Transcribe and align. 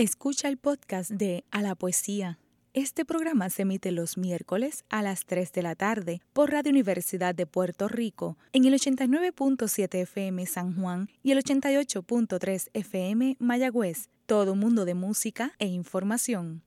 Escucha 0.00 0.48
el 0.48 0.56
podcast 0.56 1.10
de 1.10 1.44
A 1.50 1.60
la 1.60 1.74
Poesía. 1.74 2.38
Este 2.72 3.04
programa 3.04 3.50
se 3.50 3.62
emite 3.62 3.92
los 3.92 4.16
miércoles 4.16 4.82
a 4.88 5.02
las 5.02 5.26
3 5.26 5.52
de 5.52 5.62
la 5.62 5.74
tarde 5.74 6.22
por 6.32 6.50
Radio 6.50 6.70
Universidad 6.70 7.34
de 7.34 7.44
Puerto 7.44 7.86
Rico 7.86 8.38
en 8.54 8.64
el 8.64 8.72
89.7 8.72 9.94
FM 10.00 10.46
San 10.46 10.74
Juan 10.74 11.10
y 11.22 11.32
el 11.32 11.44
88.3 11.44 12.70
FM 12.72 13.36
Mayagüez. 13.40 14.08
Todo 14.24 14.54
mundo 14.54 14.86
de 14.86 14.94
música 14.94 15.52
e 15.58 15.66
información. 15.66 16.62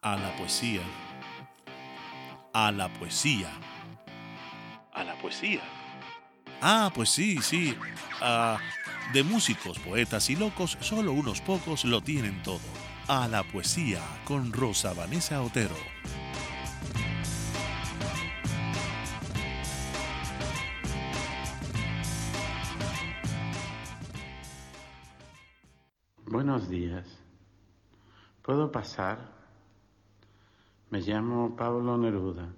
A 0.00 0.16
la 0.16 0.34
poesía. 0.38 0.80
A 2.54 2.72
la 2.72 2.90
poesía. 2.94 3.50
A 4.94 5.04
la 5.04 5.14
poesía. 5.20 5.79
Ah, 6.62 6.92
pues 6.94 7.08
sí, 7.08 7.38
sí. 7.38 7.74
Ah, 8.20 8.58
de 9.14 9.22
músicos, 9.24 9.78
poetas 9.78 10.28
y 10.28 10.36
locos, 10.36 10.76
solo 10.80 11.12
unos 11.12 11.40
pocos 11.40 11.84
lo 11.86 12.02
tienen 12.02 12.42
todo. 12.42 12.60
A 13.08 13.28
la 13.28 13.42
poesía 13.42 14.00
con 14.24 14.52
Rosa 14.52 14.92
Vanessa 14.92 15.42
Otero. 15.42 15.74
Buenos 26.26 26.68
días. 26.68 27.06
¿Puedo 28.42 28.70
pasar? 28.70 29.32
Me 30.90 31.00
llamo 31.00 31.56
Pablo 31.56 31.96
Neruda. 31.96 32.52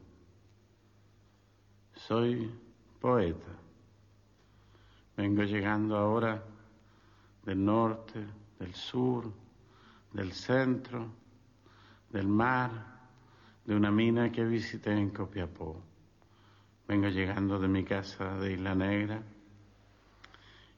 Soy 1.94 2.50
poeta. 3.00 3.61
Vengo 5.16 5.42
llegando 5.42 5.96
ahora 5.96 6.42
del 7.44 7.64
norte, 7.64 8.24
del 8.58 8.74
sur, 8.74 9.32
del 10.12 10.32
centro, 10.32 11.10
del 12.10 12.28
mar, 12.28 12.70
de 13.64 13.74
una 13.74 13.90
mina 13.90 14.30
que 14.30 14.44
visité 14.44 14.92
en 14.92 15.10
Copiapó. 15.10 15.80
Vengo 16.88 17.08
llegando 17.08 17.58
de 17.58 17.68
mi 17.68 17.84
casa 17.84 18.36
de 18.38 18.52
Isla 18.52 18.74
Negra 18.74 19.22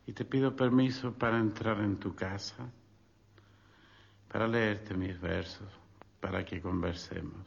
y 0.07 0.13
te 0.13 0.25
pido 0.25 0.55
permiso 0.55 1.13
para 1.13 1.39
entrar 1.39 1.81
en 1.81 1.97
tu 1.97 2.15
casa, 2.15 2.69
para 4.29 4.47
leerte 4.47 4.95
mis 4.95 5.19
versos, 5.21 5.69
para 6.21 6.45
que 6.45 6.61
conversemos. 6.61 7.47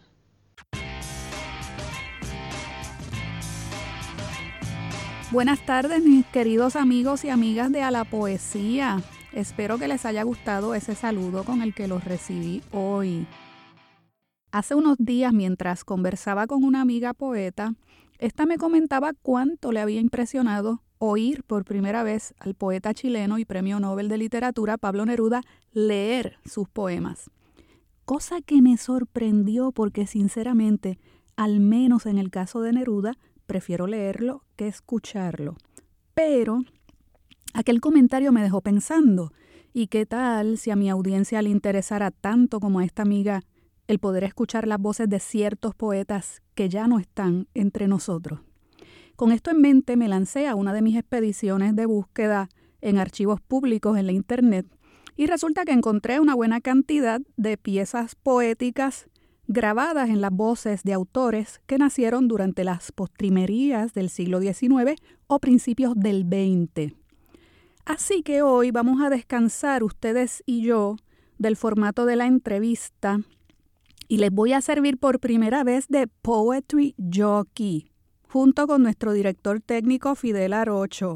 Buenas 5.29 5.65
tardes 5.65 6.01
mis 6.05 6.25
queridos 6.27 6.77
amigos 6.77 7.25
y 7.25 7.29
amigas 7.29 7.69
de 7.69 7.81
A 7.81 7.91
la 7.91 8.05
Poesía. 8.05 9.03
Espero 9.33 9.77
que 9.77 9.89
les 9.89 10.05
haya 10.05 10.23
gustado 10.23 10.73
ese 10.73 10.95
saludo 10.95 11.43
con 11.43 11.61
el 11.61 11.73
que 11.73 11.89
los 11.89 12.05
recibí 12.05 12.61
hoy. 12.71 13.27
Hace 14.53 14.75
unos 14.75 14.95
días 14.97 15.33
mientras 15.33 15.83
conversaba 15.83 16.47
con 16.47 16.63
una 16.63 16.79
amiga 16.79 17.13
poeta, 17.13 17.73
esta 18.19 18.45
me 18.45 18.57
comentaba 18.57 19.11
cuánto 19.21 19.73
le 19.73 19.81
había 19.81 19.99
impresionado 19.99 20.81
oír 20.97 21.43
por 21.43 21.65
primera 21.65 22.03
vez 22.03 22.33
al 22.39 22.55
poeta 22.55 22.93
chileno 22.93 23.37
y 23.37 23.43
premio 23.43 23.81
Nobel 23.81 24.07
de 24.07 24.19
Literatura 24.19 24.77
Pablo 24.77 25.05
Neruda 25.05 25.41
leer 25.73 26.37
sus 26.45 26.69
poemas. 26.69 27.29
Cosa 28.05 28.39
que 28.39 28.61
me 28.61 28.77
sorprendió 28.77 29.73
porque 29.73 30.07
sinceramente, 30.07 30.99
al 31.35 31.59
menos 31.59 32.05
en 32.05 32.17
el 32.17 32.29
caso 32.29 32.61
de 32.61 32.71
Neruda, 32.71 33.17
prefiero 33.47 33.87
leerlo 33.87 34.43
que 34.55 34.67
escucharlo. 34.67 35.57
Pero 36.13 36.59
aquel 37.53 37.81
comentario 37.81 38.31
me 38.31 38.43
dejó 38.43 38.61
pensando, 38.61 39.31
¿y 39.73 39.87
qué 39.87 40.05
tal 40.05 40.57
si 40.57 40.69
a 40.69 40.75
mi 40.75 40.89
audiencia 40.89 41.41
le 41.41 41.49
interesara 41.49 42.11
tanto 42.11 42.59
como 42.59 42.79
a 42.79 42.85
esta 42.85 43.01
amiga 43.01 43.41
el 43.87 43.99
poder 43.99 44.25
escuchar 44.25 44.67
las 44.67 44.79
voces 44.79 45.09
de 45.09 45.19
ciertos 45.19 45.73
poetas 45.73 46.43
que 46.53 46.69
ya 46.69 46.87
no 46.87 46.99
están 46.99 47.47
entre 47.55 47.87
nosotros? 47.87 48.41
Con 49.15 49.31
esto 49.31 49.49
en 49.49 49.61
mente 49.61 49.95
me 49.97 50.07
lancé 50.07 50.47
a 50.47 50.53
una 50.53 50.73
de 50.73 50.83
mis 50.83 50.95
expediciones 50.95 51.75
de 51.75 51.87
búsqueda 51.87 52.49
en 52.81 52.99
archivos 52.99 53.41
públicos 53.41 53.97
en 53.97 54.05
la 54.05 54.11
Internet 54.11 54.67
y 55.15 55.25
resulta 55.25 55.65
que 55.65 55.71
encontré 55.71 56.19
una 56.19 56.35
buena 56.35 56.61
cantidad 56.61 57.21
de 57.35 57.57
piezas 57.57 58.13
poéticas 58.15 59.07
grabadas 59.47 60.09
en 60.09 60.21
las 60.21 60.31
voces 60.31 60.83
de 60.83 60.93
autores 60.93 61.61
que 61.65 61.77
nacieron 61.77 62.27
durante 62.27 62.63
las 62.63 62.91
postrimerías 62.91 63.93
del 63.93 64.09
siglo 64.09 64.41
XIX 64.41 65.01
o 65.27 65.39
principios 65.39 65.93
del 65.95 66.23
XX. 66.23 66.93
Así 67.85 68.21
que 68.21 68.41
hoy 68.41 68.71
vamos 68.71 69.01
a 69.01 69.09
descansar 69.09 69.83
ustedes 69.83 70.43
y 70.45 70.61
yo 70.61 70.97
del 71.37 71.55
formato 71.55 72.05
de 72.05 72.17
la 72.17 72.25
entrevista 72.25 73.21
y 74.09 74.17
les 74.17 74.31
voy 74.31 74.53
a 74.53 74.61
servir 74.61 74.97
por 74.97 75.19
primera 75.19 75.63
vez 75.63 75.87
de 75.87 76.07
Poetry 76.07 76.95
Jockey, 77.13 77.91
junto 78.27 78.67
con 78.67 78.83
nuestro 78.83 79.13
director 79.13 79.61
técnico 79.61 80.15
Fidel 80.15 80.53
Arocho. 80.53 81.15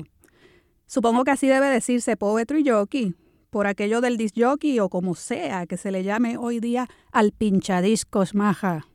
Supongo 0.86 1.24
que 1.24 1.31
así 1.31 1.47
debe 1.47 1.68
decirse 1.68 2.18
Poetry 2.18 2.68
Jockey, 2.68 3.16
por 3.52 3.68
aquello 3.68 4.02
del 4.02 4.18
disc 4.18 4.36
jockey 4.36 4.80
o 4.80 4.90
como 4.90 5.14
sea 5.14 5.68
que 5.68 5.78
se 5.78 5.92
le 5.92 6.04
llame 6.04 6.38
hoy 6.38 6.60
día 6.60 6.88
al 7.12 7.34
pinchadiscos 7.34 8.34
maja. 8.34 8.88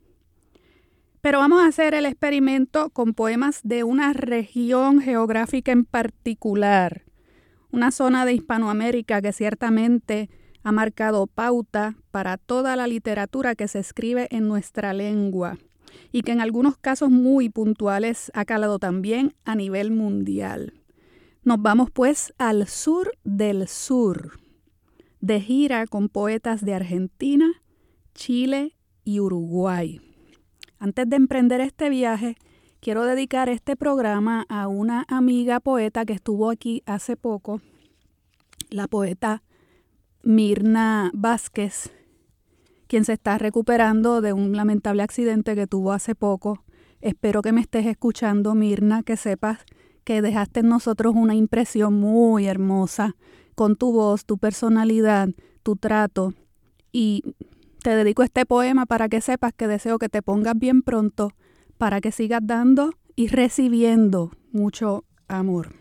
Pero 1.21 1.39
vamos 1.39 1.61
a 1.61 1.67
hacer 1.67 1.93
el 1.93 2.05
experimento 2.05 2.89
con 2.89 3.13
poemas 3.13 3.61
de 3.63 3.83
una 3.83 4.13
región 4.13 4.99
geográfica 4.99 5.71
en 5.71 5.85
particular, 5.85 7.03
una 7.71 7.91
zona 7.91 8.25
de 8.25 8.33
Hispanoamérica 8.33 9.21
que 9.21 9.31
ciertamente 9.31 10.29
ha 10.63 10.71
marcado 10.71 11.27
pauta 11.27 11.95
para 12.11 12.37
toda 12.37 12.75
la 12.75 12.87
literatura 12.87 13.55
que 13.55 13.67
se 13.67 13.79
escribe 13.79 14.27
en 14.31 14.47
nuestra 14.47 14.91
lengua 14.93 15.57
y 16.11 16.21
que 16.21 16.31
en 16.31 16.41
algunos 16.41 16.77
casos 16.77 17.11
muy 17.11 17.49
puntuales 17.49 18.31
ha 18.33 18.43
calado 18.43 18.79
también 18.79 19.35
a 19.45 19.55
nivel 19.55 19.91
mundial. 19.91 20.73
Nos 21.43 21.61
vamos 21.61 21.91
pues 21.91 22.33
al 22.37 22.67
sur 22.67 23.11
del 23.23 23.67
sur 23.67 24.46
de 25.21 25.41
gira 25.41 25.85
con 25.87 26.09
poetas 26.09 26.63
de 26.63 26.73
Argentina, 26.73 27.63
Chile 28.13 28.75
y 29.03 29.19
Uruguay. 29.19 30.01
Antes 30.79 31.09
de 31.09 31.15
emprender 31.15 31.61
este 31.61 31.89
viaje, 31.89 32.35
quiero 32.79 33.05
dedicar 33.05 33.49
este 33.49 33.75
programa 33.75 34.45
a 34.49 34.67
una 34.67 35.05
amiga 35.07 35.59
poeta 35.59 36.05
que 36.05 36.13
estuvo 36.13 36.49
aquí 36.49 36.83
hace 36.85 37.15
poco, 37.15 37.61
la 38.69 38.87
poeta 38.87 39.43
Mirna 40.23 41.11
Vázquez, 41.13 41.91
quien 42.87 43.05
se 43.05 43.13
está 43.13 43.37
recuperando 43.37 44.21
de 44.21 44.33
un 44.33 44.55
lamentable 44.55 45.03
accidente 45.03 45.55
que 45.55 45.67
tuvo 45.67 45.93
hace 45.93 46.15
poco. 46.15 46.63
Espero 47.01 47.41
que 47.41 47.51
me 47.51 47.61
estés 47.61 47.85
escuchando, 47.85 48.55
Mirna, 48.55 49.03
que 49.03 49.17
sepas 49.17 49.59
que 50.03 50.21
dejaste 50.21 50.61
en 50.61 50.69
nosotros 50.69 51.15
una 51.15 51.35
impresión 51.35 51.99
muy 51.99 52.45
hermosa 52.45 53.15
con 53.57 53.75
tu 53.75 53.91
voz, 53.91 54.23
tu 54.23 54.37
personalidad, 54.37 55.29
tu 55.63 55.77
trato. 55.77 56.35
Y 56.91 57.23
te 57.81 57.95
dedico 57.95 58.21
este 58.21 58.45
poema 58.45 58.85
para 58.85 59.09
que 59.09 59.19
sepas 59.19 59.51
que 59.51 59.67
deseo 59.67 59.97
que 59.97 60.09
te 60.09 60.21
pongas 60.21 60.53
bien 60.55 60.83
pronto, 60.83 61.31
para 61.79 61.99
que 61.99 62.11
sigas 62.11 62.41
dando 62.43 62.91
y 63.15 63.29
recibiendo 63.29 64.29
mucho 64.51 65.05
amor. 65.27 65.73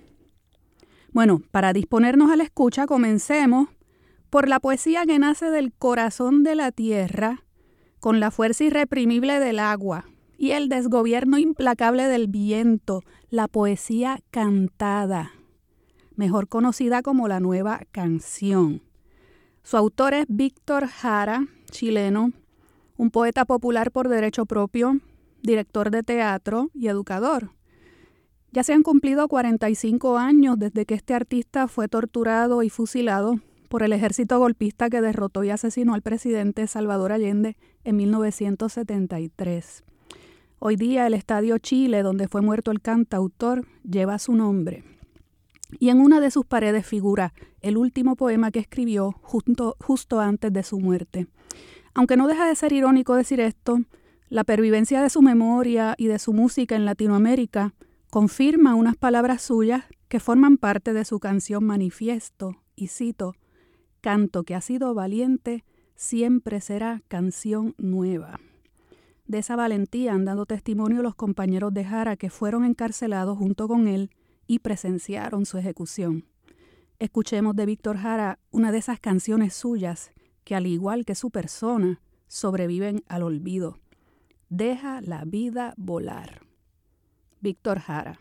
Bueno, 1.13 1.43
para 1.51 1.75
disponernos 1.75 2.31
a 2.31 2.37
la 2.37 2.45
escucha, 2.45 2.87
comencemos 2.87 3.69
por 4.31 4.49
la 4.49 4.59
poesía 4.59 5.05
que 5.05 5.19
nace 5.19 5.51
del 5.51 5.75
corazón 5.75 6.45
de 6.45 6.55
la 6.55 6.73
tierra, 6.73 7.45
con 8.01 8.21
la 8.21 8.31
fuerza 8.31 8.65
irreprimible 8.65 9.39
del 9.39 9.59
agua 9.59 10.07
y 10.39 10.53
el 10.53 10.71
desgobierno 10.71 11.37
implacable 11.37 12.05
del 12.09 12.27
viento, 12.27 13.03
la 13.29 13.49
poesía 13.49 14.21
cantada 14.31 15.33
mejor 16.17 16.49
conocida 16.49 17.03
como 17.03 17.29
la 17.29 17.41
nueva 17.41 17.83
canción. 17.93 18.83
Su 19.63 19.77
autor 19.77 20.15
es 20.15 20.27
Víctor 20.29 20.87
Jara, 20.87 21.47
chileno, 21.71 22.33
un 22.97 23.11
poeta 23.11 23.45
popular 23.45 23.91
por 23.91 24.09
derecho 24.09 24.47
propio, 24.47 25.01
director 25.43 25.91
de 25.91 26.03
teatro 26.03 26.71
y 26.75 26.89
educador. 26.89 27.51
Ya 28.53 28.63
se 28.63 28.73
han 28.73 28.83
cumplido 28.83 29.29
45 29.29 30.17
años 30.17 30.59
desde 30.59 30.87
que 30.87 30.95
este 30.95 31.15
artista 31.15 31.69
fue 31.69 31.89
torturado 31.89 32.63
y 32.63 32.71
fusilado 32.71 33.41
por 33.69 33.83
el 33.83 33.93
ejército 33.93 34.39
golpista 34.39 34.89
que 34.89 35.01
derrotó 35.01 35.45
y 35.45 35.51
asesinó 35.51 35.95
al 35.95 36.03
presidente 36.03 36.67
Salvador 36.67 37.13
Allende 37.13 37.57
en 37.85 37.97
1973. 37.97 39.85
Hoy 40.59 40.77
día 40.77 41.07
el 41.07 41.15
Estadio 41.15 41.59
Chile, 41.59 42.03
donde 42.03 42.29
fue 42.29 42.41
muerto 42.41 42.71
el 42.71 42.81
cantautor, 42.81 43.67
lleva 43.83 44.19
su 44.19 44.33
nombre 44.35 44.96
y 45.79 45.89
en 45.89 46.01
una 46.01 46.21
de 46.21 46.31
sus 46.31 46.47
paredes 46.47 46.87
figura 46.87 47.33
el 47.61 47.77
último 47.77 48.17
poema 48.17 48.51
que 48.51 48.61
escribió 48.61 49.13
justo 49.23 50.21
antes 50.21 50.53
de 50.53 50.63
su 50.63 50.79
muerte. 50.79 51.27
Aunque 51.95 52.17
no 52.17 52.27
deja 52.27 52.47
de 52.47 52.55
ser 52.55 52.73
irónico 52.73 53.15
decir 53.15 53.41
esto, 53.41 53.81
la 54.29 54.45
pervivencia 54.45 55.03
de 55.03 55.11
su 55.11 55.23
memoria 55.23 55.95
y 55.97 56.07
de 56.07 56.19
su 56.19 56.33
música 56.33 56.77
en 56.77 56.85
Latinoamérica 56.85 57.75
confirma 58.11 58.75
unas 58.75 58.97
palabras 58.97 59.43
suyas 59.43 59.85
que 60.09 60.21
forman 60.21 60.57
parte 60.57 60.93
de 60.93 61.05
su 61.05 61.19
canción 61.21 61.65
Manifiesto, 61.65 62.63
y 62.75 62.89
cito, 62.89 63.35
canto 64.01 64.45
que 64.45 64.55
ha 64.55 64.61
sido 64.61 64.95
valiente 64.95 65.65
siempre 65.97 66.61
será 66.61 67.03
canción 67.09 67.75
nueva. 67.79 68.39
De 69.27 69.39
esa 69.39 69.57
valentía 69.57 70.13
han 70.13 70.25
dado 70.25 70.47
testimonio 70.47 71.03
los 71.03 71.15
compañeros 71.15 71.75
de 71.75 71.85
Jara 71.85 72.17
que 72.17 72.31
fueron 72.31 72.65
encarcelados 72.65 73.39
junto 73.39 73.67
con 73.67 73.89
él 73.89 74.11
y 74.47 74.61
presenciaron 74.61 75.47
su 75.47 75.59
ejecución. 75.59 76.25
Escuchemos 76.99 77.55
de 77.57 77.67
Víctor 77.67 77.99
Jara 77.99 78.39
una 78.51 78.73
de 78.73 78.79
esas 78.79 79.01
canciones 79.01 79.55
suyas 79.55 80.13
que 80.45 80.55
al 80.55 80.67
igual 80.67 81.05
que 81.05 81.15
su 81.15 81.31
persona 81.31 82.01
sobreviven 82.27 83.03
al 83.09 83.23
olvido. 83.23 83.79
Deja 84.49 85.01
la 85.01 85.25
vida 85.25 85.75
volar. 85.77 86.41
Víctor 87.41 87.81
Jara. 87.81 88.19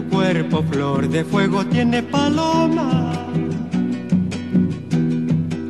Cuerpo 0.00 0.62
flor 0.62 1.08
de 1.08 1.24
fuego 1.24 1.66
tiene 1.66 2.02
paloma. 2.02 3.12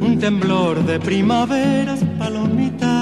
Un 0.01 0.19
temblor 0.21 0.85
de 0.85 1.01
primaveras, 1.01 2.05
palomita. 2.19 2.93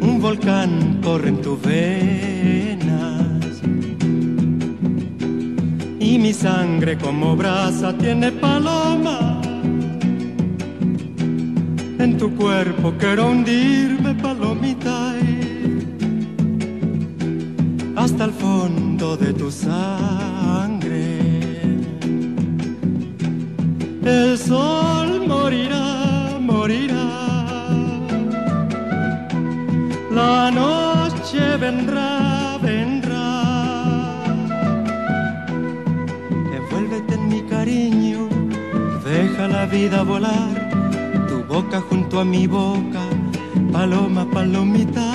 un 0.00 0.20
volcán 0.20 1.00
corre 1.02 1.28
en 1.28 1.40
tus 1.42 1.60
venas. 1.62 3.60
Y 6.00 6.18
mi 6.18 6.32
sangre 6.32 6.96
como 6.98 7.36
brasa 7.36 7.92
tiene 7.96 8.32
paloma. 8.32 9.40
En 11.98 12.16
tu 12.18 12.34
cuerpo 12.34 12.94
quiero 12.98 13.28
hundirme, 13.30 14.14
hasta 18.06 18.26
el 18.26 18.32
fondo 18.32 19.16
de 19.16 19.32
tu 19.34 19.50
sangre. 19.50 21.02
El 24.04 24.38
sol 24.38 25.08
morirá, 25.26 26.38
morirá. 26.40 27.08
La 30.18 30.52
noche 30.52 31.42
vendrá, 31.64 32.58
vendrá. 32.62 33.26
Envuélvete 36.58 37.14
en 37.14 37.24
mi 37.32 37.40
cariño, 37.54 38.20
deja 39.04 39.48
la 39.48 39.66
vida 39.66 40.04
volar. 40.04 40.54
Tu 41.28 41.36
boca 41.52 41.80
junto 41.88 42.20
a 42.20 42.24
mi 42.24 42.46
boca, 42.46 43.02
paloma, 43.72 44.24
palomita. 44.30 45.08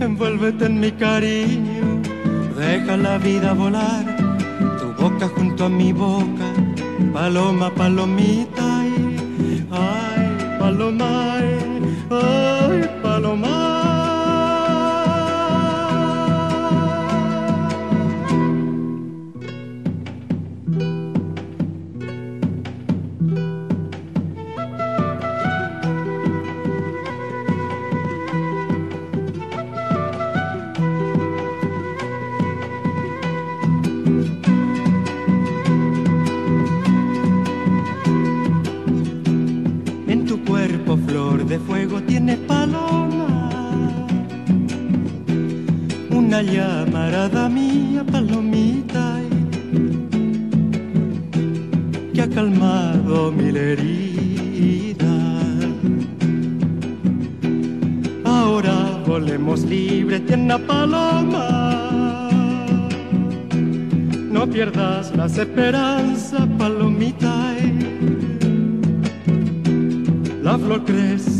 Envuélvete 0.00 0.66
en 0.66 0.80
mi 0.80 0.90
cariño 0.90 1.73
deja 2.56 2.96
la 2.96 3.18
vida 3.18 3.52
volar, 3.52 4.04
tu 4.78 5.02
boca 5.02 5.28
junto 5.28 5.64
a 5.64 5.68
mi 5.68 5.92
boca, 5.92 6.46
paloma, 7.12 7.70
palomita, 7.74 8.80
ay, 8.80 10.56
paloma, 10.58 11.43
llamarada 46.42 47.48
mía 47.48 48.04
palomita 48.04 49.20
que 52.12 52.22
ha 52.22 52.28
calmado 52.28 53.32
mi 53.32 53.48
herida. 53.56 55.16
Ahora 58.24 59.02
volemos 59.06 59.62
libre, 59.62 60.20
tienda 60.20 60.58
paloma. 60.58 62.28
No 64.30 64.46
pierdas 64.48 65.14
las 65.16 65.38
esperanzas, 65.38 66.46
palomita. 66.58 67.32
La 70.42 70.58
flor 70.58 70.84
crece 70.84 71.33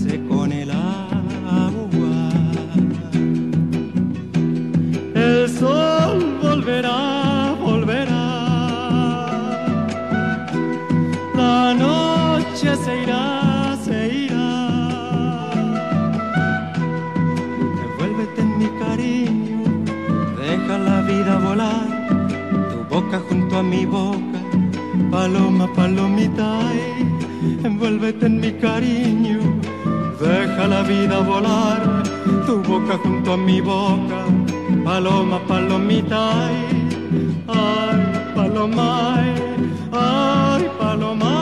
volverá, 6.65 7.55
volverá. 7.61 8.25
La 11.37 11.75
noche 11.75 12.75
se 12.77 13.03
irá, 13.03 13.77
se 13.85 14.09
irá. 14.25 14.51
Envuélvete 17.85 18.41
en 18.41 18.59
mi 18.59 18.69
cariño, 18.83 19.63
deja 20.39 20.79
la 20.79 21.03
vida 21.03 21.39
volar. 21.39 21.89
Tu 22.71 22.95
boca 22.95 23.21
junto 23.29 23.59
a 23.59 23.63
mi 23.63 23.85
boca, 23.85 24.41
paloma, 25.11 25.67
palomita. 25.75 26.61
Envuélvete 27.63 28.25
en 28.25 28.41
mi 28.41 28.53
cariño, 28.53 29.39
deja 30.19 30.67
la 30.67 30.83
vida 30.83 31.19
volar. 31.21 32.03
Tu 32.47 32.57
boca 32.63 32.97
junto 33.03 33.35
a 33.35 33.37
mi 33.37 33.61
boca 33.61 34.44
paloma, 34.85 35.41
palomita, 35.47 36.49
ay, 37.49 37.97
paloma, 38.35 39.17
ay, 39.93 40.69
paloma. 40.79 41.35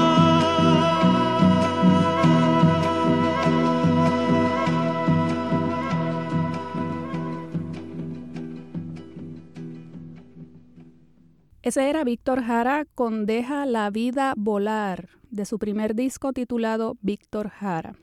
Ese 11.63 11.89
era 11.89 12.05
Víctor 12.05 12.43
Jara 12.43 12.87
con 12.95 13.27
Deja 13.27 13.67
la 13.67 13.91
vida 13.91 14.35
volar, 14.37 15.09
de 15.31 15.45
su 15.45 15.59
primer 15.59 15.95
disco 15.95 16.33
titulado 16.33 16.97
Víctor 17.01 17.49
Jara. 17.51 17.95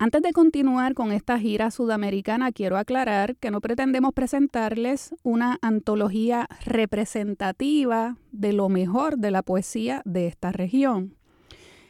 Antes 0.00 0.22
de 0.22 0.32
continuar 0.32 0.94
con 0.94 1.10
esta 1.10 1.40
gira 1.40 1.72
sudamericana, 1.72 2.52
quiero 2.52 2.76
aclarar 2.76 3.34
que 3.34 3.50
no 3.50 3.60
pretendemos 3.60 4.12
presentarles 4.14 5.12
una 5.24 5.58
antología 5.60 6.46
representativa 6.64 8.16
de 8.30 8.52
lo 8.52 8.68
mejor 8.68 9.18
de 9.18 9.32
la 9.32 9.42
poesía 9.42 10.02
de 10.04 10.28
esta 10.28 10.52
región. 10.52 11.16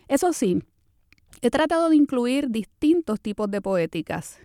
Eso 0.08 0.32
sí, 0.32 0.62
he 1.42 1.50
tratado 1.50 1.90
de 1.90 1.96
incluir 1.96 2.48
distintos 2.48 3.20
tipos 3.20 3.50
de 3.50 3.60
poéticas. 3.60 4.38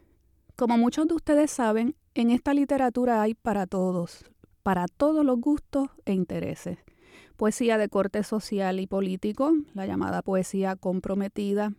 Como 0.57 0.77
muchos 0.77 1.07
de 1.07 1.13
ustedes 1.13 1.49
saben, 1.49 1.95
en 2.15 2.31
esta 2.31 2.53
literatura 2.53 3.21
hay 3.21 3.33
para 3.33 3.65
todos, 3.65 4.25
para 4.61 4.87
todos 4.87 5.23
los 5.23 5.39
gustos 5.39 5.87
e 6.03 6.11
intereses. 6.11 6.79
Poesía 7.37 7.77
de 7.77 7.87
corte 7.87 8.23
social 8.23 8.81
y 8.81 8.87
político, 8.87 9.53
la 9.73 9.85
llamada 9.85 10.21
poesía 10.21 10.75
comprometida, 10.75 11.71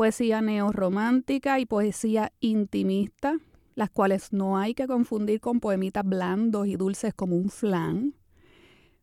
poesía 0.00 0.40
neorromántica 0.40 1.60
y 1.60 1.66
poesía 1.66 2.32
intimista, 2.40 3.38
las 3.74 3.90
cuales 3.90 4.32
no 4.32 4.56
hay 4.56 4.72
que 4.72 4.86
confundir 4.86 5.40
con 5.40 5.60
poemitas 5.60 6.06
blandos 6.06 6.68
y 6.68 6.76
dulces 6.76 7.12
como 7.12 7.36
un 7.36 7.50
flan. 7.50 8.14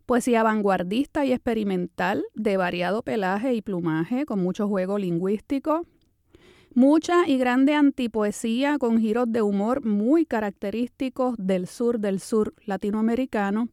Poesía 0.08 0.42
vanguardista 0.42 1.24
y 1.24 1.34
experimental 1.34 2.26
de 2.34 2.58
variado 2.58 3.04
pelaje 3.04 3.54
y 3.54 3.62
plumaje, 3.62 4.26
con 4.26 4.42
mucho 4.42 4.68
juego 4.68 4.98
lingüístico. 4.98 5.86
Mucha 6.74 7.28
y 7.28 7.38
grande 7.38 7.76
antipoesía 7.76 8.80
con 8.80 8.98
giros 9.00 9.32
de 9.32 9.44
humor 9.44 9.86
muy 9.86 10.26
característicos 10.26 11.36
del 11.38 11.68
sur 11.68 12.00
del 12.00 12.20
sur 12.20 12.56
latinoamericano. 12.66 13.70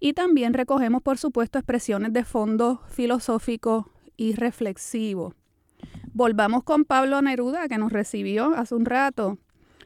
Y 0.00 0.14
también 0.14 0.54
recogemos, 0.54 1.02
por 1.02 1.18
supuesto, 1.18 1.58
expresiones 1.58 2.14
de 2.14 2.24
fondo 2.24 2.80
filosófico 2.88 3.90
y 4.16 4.32
reflexivo. 4.36 5.34
Volvamos 6.14 6.62
con 6.62 6.84
Pablo 6.84 7.22
Neruda, 7.22 7.68
que 7.68 7.78
nos 7.78 7.90
recibió 7.90 8.52
hace 8.54 8.74
un 8.74 8.84
rato. 8.84 9.38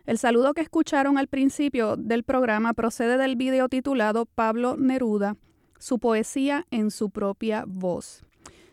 El 0.06 0.18
saludo 0.18 0.54
que 0.54 0.61
escucharon 0.61 1.18
al 1.18 1.28
principio 1.28 1.97
del 1.97 2.25
programa 2.25 2.75
procede 2.75 3.16
del 3.16 3.37
video 3.37 3.68
titulado 3.68 4.26
Pablo 4.26 4.76
Neruda, 4.76 5.37
su 5.78 6.00
poesía 6.00 6.66
en 6.73 6.90
su 6.90 7.11
propia 7.11 7.62
voz. 7.68 8.25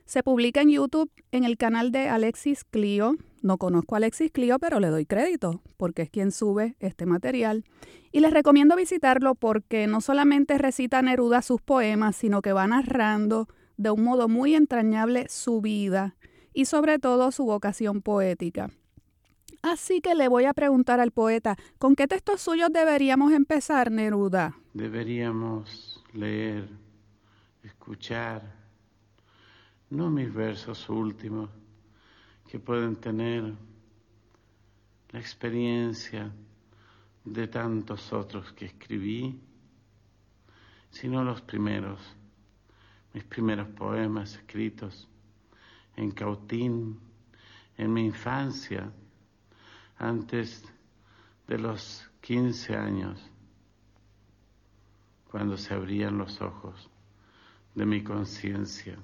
Se 0.05 0.23
publica 0.23 0.61
en 0.61 0.71
YouTube 0.71 1.11
en 1.31 1.43
el 1.43 1.57
canal 1.57 1.91
de 1.91 2.09
Alexis 2.09 2.63
Clio. 2.63 3.17
No 3.43 3.59
conozco 3.59 3.93
a 3.93 3.97
Alexis 3.97 4.31
Clio, 4.31 4.57
pero 4.57 4.79
le 4.79 4.87
doy 4.87 5.05
crédito 5.05 5.61
porque 5.77 6.01
es 6.01 6.09
quien 6.09 6.31
sube 6.31 6.75
este 6.79 7.05
material. 7.05 7.65
Y 8.11 8.21
les 8.21 8.33
recomiendo 8.33 8.75
visitarlo 8.75 9.35
porque 9.35 9.85
no 9.85 10.01
solamente 10.01 10.57
recita 10.57 11.03
Neruda 11.03 11.43
sus 11.43 11.61
poemas, 11.61 12.15
sino 12.15 12.41
que 12.41 12.51
va 12.51 12.65
narrando 12.65 13.47
de 13.77 13.91
un 13.91 14.03
modo 14.03 14.27
muy 14.27 14.55
entrañable 14.55 15.27
su 15.29 15.61
vida 15.61 16.15
y 16.53 16.65
sobre 16.65 16.99
todo 16.99 17.31
su 17.31 17.45
vocación 17.45 18.01
poética. 18.01 18.69
Así 19.61 20.01
que 20.01 20.13
le 20.13 20.27
voy 20.27 20.45
a 20.45 20.53
preguntar 20.53 20.99
al 20.99 21.11
poeta, 21.11 21.55
¿con 21.79 21.95
qué 21.95 22.07
textos 22.07 22.41
suyos 22.41 22.69
deberíamos 22.71 23.31
empezar, 23.31 23.91
Neruda? 23.91 24.57
Deberíamos 24.73 26.03
leer, 26.13 26.67
escuchar, 27.63 28.41
no 29.89 30.09
mis 30.09 30.33
versos 30.33 30.89
últimos, 30.89 31.49
que 32.49 32.59
pueden 32.59 32.97
tener 32.97 33.53
la 35.11 35.19
experiencia 35.19 36.29
de 37.23 37.47
tantos 37.47 38.11
otros 38.11 38.51
que 38.51 38.65
escribí, 38.65 39.39
sino 40.89 41.23
los 41.23 41.41
primeros, 41.41 42.01
mis 43.13 43.23
primeros 43.23 43.67
poemas 43.69 44.35
escritos 44.35 45.07
en 45.95 46.11
Cautín, 46.11 46.99
en 47.77 47.93
mi 47.93 48.05
infancia, 48.05 48.91
antes 49.97 50.63
de 51.47 51.57
los 51.57 52.09
15 52.21 52.75
años, 52.75 53.29
cuando 55.29 55.57
se 55.57 55.73
abrían 55.73 56.17
los 56.17 56.41
ojos 56.41 56.89
de 57.75 57.85
mi 57.85 58.03
conciencia. 58.03 58.97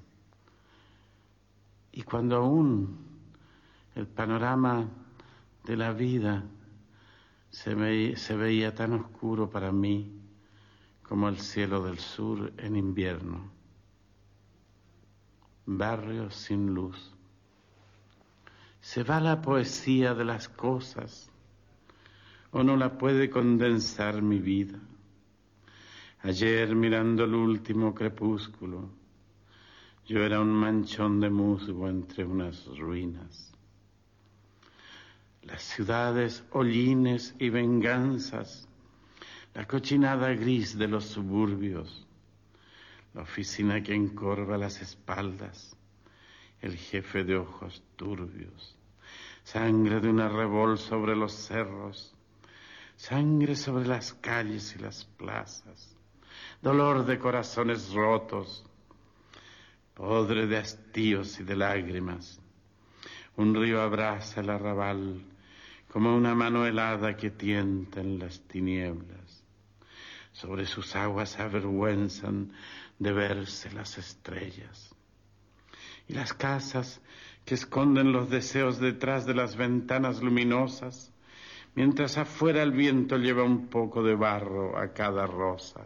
Y 1.92 2.02
cuando 2.02 2.36
aún 2.36 2.98
el 3.94 4.06
panorama 4.06 4.88
de 5.64 5.76
la 5.76 5.92
vida 5.92 6.44
se, 7.50 7.74
veía 7.74 8.74
tan 8.74 8.92
oscuro 8.92 9.50
para 9.50 9.72
mí 9.72 10.20
como 11.02 11.28
el 11.28 11.38
cielo 11.38 11.82
del 11.82 11.98
sur 11.98 12.52
en 12.58 12.76
invierno. 12.76 13.59
Barrios 15.78 16.34
sin 16.34 16.74
luz. 16.74 17.14
Se 18.80 19.04
va 19.04 19.20
la 19.20 19.40
poesía 19.40 20.14
de 20.14 20.24
las 20.24 20.48
cosas 20.48 21.30
o 22.50 22.64
no 22.64 22.76
la 22.76 22.98
puede 22.98 23.30
condensar 23.30 24.20
mi 24.20 24.40
vida. 24.40 24.80
Ayer 26.22 26.74
mirando 26.74 27.24
el 27.24 27.34
último 27.34 27.94
crepúsculo, 27.94 28.90
yo 30.06 30.18
era 30.24 30.40
un 30.40 30.50
manchón 30.50 31.20
de 31.20 31.30
musgo 31.30 31.88
entre 31.88 32.24
unas 32.24 32.66
ruinas. 32.76 33.52
Las 35.42 35.62
ciudades, 35.62 36.44
hollines 36.50 37.36
y 37.38 37.48
venganzas, 37.48 38.68
la 39.54 39.66
cochinada 39.68 40.34
gris 40.34 40.76
de 40.76 40.88
los 40.88 41.04
suburbios, 41.04 42.08
la 43.14 43.22
oficina 43.22 43.82
que 43.82 43.94
encorva 43.94 44.56
las 44.56 44.80
espaldas, 44.80 45.76
el 46.60 46.76
jefe 46.76 47.24
de 47.24 47.36
ojos 47.36 47.82
turbios, 47.96 48.76
sangre 49.42 50.00
de 50.00 50.08
una 50.08 50.28
revol 50.28 50.78
sobre 50.78 51.16
los 51.16 51.32
cerros, 51.32 52.14
sangre 52.96 53.56
sobre 53.56 53.86
las 53.86 54.12
calles 54.12 54.74
y 54.76 54.78
las 54.78 55.04
plazas, 55.04 55.96
dolor 56.62 57.04
de 57.06 57.18
corazones 57.18 57.92
rotos, 57.92 58.64
podre 59.94 60.46
de 60.46 60.58
hastíos 60.58 61.40
y 61.40 61.44
de 61.44 61.56
lágrimas. 61.56 62.40
Un 63.36 63.54
río 63.54 63.80
abraza 63.80 64.40
el 64.40 64.50
arrabal 64.50 65.24
como 65.92 66.14
una 66.14 66.34
mano 66.34 66.66
helada 66.66 67.16
que 67.16 67.30
tienta 67.30 68.00
en 68.00 68.18
las 68.18 68.40
tinieblas. 68.46 69.44
Sobre 70.32 70.64
sus 70.66 70.94
aguas 70.94 71.38
avergüenzan 71.40 72.52
de 73.00 73.12
verse 73.12 73.72
las 73.72 73.98
estrellas. 73.98 74.94
Y 76.06 76.12
las 76.12 76.32
casas 76.32 77.00
que 77.44 77.54
esconden 77.54 78.12
los 78.12 78.30
deseos 78.30 78.78
detrás 78.78 79.26
de 79.26 79.34
las 79.34 79.56
ventanas 79.56 80.22
luminosas, 80.22 81.12
mientras 81.74 82.18
afuera 82.18 82.62
el 82.62 82.72
viento 82.72 83.16
lleva 83.16 83.42
un 83.42 83.68
poco 83.68 84.02
de 84.02 84.14
barro 84.14 84.78
a 84.78 84.92
cada 84.92 85.26
rosa. 85.26 85.84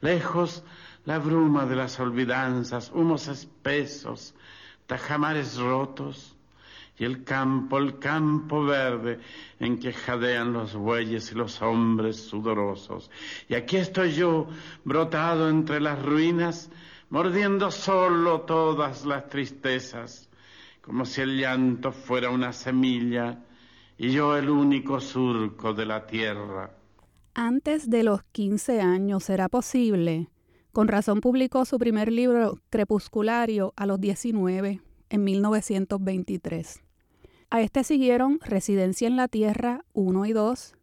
Lejos 0.00 0.64
la 1.04 1.18
bruma 1.18 1.66
de 1.66 1.76
las 1.76 2.00
olvidanzas, 2.00 2.90
humos 2.90 3.28
espesos, 3.28 4.34
tajamares 4.86 5.58
rotos, 5.58 6.36
y 6.98 7.04
el 7.04 7.24
campo, 7.24 7.78
el 7.78 7.98
campo 7.98 8.64
verde 8.64 9.18
en 9.58 9.78
que 9.78 9.92
jadean 9.92 10.52
los 10.52 10.74
bueyes 10.74 11.32
y 11.32 11.34
los 11.34 11.60
hombres 11.62 12.16
sudorosos. 12.16 13.10
Y 13.48 13.54
aquí 13.54 13.76
estoy 13.76 14.12
yo, 14.12 14.48
brotado 14.84 15.48
entre 15.48 15.80
las 15.80 16.00
ruinas, 16.02 16.70
mordiendo 17.08 17.70
solo 17.70 18.42
todas 18.42 19.04
las 19.04 19.28
tristezas, 19.28 20.28
como 20.80 21.04
si 21.04 21.20
el 21.20 21.38
llanto 21.38 21.92
fuera 21.92 22.30
una 22.30 22.52
semilla 22.52 23.38
y 23.96 24.10
yo 24.10 24.36
el 24.36 24.48
único 24.50 25.00
surco 25.00 25.72
de 25.72 25.86
la 25.86 26.06
tierra. 26.06 26.70
Antes 27.34 27.88
de 27.88 28.02
los 28.02 28.22
quince 28.32 28.80
años 28.80 29.24
será 29.24 29.48
posible 29.48 30.28
con 30.72 30.86
razón 30.86 31.20
publicó 31.20 31.64
su 31.64 31.78
primer 31.78 32.12
libro 32.12 32.58
Crepusculario 32.70 33.72
a 33.76 33.86
los 33.86 34.00
19 34.00 34.80
en 35.10 35.24
1923. 35.24 36.80
A 37.50 37.60
este 37.60 37.84
siguieron 37.84 38.38
Residencia 38.40 39.08
en 39.08 39.16
la 39.16 39.28
Tierra 39.28 39.84
1 39.92 40.26
y 40.26 40.32
2, 40.32 40.74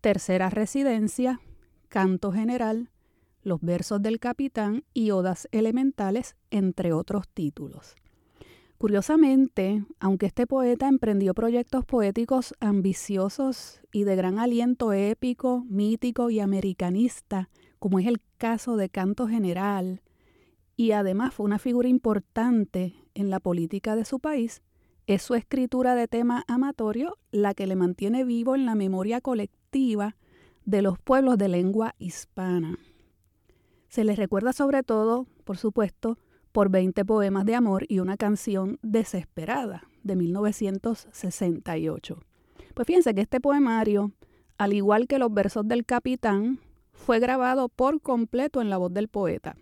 Tercera 0.00 0.50
Residencia, 0.50 1.40
Canto 1.88 2.30
General, 2.30 2.90
Los 3.42 3.60
Versos 3.62 4.00
del 4.02 4.20
Capitán 4.20 4.84
y 4.94 5.10
Odas 5.10 5.48
Elementales, 5.50 6.36
entre 6.50 6.92
otros 6.92 7.26
títulos. 7.28 7.96
Curiosamente, 8.80 9.84
aunque 9.98 10.26
este 10.26 10.46
poeta 10.46 10.88
emprendió 10.88 11.34
proyectos 11.34 11.84
poéticos 11.84 12.54
ambiciosos 12.60 13.82
y 13.92 14.04
de 14.04 14.16
gran 14.16 14.38
aliento 14.38 14.94
épico, 14.94 15.64
mítico 15.68 16.30
y 16.30 16.40
americanista, 16.40 17.50
como 17.78 17.98
es 17.98 18.06
el 18.06 18.22
caso 18.38 18.76
de 18.76 18.88
Canto 18.88 19.26
General, 19.28 20.00
y 20.76 20.92
además 20.92 21.34
fue 21.34 21.44
una 21.44 21.58
figura 21.58 21.88
importante 21.88 22.94
en 23.20 23.30
la 23.30 23.40
política 23.40 23.96
de 23.96 24.04
su 24.04 24.18
país, 24.18 24.62
es 25.06 25.22
su 25.22 25.34
escritura 25.34 25.94
de 25.94 26.08
tema 26.08 26.44
amatorio 26.46 27.18
la 27.30 27.54
que 27.54 27.66
le 27.66 27.76
mantiene 27.76 28.24
vivo 28.24 28.54
en 28.54 28.66
la 28.66 28.74
memoria 28.74 29.20
colectiva 29.20 30.16
de 30.64 30.82
los 30.82 30.98
pueblos 30.98 31.38
de 31.38 31.48
lengua 31.48 31.94
hispana. 31.98 32.78
Se 33.88 34.04
les 34.04 34.16
recuerda 34.16 34.52
sobre 34.52 34.82
todo, 34.82 35.26
por 35.44 35.56
supuesto, 35.56 36.18
por 36.52 36.70
20 36.70 37.04
poemas 37.04 37.44
de 37.44 37.54
amor 37.54 37.84
y 37.88 37.98
una 37.98 38.16
canción 38.16 38.78
desesperada 38.82 39.84
de 40.02 40.16
1968. 40.16 42.18
Pues 42.74 42.86
fíjense 42.86 43.14
que 43.14 43.20
este 43.20 43.40
poemario, 43.40 44.12
al 44.58 44.72
igual 44.72 45.06
que 45.06 45.18
los 45.18 45.32
versos 45.32 45.66
del 45.66 45.84
capitán, 45.84 46.60
fue 46.92 47.18
grabado 47.18 47.68
por 47.68 48.00
completo 48.00 48.60
en 48.60 48.70
la 48.70 48.76
voz 48.76 48.92
del 48.92 49.08
poeta. 49.08 49.56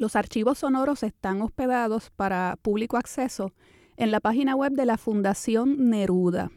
Los 0.00 0.16
archivos 0.16 0.60
sonoros 0.60 1.02
están 1.02 1.42
hospedados 1.42 2.08
para 2.08 2.56
público 2.62 2.96
acceso 2.96 3.52
en 3.98 4.10
la 4.10 4.20
página 4.20 4.56
web 4.56 4.72
de 4.72 4.86
la 4.86 4.96
Fundación 4.96 5.90
Neruda. 5.90 6.50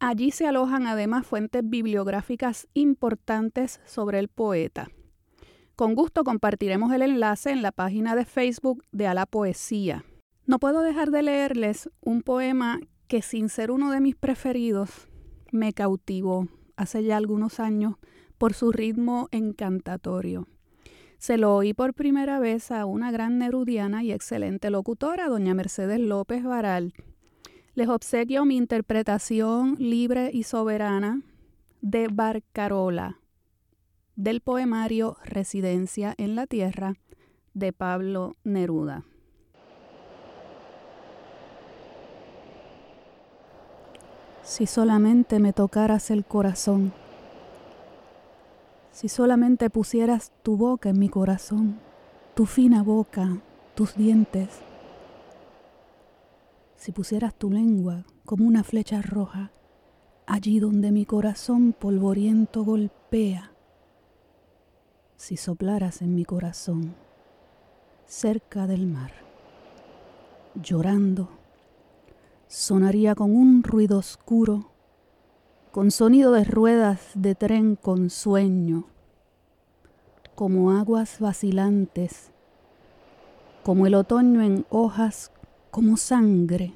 Allí 0.00 0.30
se 0.30 0.46
alojan 0.46 0.86
además 0.86 1.26
fuentes 1.26 1.60
bibliográficas 1.62 2.68
importantes 2.72 3.82
sobre 3.84 4.18
el 4.18 4.28
poeta. 4.28 4.88
Con 5.76 5.94
gusto 5.94 6.24
compartiremos 6.24 6.90
el 6.94 7.02
enlace 7.02 7.50
en 7.50 7.60
la 7.60 7.70
página 7.70 8.16
de 8.16 8.24
Facebook 8.24 8.82
de 8.92 9.08
A 9.08 9.12
la 9.12 9.26
Poesía. 9.26 10.02
No 10.46 10.58
puedo 10.58 10.80
dejar 10.80 11.10
de 11.10 11.24
leerles 11.24 11.90
un 12.00 12.22
poema 12.22 12.80
que 13.08 13.20
sin 13.20 13.50
ser 13.50 13.70
uno 13.70 13.90
de 13.90 14.00
mis 14.00 14.16
preferidos 14.16 15.10
me 15.50 15.74
cautivó 15.74 16.48
hace 16.76 17.04
ya 17.04 17.18
algunos 17.18 17.60
años 17.60 17.96
por 18.38 18.54
su 18.54 18.72
ritmo 18.72 19.28
encantatorio. 19.32 20.48
Se 21.22 21.38
lo 21.38 21.54
oí 21.54 21.72
por 21.72 21.94
primera 21.94 22.40
vez 22.40 22.72
a 22.72 22.84
una 22.84 23.12
gran 23.12 23.38
nerudiana 23.38 24.02
y 24.02 24.10
excelente 24.10 24.70
locutora, 24.70 25.28
doña 25.28 25.54
Mercedes 25.54 26.00
López 26.00 26.42
Varal. 26.42 26.94
Les 27.76 27.88
obsequio 27.88 28.44
mi 28.44 28.56
interpretación 28.56 29.76
libre 29.78 30.30
y 30.32 30.42
soberana 30.42 31.22
de 31.80 32.08
Barcarola, 32.08 33.20
del 34.16 34.40
poemario 34.40 35.16
Residencia 35.24 36.12
en 36.18 36.34
la 36.34 36.48
Tierra 36.48 36.94
de 37.54 37.72
Pablo 37.72 38.34
Neruda. 38.42 39.04
Si 44.42 44.66
solamente 44.66 45.38
me 45.38 45.52
tocaras 45.52 46.10
el 46.10 46.24
corazón, 46.24 46.92
si 48.92 49.08
solamente 49.08 49.70
pusieras 49.70 50.32
tu 50.42 50.56
boca 50.56 50.90
en 50.90 50.98
mi 50.98 51.08
corazón, 51.08 51.80
tu 52.34 52.44
fina 52.44 52.82
boca, 52.82 53.38
tus 53.74 53.96
dientes, 53.96 54.60
si 56.76 56.92
pusieras 56.92 57.34
tu 57.34 57.50
lengua 57.50 58.04
como 58.26 58.46
una 58.46 58.62
flecha 58.62 59.00
roja, 59.00 59.50
allí 60.26 60.60
donde 60.60 60.92
mi 60.92 61.06
corazón 61.06 61.72
polvoriento 61.72 62.64
golpea, 62.64 63.52
si 65.16 65.36
soplaras 65.36 66.02
en 66.02 66.14
mi 66.14 66.24
corazón, 66.24 66.94
cerca 68.04 68.66
del 68.66 68.86
mar, 68.86 69.12
llorando, 70.54 71.30
sonaría 72.46 73.14
con 73.14 73.34
un 73.34 73.62
ruido 73.62 73.96
oscuro, 73.96 74.71
con 75.72 75.90
sonido 75.90 76.32
de 76.32 76.44
ruedas 76.44 77.00
de 77.14 77.34
tren 77.34 77.76
con 77.76 78.10
sueño, 78.10 78.84
como 80.34 80.70
aguas 80.72 81.18
vacilantes, 81.18 82.30
como 83.62 83.86
el 83.86 83.94
otoño 83.94 84.42
en 84.42 84.66
hojas 84.68 85.32
como 85.70 85.96
sangre, 85.96 86.74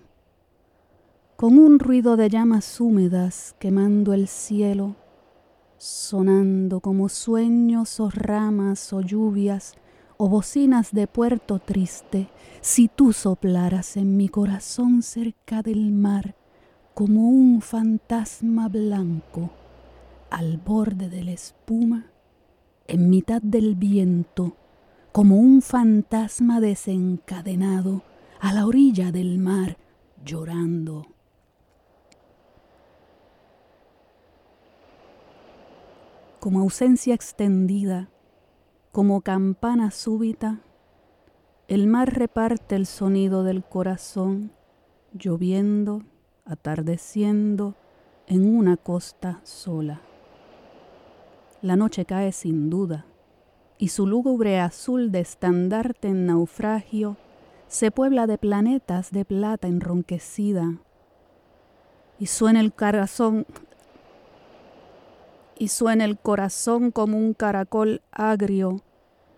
con 1.36 1.58
un 1.58 1.78
ruido 1.78 2.16
de 2.16 2.30
llamas 2.30 2.80
húmedas 2.80 3.54
quemando 3.58 4.14
el 4.14 4.28
cielo, 4.28 4.96
sonando 5.76 6.80
como 6.80 7.10
sueños 7.10 8.00
o 8.00 8.08
ramas 8.08 8.94
o 8.94 9.02
lluvias 9.02 9.74
o 10.16 10.30
bocinas 10.30 10.92
de 10.92 11.06
puerto 11.06 11.58
triste, 11.58 12.30
si 12.62 12.88
tú 12.88 13.12
soplaras 13.12 13.98
en 13.98 14.16
mi 14.16 14.30
corazón 14.30 15.02
cerca 15.02 15.60
del 15.60 15.92
mar 15.92 16.34
como 16.96 17.28
un 17.28 17.60
fantasma 17.60 18.70
blanco 18.70 19.50
al 20.30 20.56
borde 20.56 21.10
de 21.10 21.24
la 21.24 21.32
espuma, 21.32 22.06
en 22.86 23.10
mitad 23.10 23.42
del 23.42 23.74
viento, 23.74 24.56
como 25.12 25.36
un 25.36 25.60
fantasma 25.60 26.58
desencadenado, 26.58 28.00
a 28.40 28.54
la 28.54 28.64
orilla 28.64 29.12
del 29.12 29.38
mar 29.38 29.76
llorando. 30.24 31.06
Como 36.40 36.60
ausencia 36.60 37.14
extendida, 37.14 38.08
como 38.90 39.20
campana 39.20 39.90
súbita, 39.90 40.62
el 41.68 41.88
mar 41.88 42.14
reparte 42.14 42.74
el 42.74 42.86
sonido 42.86 43.44
del 43.44 43.64
corazón, 43.64 44.50
lloviendo, 45.12 46.02
atardeciendo 46.46 47.74
en 48.26 48.56
una 48.56 48.76
costa 48.76 49.40
sola. 49.42 50.00
La 51.62 51.76
noche 51.76 52.04
cae 52.04 52.32
sin 52.32 52.70
duda, 52.70 53.06
y 53.78 53.88
su 53.88 54.06
lúgubre 54.06 54.60
azul 54.60 55.12
de 55.12 55.20
estandarte 55.20 56.08
en 56.08 56.26
naufragio 56.26 57.16
se 57.68 57.90
puebla 57.90 58.26
de 58.26 58.38
planetas 58.38 59.10
de 59.10 59.24
plata 59.24 59.68
enronquecida 59.68 60.78
y 62.18 62.26
suena 62.26 62.60
el 62.60 62.72
corazón 62.72 63.46
y 65.58 65.68
suena 65.68 66.04
el 66.04 66.18
corazón 66.18 66.90
como 66.90 67.16
un 67.16 67.32
caracol 67.32 68.02
agrio. 68.12 68.82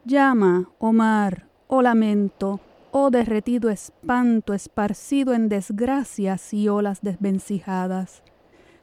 Llama, 0.04 0.70
oh 0.78 0.92
mar, 0.92 1.46
oh 1.68 1.82
lamento, 1.82 2.60
oh 2.90 3.10
derretido 3.10 3.70
espanto 3.70 4.54
esparcido 4.54 5.34
en 5.34 5.48
desgracias 5.48 6.52
y 6.54 6.68
olas 6.68 7.00
desvencijadas. 7.02 8.22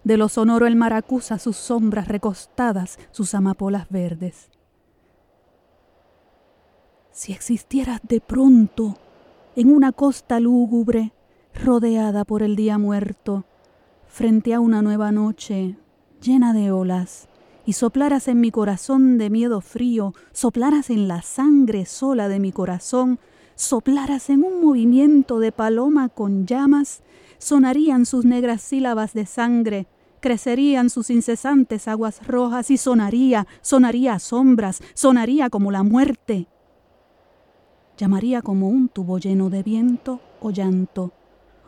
De 0.03 0.17
lo 0.17 0.29
sonoro 0.29 0.67
el 0.67 0.75
mar 0.75 0.93
acusa 0.93 1.39
sus 1.39 1.57
sombras 1.57 2.07
recostadas, 2.07 2.99
sus 3.11 3.33
amapolas 3.33 3.89
verdes. 3.89 4.49
Si 7.11 7.31
existieras 7.31 8.01
de 8.03 8.21
pronto, 8.21 8.97
en 9.55 9.73
una 9.73 9.91
costa 9.91 10.39
lúgubre, 10.39 11.13
rodeada 11.53 12.25
por 12.25 12.43
el 12.43 12.55
día 12.55 12.77
muerto, 12.77 13.45
frente 14.05 14.53
a 14.53 14.59
una 14.59 14.81
nueva 14.81 15.11
noche 15.11 15.77
llena 16.21 16.53
de 16.53 16.71
olas, 16.71 17.29
y 17.65 17.73
soplaras 17.73 18.27
en 18.27 18.41
mi 18.41 18.51
corazón 18.51 19.17
de 19.17 19.29
miedo 19.29 19.61
frío, 19.61 20.13
soplaras 20.33 20.89
en 20.89 21.07
la 21.07 21.21
sangre 21.21 21.85
sola 21.85 22.27
de 22.27 22.39
mi 22.39 22.51
corazón, 22.51 23.19
soplaras 23.55 24.29
en 24.29 24.43
un 24.43 24.63
movimiento 24.63 25.39
de 25.39 25.51
paloma 25.51 26.09
con 26.09 26.45
llamas, 26.45 27.01
sonarían 27.37 28.05
sus 28.05 28.25
negras 28.25 28.61
sílabas 28.61 29.13
de 29.13 29.25
sangre, 29.25 29.87
crecerían 30.19 30.89
sus 30.89 31.09
incesantes 31.09 31.87
aguas 31.87 32.25
rojas 32.25 32.71
y 32.71 32.77
sonaría, 32.77 33.47
sonaría 33.61 34.13
a 34.13 34.19
sombras, 34.19 34.81
sonaría 34.93 35.49
como 35.49 35.71
la 35.71 35.83
muerte 35.83 36.47
llamaría 37.97 38.41
como 38.41 38.69
un 38.69 38.89
tubo 38.89 39.19
lleno 39.19 39.49
de 39.49 39.63
viento 39.63 40.19
o 40.41 40.51
llanto, 40.51 41.13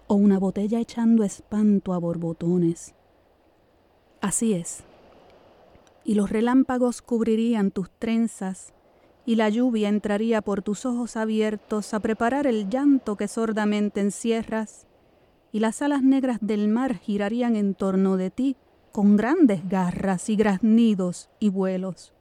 o 0.08 0.15
una 0.15 0.39
botella 0.39 0.80
echando 0.80 1.23
espanto 1.23 1.93
a 1.93 1.97
borbotones. 1.97 2.95
Así 4.21 4.54
es. 4.54 4.84
Y 6.04 6.15
los 6.15 6.30
relámpagos 6.30 7.02
cubrirían 7.02 7.71
tus 7.71 7.89
trenzas, 7.91 8.73
y 9.28 9.36
la 9.36 9.50
lluvia 9.50 9.90
entraría 9.90 10.42
por 10.42 10.62
tus 10.62 10.86
ojos 10.86 11.18
abiertos 11.18 11.94
a 11.94 12.00
preparar 12.00 12.48
el 12.48 12.70
llanto 12.70 13.18
que 13.18 13.28
sordamente 13.28 14.00
encierras, 14.00 14.88
y 15.52 15.60
las 15.60 15.82
alas 15.82 16.02
negras 16.02 16.38
del 16.40 16.70
mar 16.70 16.98
girarían 16.98 17.58
en 17.58 17.76
torno 17.76 18.16
de 18.16 18.32
ti 18.32 18.56
con 18.94 19.18
grandes 19.18 19.68
garras 19.68 20.30
y 20.30 20.38
graznidos 20.38 21.30
y 21.42 21.50
vuelos. 21.50 22.13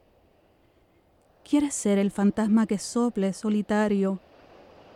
¿Quieres 1.49 1.75
ser 1.75 1.97
el 1.97 2.11
fantasma 2.11 2.67
que 2.67 2.77
sople 2.77 3.31
solitario 3.31 4.19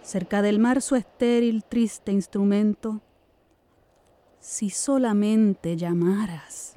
cerca 0.04 0.42
del 0.42 0.60
mar 0.60 0.82
su 0.82 0.98
estéril, 0.98 1.64
triste 1.64 2.12
instrumento? 2.12 3.00
Si 4.42 4.70
solamente 4.70 5.78
llamaras. 5.78 6.76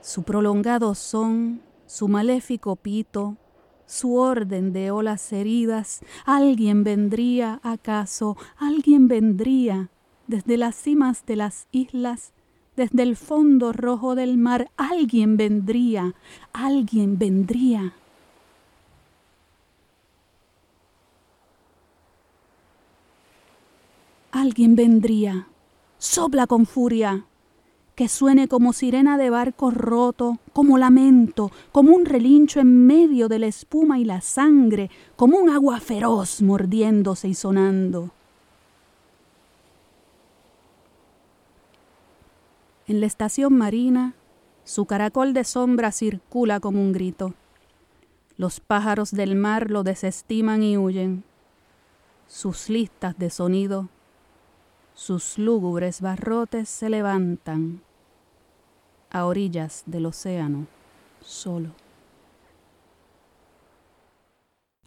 Su 0.00 0.24
prolongado 0.24 0.96
son, 0.96 1.62
su 1.86 2.08
maléfico 2.08 2.74
pito, 2.74 3.36
su 3.92 4.16
orden 4.16 4.72
de 4.72 4.90
olas 4.90 5.32
heridas, 5.34 6.00
alguien 6.24 6.82
vendría 6.82 7.60
acaso, 7.62 8.38
alguien 8.56 9.06
vendría 9.06 9.90
desde 10.26 10.56
las 10.56 10.76
cimas 10.76 11.26
de 11.26 11.36
las 11.36 11.66
islas, 11.72 12.32
desde 12.74 13.02
el 13.02 13.16
fondo 13.16 13.70
rojo 13.74 14.14
del 14.14 14.38
mar, 14.38 14.70
alguien 14.78 15.36
vendría, 15.36 16.14
alguien 16.54 17.18
vendría. 17.18 17.92
Alguien 24.30 24.74
vendría. 24.74 25.48
Sopla 25.98 26.46
con 26.46 26.64
furia. 26.64 27.26
Que 28.02 28.08
suene 28.08 28.48
como 28.48 28.72
sirena 28.72 29.16
de 29.16 29.30
barco 29.30 29.70
roto, 29.70 30.40
como 30.52 30.76
lamento, 30.76 31.52
como 31.70 31.94
un 31.94 32.04
relincho 32.04 32.58
en 32.58 32.84
medio 32.84 33.28
de 33.28 33.38
la 33.38 33.46
espuma 33.46 34.00
y 34.00 34.04
la 34.04 34.20
sangre, 34.20 34.90
como 35.14 35.38
un 35.38 35.48
agua 35.48 35.78
feroz 35.78 36.42
mordiéndose 36.42 37.28
y 37.28 37.34
sonando. 37.34 38.10
En 42.88 42.98
la 42.98 43.06
estación 43.06 43.56
marina, 43.56 44.14
su 44.64 44.84
caracol 44.86 45.32
de 45.32 45.44
sombra 45.44 45.92
circula 45.92 46.58
como 46.58 46.82
un 46.82 46.90
grito. 46.90 47.34
Los 48.36 48.58
pájaros 48.58 49.12
del 49.12 49.36
mar 49.36 49.70
lo 49.70 49.84
desestiman 49.84 50.64
y 50.64 50.76
huyen. 50.76 51.22
Sus 52.26 52.68
listas 52.68 53.16
de 53.16 53.30
sonido 53.30 53.88
sus 54.94 55.38
lúgubres 55.38 56.00
barrotes 56.00 56.68
se 56.68 56.90
levantan 56.90 57.80
a 59.12 59.26
orillas 59.26 59.84
del 59.86 60.06
océano 60.06 60.66
solo. 61.20 61.70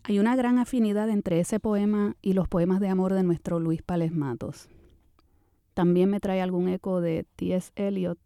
Hay 0.04 0.20
una 0.20 0.36
gran 0.36 0.60
afinidad 0.60 1.10
entre 1.10 1.40
ese 1.40 1.60
poema 1.60 2.16
y 2.22 2.34
los 2.34 2.48
poemas 2.48 2.80
de 2.80 2.90
amor 2.90 3.14
de 3.14 3.24
nuestro 3.24 3.60
Luis 3.60 3.82
Pales 3.82 4.12
Matos. 4.12 4.68
También 5.74 6.10
me 6.10 6.20
trae 6.20 6.42
algún 6.42 6.70
eco 6.70 7.02
de 7.02 7.26
T.S. 7.36 7.72
Eliot 7.76 8.20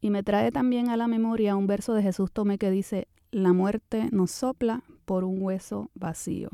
y 0.00 0.10
me 0.10 0.22
trae 0.22 0.50
también 0.52 0.90
a 0.90 0.96
la 0.96 1.08
memoria 1.08 1.56
un 1.56 1.66
verso 1.66 1.94
de 1.94 2.02
Jesús 2.02 2.32
Tomé 2.32 2.58
que 2.58 2.70
dice, 2.70 3.08
la 3.30 3.52
muerte 3.52 4.08
nos 4.10 4.30
sopla 4.30 4.82
por 5.04 5.24
un 5.24 5.40
hueso 5.42 5.90
vacío. 5.94 6.50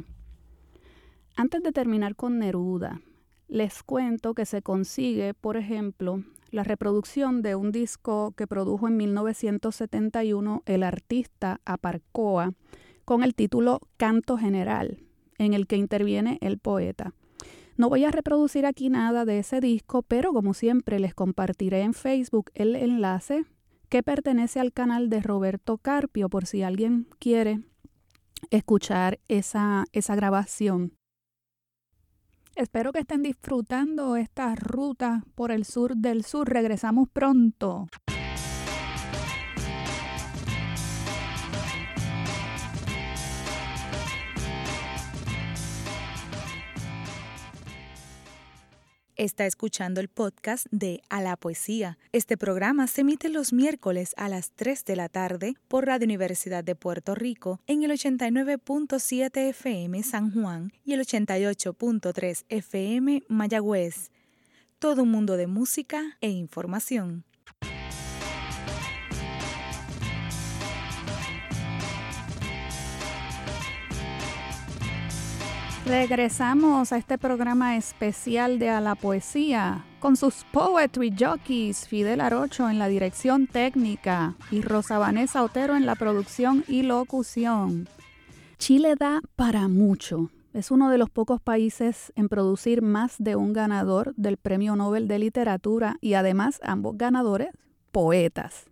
Antes 1.37 1.63
de 1.63 1.73
terminar 1.73 2.17
con 2.17 2.39
Neruda, 2.39 3.01
les 3.49 3.83
cuento 3.83 4.35
que 4.35 4.45
se 4.45 4.61
consigue, 4.61 5.35
por 5.35 5.57
ejemplo, 5.57 6.23
la 6.51 6.65
reproducción 6.65 7.43
de 7.43 7.55
un 7.55 7.73
disco 7.73 8.33
que 8.37 8.47
produjo 8.47 8.89
en 8.89 8.97
1971 8.97 10.63
el 10.67 10.83
artista 10.83 11.61
Aparcoa 11.65 12.53
con 13.05 13.23
el 13.23 13.35
título 13.35 13.81
Canto 13.97 14.37
General, 14.37 14.99
en 15.39 15.55
el 15.55 15.67
que 15.67 15.77
interviene 15.77 16.39
el 16.41 16.59
poeta. 16.59 17.15
No 17.77 17.89
voy 17.89 18.05
a 18.05 18.11
reproducir 18.11 18.67
aquí 18.67 18.91
nada 18.91 19.25
de 19.25 19.39
ese 19.39 19.61
disco, 19.61 20.03
pero 20.03 20.33
como 20.33 20.53
siempre 20.53 20.99
les 20.99 21.15
compartiré 21.15 21.83
en 21.83 21.95
Facebook 21.95 22.51
el 22.55 22.75
enlace 22.75 23.45
que 23.89 24.03
pertenece 24.03 24.61
al 24.61 24.73
canal 24.73 25.09
de 25.09 25.21
Roberto 25.21 25.79
Carpio 25.79 26.29
por 26.29 26.47
si 26.47 26.63
alguien 26.63 27.07
quiere 27.19 27.61
escuchar 28.51 29.21
esa, 29.29 29.85
esa 29.93 30.17
grabación. 30.17 30.98
Espero 32.59 32.91
que 32.91 32.99
estén 32.99 33.23
disfrutando 33.23 34.17
esta 34.17 34.57
ruta 34.57 35.23
por 35.37 35.53
el 35.53 35.65
sur 35.65 35.95
del 35.95 36.25
sur. 36.25 36.49
Regresamos 36.49 37.09
pronto. 37.09 37.87
Está 49.19 49.47
escuchando 49.47 50.01
el 50.01 50.07
podcast 50.07 50.69
de 50.71 51.03
A 51.09 51.21
la 51.21 51.37
Poesía. 51.37 51.99
Este 52.13 52.37
programa 52.37 52.87
se 52.87 53.01
emite 53.01 53.29
los 53.29 53.53
miércoles 53.53 54.15
a 54.17 54.29
las 54.29 54.53
3 54.53 54.85
de 54.85 54.95
la 54.95 55.09
tarde 55.09 55.55
por 55.67 55.87
Radio 55.87 56.05
Universidad 56.05 56.63
de 56.63 56.77
Puerto 56.77 57.17
Rico 57.17 57.61
en 57.67 57.83
el 57.83 57.91
89.7 57.91 59.49
FM 59.49 60.05
San 60.05 60.33
Juan 60.33 60.73
y 60.85 60.93
el 60.93 61.01
88.3 61.01 62.45
FM 62.49 63.25
Mayagüez. 63.27 64.13
Todo 64.79 65.03
un 65.03 65.11
mundo 65.11 65.37
de 65.37 65.49
música 65.49 66.17
e 66.21 66.29
información. 66.29 67.25
Regresamos 75.89 76.93
a 76.93 76.99
este 76.99 77.17
programa 77.17 77.79
especial 77.79 78.59
de 78.59 78.69
A 78.69 78.83
la 78.83 78.95
Poesía 78.95 79.87
con 80.01 80.17
sus 80.19 80.45
Poetry 80.53 81.15
Jockeys, 81.19 81.89
Fidel 81.89 82.21
Arocho 82.21 82.69
en 82.69 82.79
la 82.79 82.89
dirección 82.89 83.47
técnica 83.47 84.35
y 84.51 84.61
Rosa 84.61 84.99
Vanessa 84.99 85.43
Otero 85.43 85.77
en 85.77 85.87
la 85.87 85.95
producción 85.95 86.63
y 86.69 86.83
locución. 86.83 87.89
Chile 88.59 88.97
da 88.99 89.23
para 89.35 89.69
mucho. 89.69 90.29
Es 90.53 90.71
uno 90.71 90.91
de 90.91 90.99
los 90.99 91.09
pocos 91.09 91.41
países 91.41 92.13
en 92.17 92.29
producir 92.29 92.83
más 92.83 93.15
de 93.17 93.37
un 93.37 93.55
ganador 93.55 94.15
del 94.17 94.37
Premio 94.37 94.77
Nobel 94.77 95.09
de 95.09 95.19
Literatura 95.19 95.97
y 96.03 96.13
además 96.13 96.61
ambos 96.63 96.99
ganadores 96.99 97.49
poetas. 97.93 98.68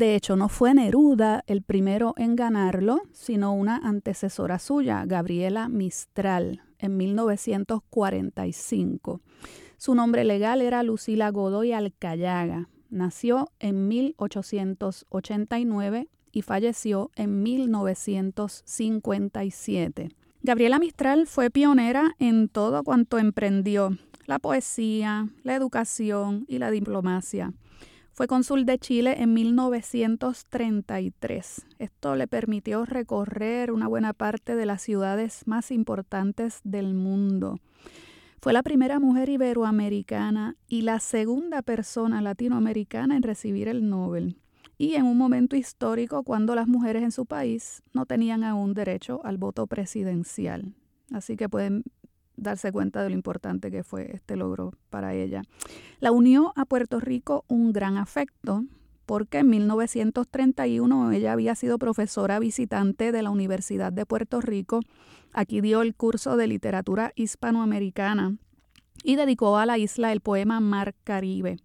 De 0.00 0.14
hecho, 0.14 0.34
no 0.34 0.48
fue 0.48 0.72
Neruda 0.72 1.44
el 1.46 1.60
primero 1.60 2.14
en 2.16 2.34
ganarlo, 2.34 3.02
sino 3.12 3.52
una 3.52 3.76
antecesora 3.76 4.58
suya, 4.58 5.04
Gabriela 5.04 5.68
Mistral, 5.68 6.62
en 6.78 6.96
1945. 6.96 9.20
Su 9.76 9.94
nombre 9.94 10.24
legal 10.24 10.62
era 10.62 10.82
Lucila 10.82 11.28
Godoy 11.28 11.72
Alcayaga. 11.72 12.70
Nació 12.88 13.52
en 13.58 13.88
1889 13.88 16.08
y 16.32 16.40
falleció 16.40 17.10
en 17.14 17.42
1957. 17.42 20.08
Gabriela 20.42 20.78
Mistral 20.78 21.26
fue 21.26 21.50
pionera 21.50 22.16
en 22.18 22.48
todo 22.48 22.82
cuanto 22.84 23.18
emprendió, 23.18 23.98
la 24.24 24.38
poesía, 24.38 25.28
la 25.42 25.54
educación 25.54 26.46
y 26.48 26.56
la 26.56 26.70
diplomacia. 26.70 27.52
Fue 28.20 28.28
cónsul 28.28 28.66
de 28.66 28.78
Chile 28.78 29.22
en 29.22 29.32
1933. 29.32 31.66
Esto 31.78 32.16
le 32.16 32.28
permitió 32.28 32.84
recorrer 32.84 33.72
una 33.72 33.88
buena 33.88 34.12
parte 34.12 34.56
de 34.56 34.66
las 34.66 34.82
ciudades 34.82 35.46
más 35.46 35.70
importantes 35.70 36.60
del 36.62 36.92
mundo. 36.92 37.58
Fue 38.42 38.52
la 38.52 38.62
primera 38.62 39.00
mujer 39.00 39.30
iberoamericana 39.30 40.54
y 40.68 40.82
la 40.82 41.00
segunda 41.00 41.62
persona 41.62 42.20
latinoamericana 42.20 43.16
en 43.16 43.22
recibir 43.22 43.68
el 43.68 43.88
Nobel. 43.88 44.36
Y 44.76 44.96
en 44.96 45.06
un 45.06 45.16
momento 45.16 45.56
histórico 45.56 46.22
cuando 46.22 46.54
las 46.54 46.68
mujeres 46.68 47.02
en 47.02 47.12
su 47.12 47.24
país 47.24 47.82
no 47.94 48.04
tenían 48.04 48.44
aún 48.44 48.74
derecho 48.74 49.22
al 49.24 49.38
voto 49.38 49.66
presidencial. 49.66 50.74
Así 51.10 51.38
que 51.38 51.48
pueden 51.48 51.84
darse 52.40 52.72
cuenta 52.72 53.02
de 53.02 53.10
lo 53.10 53.14
importante 53.14 53.70
que 53.70 53.84
fue 53.84 54.10
este 54.12 54.36
logro 54.36 54.72
para 54.88 55.14
ella. 55.14 55.42
La 56.00 56.10
unió 56.10 56.52
a 56.56 56.64
Puerto 56.64 56.98
Rico 56.98 57.44
un 57.48 57.72
gran 57.72 57.96
afecto 57.96 58.64
porque 59.06 59.38
en 59.38 59.50
1931 59.50 61.12
ella 61.12 61.32
había 61.32 61.54
sido 61.54 61.78
profesora 61.78 62.38
visitante 62.38 63.12
de 63.12 63.22
la 63.22 63.30
Universidad 63.30 63.92
de 63.92 64.06
Puerto 64.06 64.40
Rico. 64.40 64.80
Aquí 65.32 65.60
dio 65.60 65.82
el 65.82 65.94
curso 65.94 66.36
de 66.36 66.46
literatura 66.46 67.12
hispanoamericana 67.16 68.36
y 69.02 69.16
dedicó 69.16 69.58
a 69.58 69.66
la 69.66 69.78
isla 69.78 70.12
el 70.12 70.20
poema 70.20 70.60
Mar 70.60 70.94
Caribe. 71.04 71.56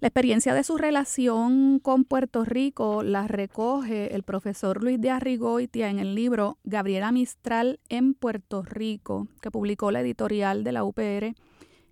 La 0.00 0.08
experiencia 0.08 0.54
de 0.54 0.64
su 0.64 0.78
relación 0.78 1.78
con 1.78 2.04
Puerto 2.04 2.46
Rico 2.46 3.02
la 3.02 3.28
recoge 3.28 4.14
el 4.14 4.22
profesor 4.22 4.82
Luis 4.82 4.98
de 4.98 5.10
Arrigoitia 5.10 5.90
en 5.90 5.98
el 5.98 6.14
libro 6.14 6.56
Gabriela 6.64 7.12
Mistral 7.12 7.80
en 7.90 8.14
Puerto 8.14 8.62
Rico, 8.62 9.28
que 9.42 9.50
publicó 9.50 9.90
la 9.90 10.00
editorial 10.00 10.64
de 10.64 10.72
la 10.72 10.84
UPR 10.84 11.34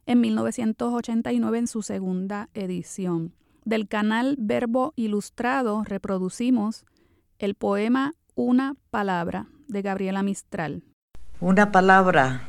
en 0.06 0.20
1989 0.22 1.58
en 1.58 1.66
su 1.66 1.82
segunda 1.82 2.48
edición. 2.54 3.34
Del 3.66 3.88
canal 3.88 4.36
Verbo 4.38 4.94
Ilustrado 4.96 5.84
reproducimos 5.84 6.86
el 7.38 7.56
poema 7.56 8.14
Una 8.34 8.74
palabra 8.88 9.48
de 9.66 9.82
Gabriela 9.82 10.22
Mistral. 10.22 10.82
Una 11.40 11.70
palabra. 11.72 12.47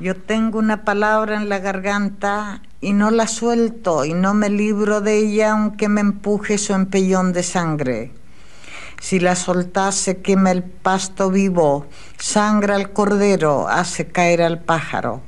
Yo 0.00 0.14
tengo 0.14 0.60
una 0.60 0.84
palabra 0.84 1.36
en 1.36 1.48
la 1.48 1.58
garganta 1.58 2.62
y 2.80 2.92
no 2.92 3.10
la 3.10 3.26
suelto 3.26 4.04
y 4.04 4.14
no 4.14 4.32
me 4.32 4.48
libro 4.48 5.00
de 5.00 5.18
ella 5.18 5.50
aunque 5.50 5.88
me 5.88 6.00
empuje 6.00 6.56
su 6.56 6.72
empellón 6.72 7.32
de 7.32 7.42
sangre. 7.42 8.12
Si 9.00 9.18
la 9.18 9.34
soltase 9.34 10.18
quema 10.18 10.52
el 10.52 10.62
pasto 10.62 11.30
vivo, 11.30 11.88
sangra 12.16 12.76
al 12.76 12.92
cordero, 12.92 13.66
hace 13.66 14.06
caer 14.06 14.42
al 14.42 14.60
pájaro. 14.60 15.20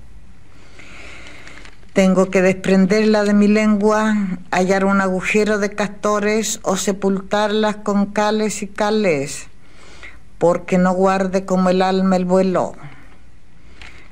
Tengo 1.92 2.30
que 2.30 2.40
desprenderla 2.40 3.24
de 3.24 3.34
mi 3.34 3.48
lengua, 3.48 4.14
hallar 4.52 4.84
un 4.84 5.00
agujero 5.00 5.58
de 5.58 5.74
castores 5.74 6.60
o 6.62 6.76
sepultarlas 6.76 7.74
con 7.76 8.06
cales 8.06 8.62
y 8.62 8.68
cales, 8.68 9.48
porque 10.38 10.78
no 10.78 10.92
guarde 10.92 11.44
como 11.44 11.70
el 11.70 11.82
alma 11.82 12.14
el 12.14 12.24
vuelo. 12.24 12.74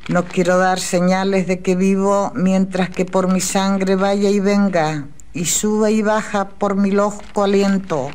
No 0.08 0.24
quiero 0.24 0.56
dar 0.56 0.80
señales 0.80 1.46
de 1.46 1.60
que 1.60 1.76
vivo 1.76 2.32
mientras 2.34 2.88
que 2.88 3.04
por 3.04 3.30
mi 3.30 3.42
sangre 3.42 3.94
vaya 3.94 4.30
y 4.30 4.40
venga 4.40 5.06
y 5.34 5.44
suba 5.44 5.90
y 5.90 6.00
baja 6.00 6.48
por 6.48 6.76
mi 6.76 6.90
loco 6.90 7.42
aliento. 7.42 8.10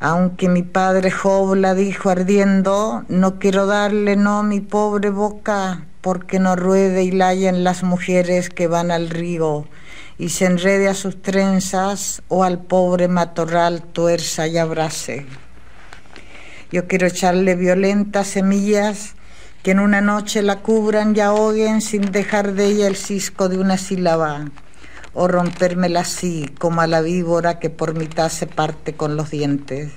Aunque 0.00 0.50
mi 0.50 0.62
padre 0.62 1.10
Job 1.10 1.54
la 1.54 1.72
dijo 1.72 2.10
ardiendo, 2.10 3.04
no 3.08 3.38
quiero 3.38 3.64
darle 3.64 4.16
no 4.16 4.42
mi 4.42 4.60
pobre 4.60 5.08
boca, 5.08 5.86
porque 6.02 6.38
no 6.38 6.56
ruede 6.56 7.04
y 7.04 7.10
layen 7.10 7.64
las 7.64 7.82
mujeres 7.82 8.50
que 8.50 8.66
van 8.66 8.90
al 8.90 9.08
río 9.08 9.66
y 10.18 10.28
se 10.28 10.44
enrede 10.44 10.88
a 10.88 10.94
sus 10.94 11.22
trenzas 11.22 12.22
o 12.28 12.44
al 12.44 12.58
pobre 12.58 13.08
matorral 13.08 13.82
tuerza 13.82 14.46
y 14.46 14.58
abrace. 14.58 15.24
Yo 16.70 16.86
quiero 16.86 17.06
echarle 17.06 17.54
violentas 17.54 18.26
semillas 18.26 19.14
que 19.64 19.70
en 19.70 19.80
una 19.80 20.02
noche 20.02 20.42
la 20.42 20.60
cubran 20.60 21.16
y 21.16 21.20
ahoguen 21.20 21.80
sin 21.80 22.12
dejar 22.12 22.52
de 22.52 22.66
ella 22.66 22.86
el 22.86 22.96
cisco 22.96 23.48
de 23.48 23.56
una 23.56 23.78
sílaba, 23.78 24.44
o 25.14 25.26
rompérmela 25.26 26.00
así 26.00 26.54
como 26.58 26.82
a 26.82 26.86
la 26.86 27.00
víbora 27.00 27.58
que 27.58 27.70
por 27.70 27.94
mitad 27.94 28.28
se 28.28 28.46
parte 28.46 28.92
con 28.92 29.16
los 29.16 29.30
dientes. 29.30 29.90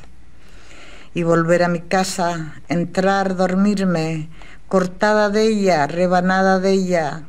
Y 1.13 1.23
volver 1.23 1.63
a 1.63 1.67
mi 1.67 1.81
casa, 1.81 2.61
entrar, 2.69 3.35
dormirme, 3.35 4.29
cortada 4.69 5.29
de 5.29 5.47
ella, 5.47 5.85
rebanada 5.85 6.59
de 6.59 6.71
ella, 6.71 7.23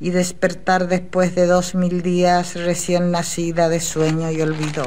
y 0.00 0.10
despertar 0.10 0.88
después 0.88 1.36
de 1.36 1.46
dos 1.46 1.76
mil 1.76 2.02
días 2.02 2.56
recién 2.56 3.12
nacida 3.12 3.68
de 3.68 3.78
sueño 3.78 4.32
y 4.32 4.42
olvido. 4.42 4.86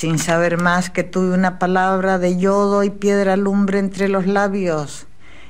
Sin 0.00 0.18
saber 0.18 0.56
más 0.56 0.88
que 0.88 1.04
tuve 1.04 1.34
una 1.34 1.58
palabra 1.58 2.18
de 2.18 2.38
yodo 2.38 2.84
y 2.84 2.88
piedra 2.88 3.36
lumbre 3.36 3.78
entre 3.80 4.08
los 4.08 4.26
labios, 4.26 5.06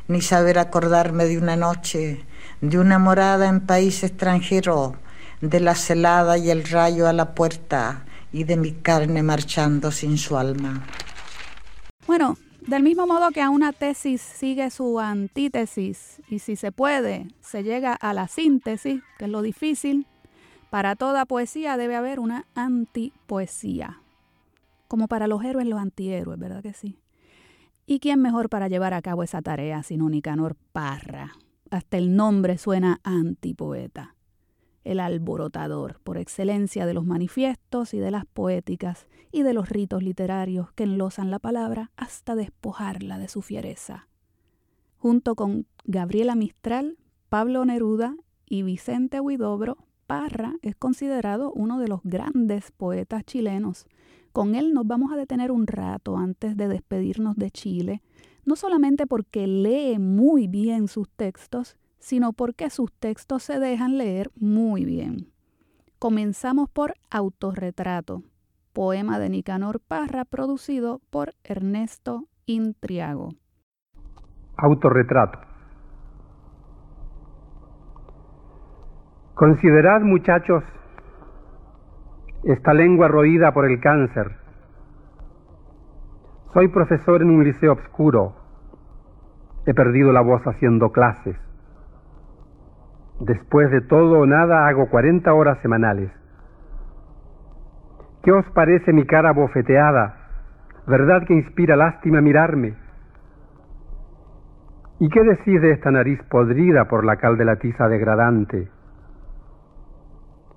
ni 0.08 0.22
saber 0.22 0.58
acordarme 0.58 1.26
de 1.26 1.38
una 1.38 1.54
noche, 1.54 2.24
de 2.60 2.80
una 2.80 2.98
morada 2.98 3.46
en 3.46 3.60
país 3.60 4.02
extranjero, 4.02 4.96
de 5.40 5.60
la 5.60 5.76
celada 5.76 6.36
y 6.36 6.50
el 6.50 6.64
rayo 6.64 7.06
a 7.06 7.12
la 7.12 7.32
puerta, 7.36 8.04
y 8.32 8.42
de 8.42 8.56
mi 8.56 8.72
carne 8.72 9.22
marchando 9.22 9.92
sin 9.92 10.18
su 10.18 10.36
alma. 10.36 10.84
Bueno, 12.08 12.36
del 12.66 12.82
mismo 12.82 13.06
modo 13.06 13.30
que 13.30 13.42
a 13.42 13.50
una 13.50 13.72
tesis 13.72 14.20
sigue 14.20 14.68
su 14.70 14.98
antítesis, 14.98 16.22
y 16.28 16.40
si 16.40 16.56
se 16.56 16.72
puede, 16.72 17.28
se 17.40 17.62
llega 17.62 17.92
a 17.92 18.12
la 18.12 18.26
síntesis, 18.26 19.00
que 19.16 19.26
es 19.26 19.30
lo 19.30 19.42
difícil, 19.42 20.08
para 20.70 20.96
toda 20.96 21.24
poesía 21.24 21.76
debe 21.76 21.94
haber 21.94 22.18
una 22.18 22.46
antipoesía 22.56 23.99
como 24.90 25.06
para 25.06 25.28
los 25.28 25.44
héroes 25.44 25.68
los 25.68 25.78
antihéroes, 25.78 26.36
¿verdad 26.36 26.64
que 26.64 26.72
sí? 26.72 26.98
¿Y 27.86 28.00
quién 28.00 28.20
mejor 28.20 28.48
para 28.48 28.66
llevar 28.66 28.92
a 28.92 29.00
cabo 29.00 29.22
esa 29.22 29.40
tarea 29.40 29.84
sino 29.84 30.10
Nicanor 30.10 30.56
Parra? 30.72 31.30
Hasta 31.70 31.96
el 31.96 32.16
nombre 32.16 32.58
suena 32.58 32.98
antipoeta. 33.04 34.16
El 34.82 34.98
alborotador 34.98 36.00
por 36.02 36.18
excelencia 36.18 36.86
de 36.86 36.94
los 36.94 37.06
manifiestos 37.06 37.94
y 37.94 38.00
de 38.00 38.10
las 38.10 38.26
poéticas 38.26 39.06
y 39.30 39.44
de 39.44 39.54
los 39.54 39.68
ritos 39.68 40.02
literarios 40.02 40.72
que 40.72 40.82
enlosan 40.82 41.30
la 41.30 41.38
palabra 41.38 41.92
hasta 41.96 42.34
despojarla 42.34 43.16
de 43.18 43.28
su 43.28 43.42
fiereza. 43.42 44.08
Junto 44.96 45.36
con 45.36 45.68
Gabriela 45.84 46.34
Mistral, 46.34 46.98
Pablo 47.28 47.64
Neruda 47.64 48.16
y 48.44 48.64
Vicente 48.64 49.20
Huidobro, 49.20 49.76
Parra 50.08 50.56
es 50.62 50.74
considerado 50.74 51.52
uno 51.52 51.78
de 51.78 51.86
los 51.86 52.00
grandes 52.02 52.72
poetas 52.72 53.24
chilenos 53.24 53.86
con 54.32 54.54
él 54.54 54.72
nos 54.72 54.86
vamos 54.86 55.12
a 55.12 55.16
detener 55.16 55.50
un 55.50 55.66
rato 55.66 56.16
antes 56.16 56.56
de 56.56 56.68
despedirnos 56.68 57.36
de 57.36 57.50
Chile, 57.50 58.02
no 58.44 58.56
solamente 58.56 59.06
porque 59.06 59.46
lee 59.46 59.98
muy 59.98 60.46
bien 60.46 60.88
sus 60.88 61.08
textos, 61.10 61.76
sino 61.98 62.32
porque 62.32 62.70
sus 62.70 62.92
textos 62.92 63.42
se 63.42 63.58
dejan 63.58 63.98
leer 63.98 64.30
muy 64.34 64.84
bien. 64.84 65.32
Comenzamos 65.98 66.70
por 66.70 66.94
Autorretrato, 67.10 68.22
poema 68.72 69.18
de 69.18 69.28
Nicanor 69.28 69.80
Parra 69.80 70.24
producido 70.24 71.00
por 71.10 71.34
Ernesto 71.44 72.24
Intriago. 72.46 73.34
Autorretrato. 74.56 75.38
Considerad, 79.34 80.02
muchachos, 80.02 80.62
esta 82.44 82.72
lengua 82.72 83.08
roída 83.08 83.52
por 83.52 83.66
el 83.70 83.80
cáncer. 83.80 84.32
Soy 86.52 86.68
profesor 86.68 87.22
en 87.22 87.30
un 87.30 87.44
liceo 87.44 87.72
obscuro. 87.72 88.34
He 89.66 89.74
perdido 89.74 90.12
la 90.12 90.22
voz 90.22 90.42
haciendo 90.46 90.90
clases. 90.90 91.36
Después 93.20 93.70
de 93.70 93.82
todo 93.82 94.20
o 94.20 94.26
nada 94.26 94.66
hago 94.66 94.88
40 94.88 95.32
horas 95.34 95.58
semanales. 95.60 96.10
¿Qué 98.22 98.32
os 98.32 98.44
parece 98.52 98.92
mi 98.92 99.04
cara 99.04 99.32
bofeteada? 99.32 100.16
¿Verdad 100.86 101.26
que 101.26 101.34
inspira 101.34 101.76
lástima 101.76 102.20
mirarme? 102.20 102.74
¿Y 104.98 105.08
qué 105.08 105.22
decís 105.22 105.60
de 105.60 105.72
esta 105.72 105.90
nariz 105.90 106.20
podrida 106.30 106.86
por 106.86 107.04
la 107.04 107.16
cal 107.16 107.36
de 107.36 107.44
la 107.44 107.56
tiza 107.56 107.88
degradante? 107.88 108.68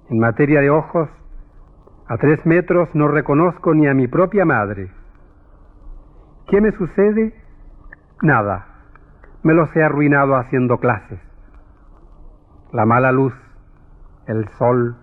En 0.10 0.20
materia 0.20 0.60
de 0.60 0.70
ojos, 0.70 1.10
a 2.14 2.18
tres 2.18 2.46
metros 2.46 2.88
no 2.94 3.08
reconozco 3.08 3.74
ni 3.74 3.88
a 3.88 3.96
mi 3.96 4.08
propia 4.08 4.46
madre. 4.46 4.92
¿Qué 6.48 6.62
me 6.62 6.72
sucede? 6.74 7.34
Nada. 8.22 8.68
Me 9.42 9.56
los 9.56 9.76
he 9.76 9.82
arruinado 9.82 10.36
haciendo 10.36 10.78
clases. 10.78 11.20
La 12.72 12.86
mala 12.86 13.12
luz, 13.12 13.34
el 14.28 14.48
sol, 14.60 14.96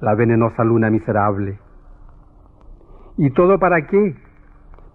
la 0.00 0.14
venenosa 0.14 0.62
luna 0.62 0.88
miserable. 0.88 1.58
¿Y 3.16 3.30
todo 3.30 3.58
para 3.58 3.88
qué? 3.88 4.16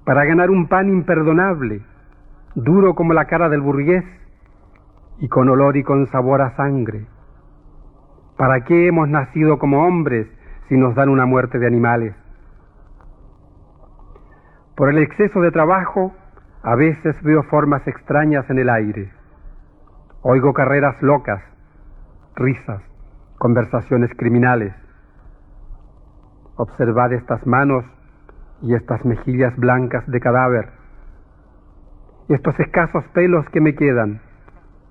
Para 0.05 0.23
ganar 0.23 0.49
un 0.49 0.69
pan 0.69 0.87
imperdonable, 0.87 1.81
duro 2.55 2.95
como 2.95 3.11
la 3.11 3.25
cara 3.25 3.49
del 3.49 3.59
burgués 3.59 4.05
y 5.19 5.27
con 5.27 5.49
olor 5.49 5.75
y 5.75 5.83
con 5.83 6.07
sabor 6.07 6.41
a 6.41 6.55
sangre. 6.55 7.07
¿Para 8.37 8.63
qué 8.63 8.87
hemos 8.87 9.09
nacido 9.09 9.59
como 9.59 9.85
hombres 9.85 10.29
si 10.67 10.77
nos 10.77 10.95
dan 10.95 11.09
una 11.09 11.25
muerte 11.25 11.59
de 11.59 11.67
animales. 11.67 12.15
Por 14.75 14.89
el 14.89 14.99
exceso 14.99 15.41
de 15.41 15.51
trabajo, 15.51 16.13
a 16.63 16.75
veces 16.75 17.15
veo 17.23 17.43
formas 17.43 17.87
extrañas 17.87 18.49
en 18.49 18.59
el 18.59 18.69
aire. 18.69 19.11
Oigo 20.21 20.53
carreras 20.53 21.01
locas, 21.01 21.41
risas, 22.35 22.81
conversaciones 23.37 24.11
criminales. 24.17 24.73
Observad 26.55 27.13
estas 27.13 27.45
manos 27.45 27.85
y 28.61 28.73
estas 28.73 29.05
mejillas 29.05 29.55
blancas 29.57 30.05
de 30.07 30.19
cadáver, 30.19 30.69
estos 32.29 32.59
escasos 32.59 33.05
pelos 33.13 33.47
que 33.51 33.61
me 33.61 33.73
quedan, 33.75 34.19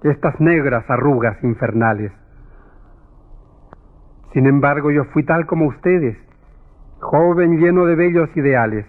estas 0.03 0.41
negras 0.41 0.89
arrugas 0.89 1.37
infernales. 1.43 2.13
Sin 4.37 4.47
embargo, 4.47 4.91
yo 4.91 5.05
fui 5.15 5.23
tal 5.23 5.47
como 5.47 5.67
ustedes, 5.67 6.15
joven 7.01 7.59
lleno 7.59 7.87
de 7.87 7.95
bellos 7.95 8.29
ideales. 8.37 8.85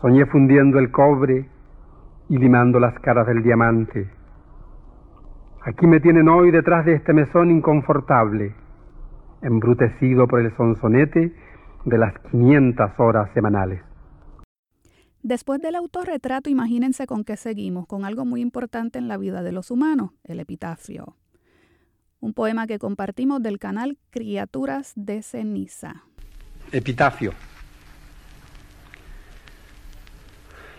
Soñé 0.00 0.26
fundiendo 0.26 0.78
el 0.78 0.92
cobre 0.92 1.48
y 2.28 2.38
limando 2.38 2.78
las 2.78 2.96
caras 3.00 3.26
del 3.26 3.42
diamante. 3.42 4.08
Aquí 5.64 5.88
me 5.88 5.98
tienen 5.98 6.28
hoy 6.28 6.52
detrás 6.52 6.86
de 6.86 6.92
este 6.92 7.12
mesón 7.12 7.50
inconfortable, 7.50 8.54
embrutecido 9.42 10.28
por 10.28 10.38
el 10.38 10.56
sonsonete 10.56 11.34
de 11.84 11.98
las 11.98 12.16
500 12.30 12.92
horas 12.98 13.28
semanales. 13.34 13.82
Después 15.24 15.60
del 15.60 15.74
autorretrato, 15.74 16.48
imagínense 16.48 17.08
con 17.08 17.24
qué 17.24 17.36
seguimos, 17.36 17.88
con 17.88 18.04
algo 18.04 18.24
muy 18.24 18.40
importante 18.40 19.00
en 19.00 19.08
la 19.08 19.18
vida 19.18 19.42
de 19.42 19.50
los 19.50 19.72
humanos, 19.72 20.12
el 20.22 20.38
epitafio 20.38 21.16
un 22.20 22.32
poema 22.32 22.66
que 22.66 22.78
compartimos 22.78 23.42
del 23.42 23.58
canal 23.58 23.98
Criaturas 24.10 24.92
de 24.94 25.22
Ceniza. 25.22 26.02
Epitafio. 26.72 27.32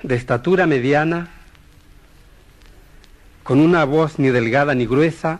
De 0.03 0.15
estatura 0.15 0.67
mediana, 0.67 1.29
con 3.43 3.59
una 3.59 3.85
voz 3.85 4.19
ni 4.19 4.29
delgada 4.29 4.75
ni 4.75 4.85
gruesa, 4.85 5.39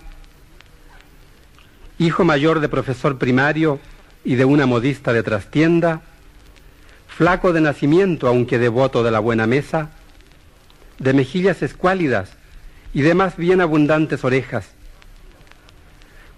hijo 1.99 2.23
mayor 2.23 2.60
de 2.60 2.69
profesor 2.69 3.17
primario 3.17 3.79
y 4.23 4.36
de 4.36 4.45
una 4.45 4.65
modista 4.65 5.13
de 5.13 5.23
trastienda, 5.23 6.01
flaco 7.07 7.53
de 7.53 7.62
nacimiento 7.62 8.27
aunque 8.27 8.60
devoto 8.60 9.03
de 9.03 9.12
la 9.12 9.19
buena 9.19 9.47
mesa, 9.47 9.91
de 10.99 11.13
mejillas 11.13 11.62
escuálidas 11.62 12.31
y 12.93 13.01
de 13.01 13.13
más 13.13 13.38
bien 13.38 13.62
abundantes 13.62 14.23
orejas, 14.23 14.76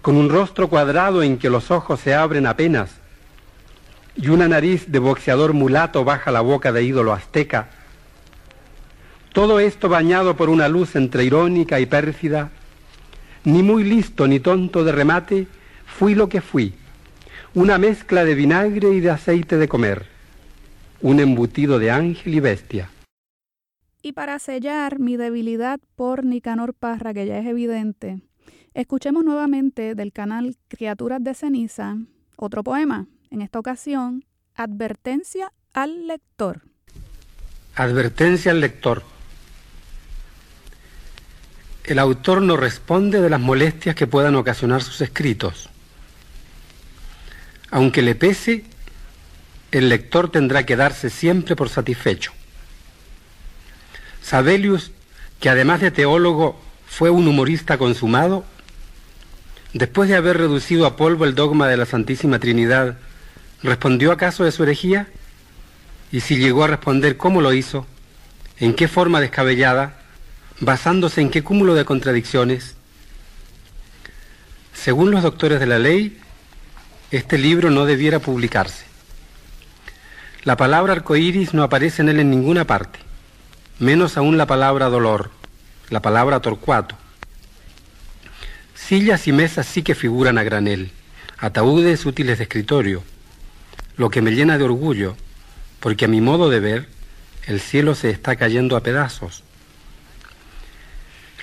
con 0.02 0.16
un 0.16 0.30
rostro 0.30 0.68
cuadrado 0.68 1.22
en 1.22 1.38
que 1.38 1.50
los 1.50 1.70
ojos 1.70 2.00
se 2.00 2.14
abren 2.14 2.46
apenas, 2.46 2.90
y 4.16 4.28
una 4.28 4.48
nariz 4.48 4.86
de 4.88 4.98
boxeador 4.98 5.52
mulato 5.52 6.04
baja 6.04 6.30
la 6.30 6.40
boca 6.40 6.72
de 6.72 6.82
ídolo 6.82 7.12
azteca. 7.12 7.68
Todo 9.32 9.60
esto 9.60 9.88
bañado 9.88 10.36
por 10.36 10.48
una 10.48 10.68
luz 10.68 10.96
entre 10.96 11.24
irónica 11.24 11.80
y 11.80 11.86
pérfida, 11.86 12.50
ni 13.44 13.62
muy 13.62 13.84
listo 13.84 14.26
ni 14.26 14.40
tonto 14.40 14.84
de 14.84 14.92
remate, 14.92 15.46
fui 15.86 16.14
lo 16.14 16.28
que 16.28 16.40
fui, 16.40 16.74
una 17.54 17.78
mezcla 17.78 18.24
de 18.24 18.34
vinagre 18.34 18.90
y 18.90 19.00
de 19.00 19.10
aceite 19.10 19.56
de 19.56 19.68
comer, 19.68 20.06
un 21.00 21.20
embutido 21.20 21.78
de 21.78 21.90
ángel 21.90 22.34
y 22.34 22.40
bestia. 22.40 22.90
Y 24.02 24.12
para 24.12 24.38
sellar 24.38 24.98
mi 24.98 25.16
debilidad 25.16 25.78
por 25.94 26.24
Nicanor 26.24 26.74
Parra, 26.74 27.12
que 27.12 27.26
ya 27.26 27.38
es 27.38 27.46
evidente, 27.46 28.20
Escuchemos 28.72 29.24
nuevamente 29.24 29.96
del 29.96 30.12
canal 30.12 30.56
Criaturas 30.68 31.22
de 31.24 31.34
Ceniza 31.34 31.96
otro 32.36 32.62
poema, 32.62 33.06
en 33.30 33.42
esta 33.42 33.58
ocasión, 33.58 34.24
Advertencia 34.54 35.52
al 35.72 36.06
lector. 36.06 36.62
Advertencia 37.74 38.52
al 38.52 38.60
lector. 38.60 39.02
El 41.82 41.98
autor 41.98 42.42
no 42.42 42.56
responde 42.56 43.20
de 43.20 43.28
las 43.28 43.40
molestias 43.40 43.96
que 43.96 44.06
puedan 44.06 44.36
ocasionar 44.36 44.82
sus 44.82 45.00
escritos. 45.00 45.68
Aunque 47.70 48.02
le 48.02 48.14
pese, 48.14 48.64
el 49.72 49.88
lector 49.88 50.30
tendrá 50.30 50.64
que 50.64 50.76
darse 50.76 51.10
siempre 51.10 51.56
por 51.56 51.68
satisfecho. 51.68 52.32
Sabelius, 54.22 54.92
que 55.40 55.50
además 55.50 55.80
de 55.80 55.90
teólogo 55.90 56.60
fue 56.86 57.10
un 57.10 57.26
humorista 57.26 57.78
consumado, 57.78 58.44
Después 59.72 60.08
de 60.08 60.16
haber 60.16 60.36
reducido 60.36 60.84
a 60.84 60.96
polvo 60.96 61.24
el 61.24 61.36
dogma 61.36 61.68
de 61.68 61.76
la 61.76 61.86
Santísima 61.86 62.40
Trinidad, 62.40 62.98
¿respondió 63.62 64.10
acaso 64.10 64.42
de 64.42 64.50
su 64.50 64.64
herejía? 64.64 65.06
Y 66.10 66.20
si 66.20 66.38
llegó 66.38 66.64
a 66.64 66.68
responder, 66.68 67.16
¿cómo 67.16 67.40
lo 67.40 67.52
hizo? 67.52 67.86
¿En 68.58 68.74
qué 68.74 68.88
forma 68.88 69.20
descabellada? 69.20 69.94
¿Basándose 70.58 71.20
en 71.20 71.30
qué 71.30 71.44
cúmulo 71.44 71.74
de 71.74 71.84
contradicciones? 71.84 72.74
Según 74.74 75.12
los 75.12 75.22
doctores 75.22 75.60
de 75.60 75.66
la 75.66 75.78
ley, 75.78 76.18
este 77.12 77.38
libro 77.38 77.70
no 77.70 77.86
debiera 77.86 78.18
publicarse. 78.18 78.84
La 80.42 80.56
palabra 80.56 80.94
arcoíris 80.94 81.54
no 81.54 81.62
aparece 81.62 82.02
en 82.02 82.08
él 82.08 82.18
en 82.18 82.30
ninguna 82.30 82.66
parte, 82.66 82.98
menos 83.78 84.16
aún 84.16 84.36
la 84.36 84.46
palabra 84.46 84.88
dolor, 84.88 85.30
la 85.90 86.02
palabra 86.02 86.40
torcuato 86.40 86.96
Sillas 88.90 89.28
y 89.28 89.32
mesas 89.32 89.66
sí 89.66 89.84
que 89.84 89.94
figuran 89.94 90.36
a 90.36 90.42
granel, 90.42 90.90
ataúdes 91.38 92.06
útiles 92.06 92.38
de 92.38 92.42
escritorio, 92.42 93.04
lo 93.96 94.10
que 94.10 94.20
me 94.20 94.32
llena 94.32 94.58
de 94.58 94.64
orgullo, 94.64 95.16
porque 95.78 96.06
a 96.06 96.08
mi 96.08 96.20
modo 96.20 96.50
de 96.50 96.58
ver, 96.58 96.88
el 97.46 97.60
cielo 97.60 97.94
se 97.94 98.10
está 98.10 98.34
cayendo 98.34 98.76
a 98.76 98.82
pedazos. 98.82 99.44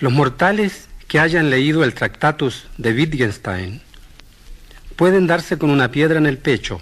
Los 0.01 0.11
mortales 0.11 0.89
que 1.07 1.21
hayan 1.21 1.49
leído 1.49 1.85
el 1.85 1.93
Tractatus 1.93 2.65
de 2.77 2.91
Wittgenstein 2.91 3.81
pueden 4.97 5.25
darse 5.25 5.57
con 5.57 5.69
una 5.69 5.89
piedra 5.89 6.17
en 6.17 6.25
el 6.25 6.39
pecho, 6.39 6.81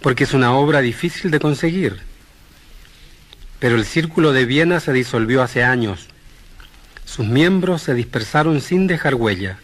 porque 0.00 0.24
es 0.24 0.32
una 0.32 0.54
obra 0.54 0.80
difícil 0.80 1.30
de 1.30 1.38
conseguir. 1.38 2.00
Pero 3.58 3.76
el 3.76 3.84
Círculo 3.84 4.32
de 4.32 4.46
Viena 4.46 4.80
se 4.80 4.94
disolvió 4.94 5.42
hace 5.42 5.64
años. 5.64 6.08
Sus 7.08 7.26
miembros 7.26 7.82
se 7.82 7.94
dispersaron 7.94 8.60
sin 8.60 8.86
dejar 8.86 9.14
huella. 9.14 9.58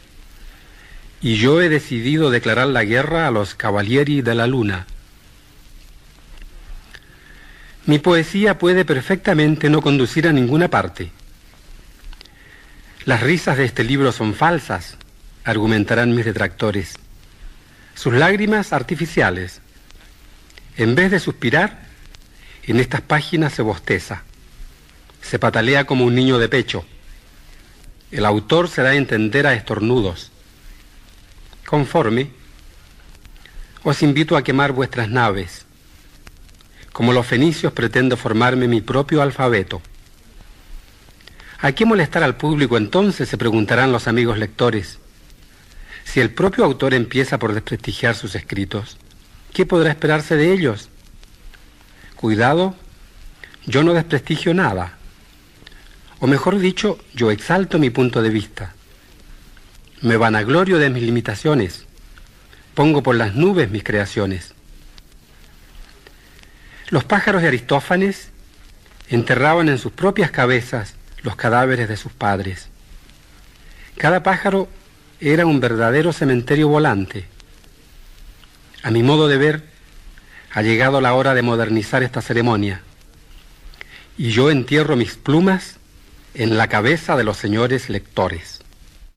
Y 1.20 1.36
yo 1.36 1.60
he 1.60 1.68
decidido 1.68 2.30
declarar 2.30 2.68
la 2.68 2.84
guerra 2.84 3.28
a 3.28 3.30
los 3.30 3.54
Cavalieri 3.54 4.22
de 4.22 4.34
la 4.34 4.46
Luna. 4.46 4.86
Mi 7.84 7.98
poesía 7.98 8.58
puede 8.58 8.86
perfectamente 8.86 9.68
no 9.68 9.82
conducir 9.82 10.26
a 10.26 10.32
ninguna 10.32 10.68
parte. 10.68 11.12
Las 13.04 13.22
risas 13.22 13.58
de 13.58 13.66
este 13.66 13.84
libro 13.84 14.10
son 14.10 14.32
falsas, 14.32 14.96
argumentarán 15.44 16.14
mis 16.14 16.24
detractores. 16.24 16.94
Sus 17.94 18.14
lágrimas 18.14 18.72
artificiales. 18.72 19.60
En 20.78 20.94
vez 20.94 21.10
de 21.10 21.20
suspirar, 21.20 21.84
en 22.62 22.80
estas 22.80 23.02
páginas 23.02 23.52
se 23.52 23.60
bosteza, 23.60 24.22
se 25.20 25.38
patalea 25.38 25.84
como 25.84 26.06
un 26.06 26.14
niño 26.14 26.38
de 26.38 26.48
pecho. 26.48 26.86
El 28.14 28.24
autor 28.24 28.68
se 28.68 28.80
da 28.82 28.90
a 28.90 28.94
entender 28.94 29.44
a 29.44 29.54
estornudos. 29.54 30.30
Conforme, 31.66 32.30
os 33.82 34.02
invito 34.02 34.36
a 34.36 34.44
quemar 34.44 34.70
vuestras 34.70 35.08
naves 35.08 35.64
como 36.94 37.12
los 37.12 37.26
fenicios 37.26 37.72
pretendo 37.72 38.16
formarme 38.16 38.68
mi 38.68 38.80
propio 38.80 39.20
alfabeto. 39.20 39.82
¿A 41.60 41.72
qué 41.72 41.84
molestar 41.84 42.22
al 42.22 42.36
público 42.36 42.76
entonces? 42.76 43.28
se 43.28 43.36
preguntarán 43.36 43.90
los 43.90 44.06
amigos 44.06 44.38
lectores. 44.38 45.00
Si 46.04 46.20
el 46.20 46.30
propio 46.30 46.64
autor 46.64 46.94
empieza 46.94 47.40
por 47.40 47.52
desprestigiar 47.52 48.14
sus 48.14 48.36
escritos, 48.36 48.96
¿qué 49.52 49.66
podrá 49.66 49.90
esperarse 49.90 50.36
de 50.36 50.52
ellos? 50.52 50.88
Cuidado, 52.14 52.76
yo 53.66 53.82
no 53.82 53.92
desprestigio 53.92 54.54
nada. 54.54 54.96
O 56.20 56.26
mejor 56.26 56.58
dicho, 56.58 56.98
yo 57.14 57.30
exalto 57.30 57.78
mi 57.78 57.90
punto 57.90 58.22
de 58.22 58.30
vista. 58.30 58.74
Me 60.00 60.16
vanaglorio 60.16 60.78
de 60.78 60.90
mis 60.90 61.02
limitaciones. 61.02 61.86
Pongo 62.74 63.02
por 63.02 63.16
las 63.16 63.34
nubes 63.34 63.70
mis 63.70 63.84
creaciones. 63.84 64.54
Los 66.90 67.04
pájaros 67.04 67.42
de 67.42 67.48
Aristófanes 67.48 68.28
enterraban 69.08 69.68
en 69.68 69.78
sus 69.78 69.92
propias 69.92 70.30
cabezas 70.30 70.94
los 71.22 71.36
cadáveres 71.36 71.88
de 71.88 71.96
sus 71.96 72.12
padres. 72.12 72.68
Cada 73.96 74.22
pájaro 74.22 74.68
era 75.20 75.46
un 75.46 75.60
verdadero 75.60 76.12
cementerio 76.12 76.68
volante. 76.68 77.26
A 78.82 78.90
mi 78.90 79.02
modo 79.02 79.28
de 79.28 79.38
ver, 79.38 79.64
ha 80.52 80.62
llegado 80.62 81.00
la 81.00 81.14
hora 81.14 81.34
de 81.34 81.42
modernizar 81.42 82.02
esta 82.02 82.20
ceremonia. 82.20 82.82
Y 84.18 84.30
yo 84.30 84.50
entierro 84.50 84.96
mis 84.96 85.14
plumas 85.14 85.78
en 86.34 86.56
la 86.56 86.68
cabeza 86.68 87.16
de 87.16 87.24
los 87.24 87.36
señores 87.36 87.88
lectores. 87.88 88.60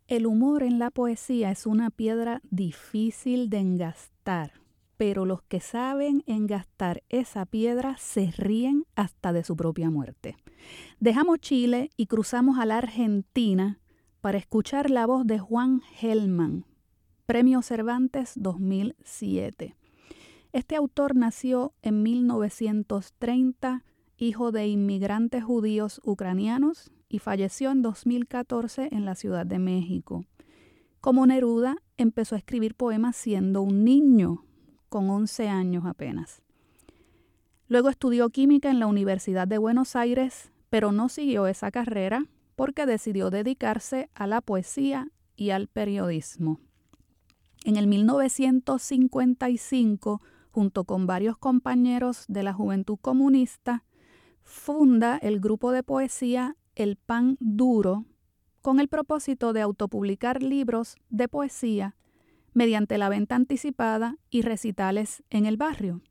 El 0.07 0.25
humor 0.25 0.63
en 0.63 0.79
la 0.79 0.91
poesía 0.91 1.51
es 1.51 1.65
una 1.65 1.89
piedra 1.89 2.41
difícil 2.49 3.49
de 3.49 3.57
engastar 3.57 4.51
pero 4.97 5.25
los 5.25 5.43
que 5.43 5.59
saben 5.61 6.23
engastar 6.25 7.03
esa 7.09 7.45
piedra 7.45 7.95
se 7.97 8.33
ríen 8.35 8.85
hasta 8.95 9.31
de 9.31 9.43
su 9.43 9.55
propia 9.55 9.89
muerte. 9.89 10.35
Dejamos 10.99 11.39
Chile 11.39 11.91
y 11.95 12.07
cruzamos 12.07 12.57
a 12.57 12.65
la 12.65 12.79
Argentina 12.79 13.79
para 14.21 14.39
escuchar 14.39 14.89
la 14.89 15.05
voz 15.05 15.25
de 15.25 15.37
Juan 15.37 15.81
Gelman, 15.93 16.65
Premio 17.27 17.61
Cervantes 17.61 18.33
2007. 18.35 19.75
Este 20.51 20.75
autor 20.75 21.15
nació 21.15 21.73
en 21.83 22.01
1930, 22.01 23.83
hijo 24.17 24.51
de 24.51 24.67
inmigrantes 24.67 25.43
judíos 25.43 26.01
ucranianos, 26.03 26.91
y 27.09 27.19
falleció 27.19 27.71
en 27.71 27.81
2014 27.81 28.89
en 28.91 29.05
la 29.05 29.15
Ciudad 29.15 29.45
de 29.45 29.59
México. 29.59 30.25
Como 31.01 31.25
Neruda, 31.25 31.77
empezó 31.97 32.35
a 32.35 32.37
escribir 32.37 32.75
poemas 32.75 33.15
siendo 33.15 33.61
un 33.61 33.83
niño, 33.83 34.43
con 34.89 35.09
11 35.09 35.49
años 35.49 35.85
apenas. 35.85 36.41
Luego 37.67 37.89
estudió 37.89 38.29
química 38.29 38.69
en 38.69 38.79
la 38.79 38.87
Universidad 38.87 39.47
de 39.47 39.57
Buenos 39.57 39.95
Aires, 39.95 40.51
pero 40.69 40.91
no 40.91 41.09
siguió 41.09 41.47
esa 41.47 41.71
carrera 41.71 42.25
porque 42.55 42.85
decidió 42.85 43.29
dedicarse 43.29 44.09
a 44.15 44.27
la 44.27 44.41
poesía 44.41 45.09
y 45.35 45.51
al 45.51 45.67
periodismo. 45.67 46.59
En 47.63 47.75
el 47.75 47.87
1955, 47.87 50.21
junto 50.51 50.83
con 50.85 51.05
varios 51.05 51.37
compañeros 51.37 52.25
de 52.27 52.43
la 52.43 52.53
Juventud 52.53 52.97
Comunista, 52.99 53.83
funda 54.43 55.17
el 55.17 55.39
grupo 55.39 55.71
de 55.71 55.83
poesía 55.83 56.55
El 56.77 56.95
Pan 56.95 57.37
Duro 57.39 58.05
con 58.61 58.79
el 58.79 58.87
propósito 58.87 59.51
de 59.51 59.61
autopublicar 59.61 60.43
libros 60.43 60.95
de 61.09 61.27
poesía 61.27 61.95
mediante 62.53 62.99
la 62.99 63.09
venta 63.09 63.35
anticipada 63.35 64.17
y 64.29 64.43
recitales 64.43 65.23
en 65.31 65.47
el 65.47 65.57
barrio. 65.57 66.03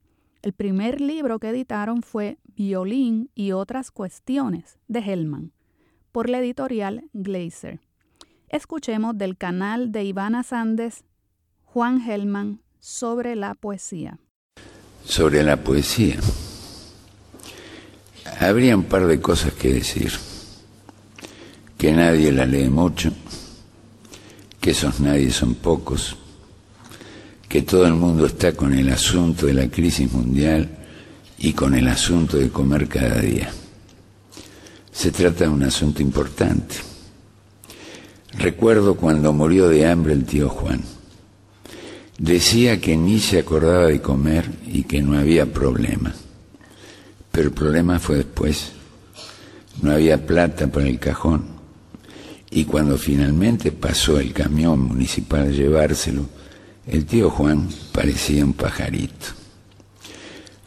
El 0.43 0.55
primer 0.55 1.01
libro 1.01 1.39
que 1.39 1.51
editaron 1.51 2.03
fue 2.03 2.39
Violín 2.57 3.31
y 3.37 3.53
otras 3.53 3.93
cuestiones 3.93 4.81
de 4.89 4.99
Hellman, 4.99 5.53
por 6.11 6.29
la 6.29 6.41
editorial 6.41 7.11
Glazer. 7.13 7.79
Escuchemos 8.49 9.17
del 9.17 9.37
canal 9.37 9.93
de 9.93 10.03
Ivana 10.03 10.43
Sandes, 10.43 11.05
Juan 11.63 12.01
Hellman, 12.01 12.61
sobre 12.81 13.37
la 13.37 13.55
poesía. 13.55 14.19
Sobre 15.05 15.45
la 15.45 15.59
poesía. 15.59 16.19
Habría 18.41 18.77
un 18.77 18.83
par 18.83 19.07
de 19.07 19.21
cosas 19.21 19.53
que 19.53 19.73
decir. 19.73 20.11
Que 21.79 21.93
nadie 21.93 22.33
la 22.33 22.47
lee 22.47 22.69
mucho, 22.69 23.13
que 24.61 24.71
esos 24.71 25.01
nadie 25.01 25.31
son 25.31 25.55
pocos, 25.55 26.17
que 27.49 27.63
todo 27.63 27.87
el 27.87 27.95
mundo 27.95 28.27
está 28.27 28.53
con 28.53 28.75
el 28.75 28.91
asunto 28.91 29.47
de 29.47 29.55
la 29.55 29.69
crisis 29.69 30.11
mundial 30.13 30.69
y 31.39 31.53
con 31.53 31.75
el 31.75 31.87
asunto 31.89 32.39
de 32.39 32.49
comer 32.49 32.89
cada 32.89 33.21
día. 33.21 33.51
Se 34.91 35.11
trata 35.11 35.45
de 35.45 35.51
un 35.51 35.63
asunto 35.63 36.03
importante. 36.03 36.77
Recuerdo 38.39 38.97
cuando 38.97 39.33
murió 39.33 39.69
de 39.69 39.87
hambre 39.87 40.15
el 40.15 40.25
tío 40.25 40.49
Juan. 40.49 40.83
Decía 42.19 42.81
que 42.81 42.97
ni 42.97 43.21
se 43.21 43.39
acordaba 43.39 43.87
de 43.87 44.01
comer 44.01 44.51
y 44.67 44.85
que 44.85 45.03
no 45.03 45.19
había 45.19 45.53
problema. 45.53 46.15
Pero 47.31 47.49
el 47.49 47.55
problema 47.55 47.99
fue 47.99 48.17
después. 48.17 48.73
No 49.83 49.93
había 49.93 50.27
plata 50.27 50.67
para 50.69 50.87
el 50.87 50.99
cajón. 50.99 51.56
Y 52.57 52.65
cuando 52.65 52.97
finalmente 52.97 53.71
pasó 53.71 54.19
el 54.19 54.33
camión 54.33 54.81
municipal 54.81 55.43
a 55.43 55.51
llevárselo, 55.51 56.25
el 56.87 57.05
tío 57.05 57.29
Juan 57.29 57.69
parecía 57.93 58.47
un 58.47 58.55
pajarito. 58.55 59.27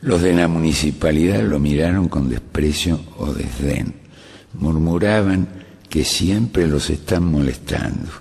Los 0.02 0.22
de 0.22 0.34
la 0.34 0.48
municipalidad 0.48 1.42
lo 1.42 1.58
miraron 1.58 2.08
con 2.08 2.30
desprecio 2.30 3.00
o 3.18 3.34
desdén. 3.34 3.96
Murmuraban 4.54 5.48
que 5.90 6.06
siempre 6.06 6.68
los 6.68 6.92
están 6.92 7.26
molestando, 7.26 8.12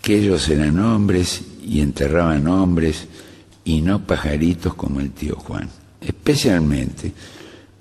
que 0.00 0.16
ellos 0.16 0.48
eran 0.48 0.78
hombres 0.78 1.42
y 1.62 1.82
enterraban 1.82 2.48
hombres 2.48 3.08
y 3.62 3.82
no 3.82 4.06
pajaritos 4.06 4.72
como 4.72 5.00
el 5.00 5.10
tío 5.10 5.36
Juan. 5.36 5.68
Especialmente 6.00 7.12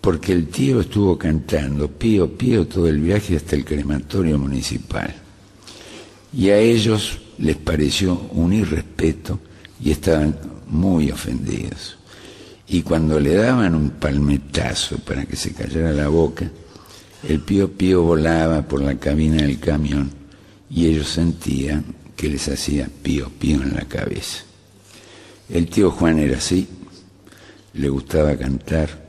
porque 0.05 0.33
el 0.33 0.49
tío 0.49 0.81
estuvo 0.81 1.17
cantando 1.17 1.89
pío 1.89 2.37
pío 2.37 2.67
todo 2.67 2.87
el 2.87 2.99
viaje 2.99 3.37
hasta 3.37 3.55
el 3.55 3.65
crematorio 3.65 4.37
municipal. 4.37 5.11
Y 6.31 6.51
a 6.51 6.59
ellos 6.59 7.17
les 7.39 7.55
pareció 7.55 8.13
un 8.33 8.53
irrespeto 8.53 9.39
y 9.81 9.89
estaban 9.89 10.37
muy 10.67 11.09
ofendidos. 11.09 11.97
Y 12.67 12.83
cuando 12.83 13.19
le 13.19 13.33
daban 13.33 13.73
un 13.73 13.89
palmetazo 13.89 14.99
para 14.99 15.25
que 15.25 15.35
se 15.35 15.53
callara 15.53 15.91
la 15.91 16.07
boca, 16.07 16.51
el 17.27 17.39
pío 17.39 17.71
pío 17.71 18.03
volaba 18.03 18.61
por 18.61 18.83
la 18.83 18.99
cabina 18.99 19.37
del 19.37 19.59
camión 19.59 20.11
y 20.69 20.85
ellos 20.85 21.07
sentían 21.07 21.83
que 22.15 22.29
les 22.29 22.47
hacía 22.47 22.91
pío 23.01 23.31
pío 23.39 23.63
en 23.63 23.73
la 23.73 23.85
cabeza. 23.85 24.43
El 25.49 25.67
tío 25.67 25.89
Juan 25.89 26.19
era 26.19 26.37
así, 26.37 26.67
le 27.73 27.89
gustaba 27.89 28.37
cantar 28.37 29.04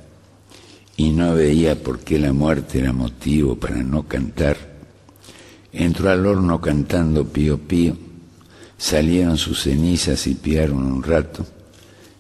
y 0.97 1.11
no 1.11 1.35
veía 1.35 1.83
por 1.83 2.01
qué 2.01 2.19
la 2.19 2.33
muerte 2.33 2.79
era 2.79 2.93
motivo 2.93 3.57
para 3.57 3.83
no 3.83 4.05
cantar. 4.05 4.57
Entró 5.73 6.11
al 6.11 6.27
horno 6.27 6.61
cantando 6.61 7.27
pío 7.27 7.59
pío 7.59 7.97
Salieron 8.79 9.39
sus 9.39 9.63
cenizas 9.63 10.27
y 10.27 10.35
piaron 10.35 10.85
un 10.85 11.03
rato 11.03 11.47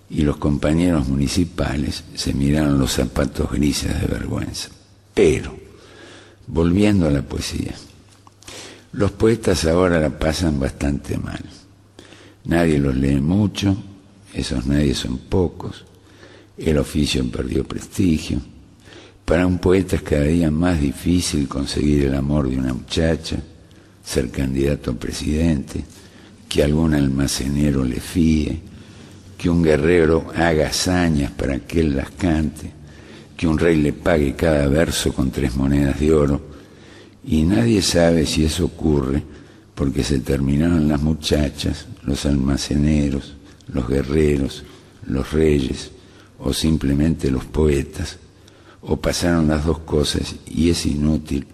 y 0.08 0.22
los 0.22 0.36
compañeros 0.36 1.08
municipales 1.08 2.04
se 2.14 2.32
miraron 2.32 2.78
los 2.78 2.92
zapatos 2.92 3.50
grises 3.50 4.00
de 4.00 4.06
vergüenza. 4.06 4.68
Pero, 5.12 5.54
volviendo 6.46 7.06
a 7.06 7.10
la 7.10 7.22
poesía, 7.22 7.74
los 8.92 9.10
poetas 9.10 9.64
ahora 9.66 10.00
la 10.00 10.18
pasan 10.18 10.58
bastante 10.58 11.18
mal. 11.18 11.40
Nadie 12.44 12.78
los 12.78 12.94
lee 12.94 13.20
mucho, 13.20 13.76
esos 14.32 14.66
nadie 14.66 14.94
son 14.94 15.18
pocos, 15.18 15.84
el 16.56 16.78
oficio 16.78 17.28
perdió 17.30 17.64
prestigio. 17.64 18.40
Para 19.26 19.44
un 19.44 19.58
poeta 19.58 19.96
es 19.96 20.02
cada 20.02 20.22
día 20.22 20.52
más 20.52 20.80
difícil 20.80 21.48
conseguir 21.48 22.04
el 22.04 22.14
amor 22.14 22.48
de 22.48 22.58
una 22.58 22.72
muchacha, 22.72 23.36
ser 24.04 24.30
candidato 24.30 24.92
a 24.92 24.94
presidente, 24.94 25.84
que 26.48 26.62
algún 26.62 26.94
almacenero 26.94 27.82
le 27.82 27.98
fíe, 27.98 28.60
que 29.36 29.50
un 29.50 29.64
guerrero 29.64 30.28
haga 30.36 30.68
hazañas 30.68 31.32
para 31.32 31.58
que 31.58 31.80
él 31.80 31.96
las 31.96 32.10
cante, 32.12 32.70
que 33.36 33.48
un 33.48 33.58
rey 33.58 33.82
le 33.82 33.92
pague 33.92 34.36
cada 34.36 34.68
verso 34.68 35.12
con 35.12 35.32
tres 35.32 35.56
monedas 35.56 35.98
de 35.98 36.14
oro, 36.14 36.40
y 37.26 37.42
nadie 37.42 37.82
sabe 37.82 38.26
si 38.26 38.44
eso 38.44 38.66
ocurre 38.66 39.24
porque 39.74 40.04
se 40.04 40.20
terminaron 40.20 40.86
las 40.86 41.02
muchachas, 41.02 41.86
los 42.04 42.24
almaceneros, 42.26 43.34
los 43.66 43.88
guerreros, 43.88 44.62
los 45.04 45.32
reyes, 45.32 45.90
o 46.38 46.52
simplemente 46.52 47.28
los 47.28 47.44
poetas, 47.44 48.20
o 48.86 48.96
pasaron 48.96 49.48
las 49.48 49.64
dos 49.64 49.80
cosas 49.80 50.36
y 50.46 50.70
es 50.70 50.86
inútil 50.86 51.46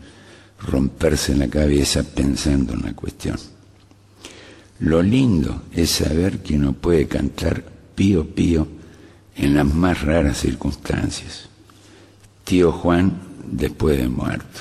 romperse 0.58 1.34
la 1.34 1.48
cabeza 1.48 2.02
pensando 2.02 2.74
en 2.74 2.82
la 2.82 2.94
cuestión. 2.94 3.36
Lo 4.78 5.02
lindo 5.02 5.62
es 5.72 5.90
saber 5.90 6.42
que 6.42 6.56
uno 6.56 6.72
puede 6.72 7.06
cantar 7.06 7.64
pío 7.94 8.28
pío 8.28 8.66
en 9.36 9.54
las 9.54 9.66
más 9.66 10.02
raras 10.02 10.38
circunstancias. 10.38 11.48
Tío 12.44 12.72
Juan 12.72 13.12
después 13.46 13.98
de 13.98 14.08
muerto. 14.08 14.60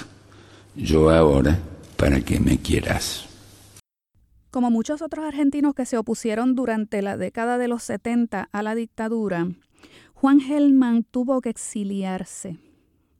Yo 0.76 1.10
ahora 1.10 1.60
para 1.98 2.22
que 2.22 2.40
me 2.40 2.58
quieras. 2.58 3.26
Como 4.50 4.70
muchos 4.70 5.02
otros 5.02 5.26
argentinos 5.26 5.74
que 5.74 5.86
se 5.86 5.98
opusieron 5.98 6.56
durante 6.56 7.02
la 7.02 7.18
década 7.18 7.58
de 7.58 7.68
los 7.68 7.84
70 7.84 8.50
a 8.52 8.64
la 8.64 8.76
dictadura, 8.76 9.48
Juan 10.22 10.40
Gelman 10.40 11.04
tuvo 11.04 11.42
que 11.42 11.50
exiliarse 11.50 12.60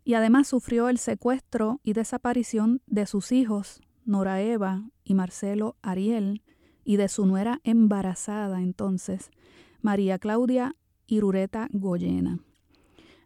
y 0.04 0.14
además 0.14 0.48
sufrió 0.48 0.88
el 0.88 1.00
secuestro 1.00 1.80
y 1.82 1.94
desaparición 1.94 2.84
de 2.86 3.08
sus 3.08 3.32
hijos, 3.32 3.82
Nora 4.06 4.40
Eva 4.44 4.84
y 5.04 5.16
Marcelo 5.16 5.78
Ariel, 5.82 6.44
y 6.84 6.98
de 6.98 7.08
su 7.08 7.26
nuera 7.26 7.60
embarazada 7.64 8.62
entonces, 8.62 9.32
María 9.82 10.20
Claudia 10.20 10.76
Irureta 11.08 11.70
Goyena. 11.72 12.38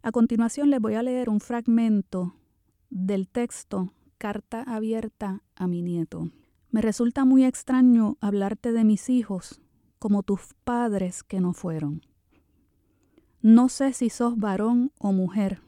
A 0.03 0.13
continuación 0.13 0.69
les 0.69 0.79
voy 0.79 0.93
a 0.93 1.03
leer 1.03 1.29
un 1.29 1.41
fragmento 1.41 2.33
del 2.89 3.27
texto 3.27 3.91
Carta 4.17 4.63
abierta 4.63 5.43
a 5.53 5.67
mi 5.67 5.81
nieto. 5.81 6.31
Me 6.71 6.81
resulta 6.81 7.25
muy 7.25 7.43
extraño 7.43 8.15
hablarte 8.21 8.71
de 8.71 8.85
mis 8.85 9.09
hijos 9.09 9.59
como 9.99 10.23
tus 10.23 10.53
padres 10.63 11.23
que 11.23 11.41
no 11.41 11.51
fueron. 11.51 12.14
No 13.47 13.69
sé 13.69 13.93
si 13.93 14.09
sos 14.09 14.39
varón 14.39 14.91
o 14.97 15.11
mujer. 15.11 15.61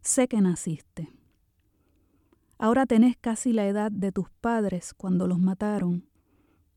Sé 0.00 0.28
que 0.28 0.40
naciste. 0.40 1.12
Ahora 2.56 2.86
tenés 2.86 3.18
casi 3.18 3.52
la 3.52 3.66
edad 3.66 3.92
de 3.92 4.12
tus 4.12 4.30
padres 4.30 4.94
cuando 4.94 5.26
los 5.26 5.38
mataron 5.38 6.08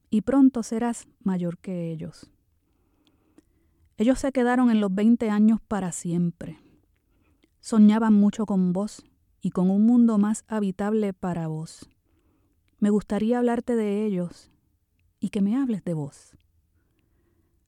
y 0.09 0.19
pronto 0.19 0.61
serás 0.61 1.07
mayor 1.21 1.57
que 1.57 1.89
ellos. 1.89 2.29
Ellos 3.95 4.19
se 4.19 4.33
quedaron 4.33 4.69
en 4.71 4.81
los 4.81 4.93
20 4.93 5.29
años 5.29 5.61
para 5.65 5.93
siempre. 5.93 6.59
Soñaban 7.61 8.13
mucho 8.13 8.45
con 8.45 8.73
vos 8.73 9.05
y 9.39 9.51
con 9.51 9.69
un 9.69 9.85
mundo 9.85 10.17
más 10.17 10.43
habitable 10.49 11.13
para 11.13 11.47
vos. 11.47 11.89
Me 12.77 12.89
gustaría 12.89 13.37
hablarte 13.37 13.77
de 13.77 14.05
ellos 14.05 14.51
y 15.21 15.29
que 15.29 15.39
me 15.39 15.55
hables 15.55 15.81
de 15.85 15.93
vos, 15.93 16.35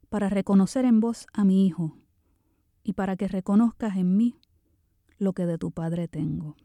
para 0.10 0.28
reconocer 0.28 0.84
en 0.84 1.00
vos 1.00 1.28
a 1.32 1.46
mi 1.46 1.66
hijo 1.66 1.96
y 2.86 2.94
para 2.94 3.18
que 3.18 3.28
reconozcas 3.28 3.98
en 3.98 4.16
mí 4.16 4.40
lo 5.18 5.34
que 5.34 5.48
de 5.48 5.58
tu 5.58 5.72
padre 5.72 6.08
tengo. 6.08 6.56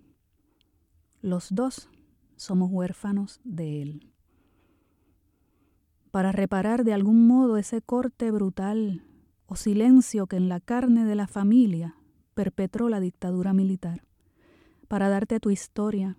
Los 1.22 1.54
dos 1.54 1.88
somos 2.36 2.70
huérfanos 2.70 3.40
de 3.42 3.82
él. 3.82 4.12
Para 6.10 6.30
reparar 6.30 6.84
de 6.84 6.92
algún 6.92 7.26
modo 7.26 7.56
ese 7.56 7.80
corte 7.80 8.30
brutal 8.30 9.02
o 9.46 9.56
silencio 9.56 10.26
que 10.26 10.36
en 10.36 10.48
la 10.48 10.60
carne 10.60 11.04
de 11.04 11.14
la 11.14 11.26
familia 11.26 11.96
perpetró 12.34 12.88
la 12.90 13.00
dictadura 13.00 13.54
militar, 13.54 14.04
para 14.88 15.08
darte 15.08 15.40
tu 15.40 15.50
historia, 15.50 16.18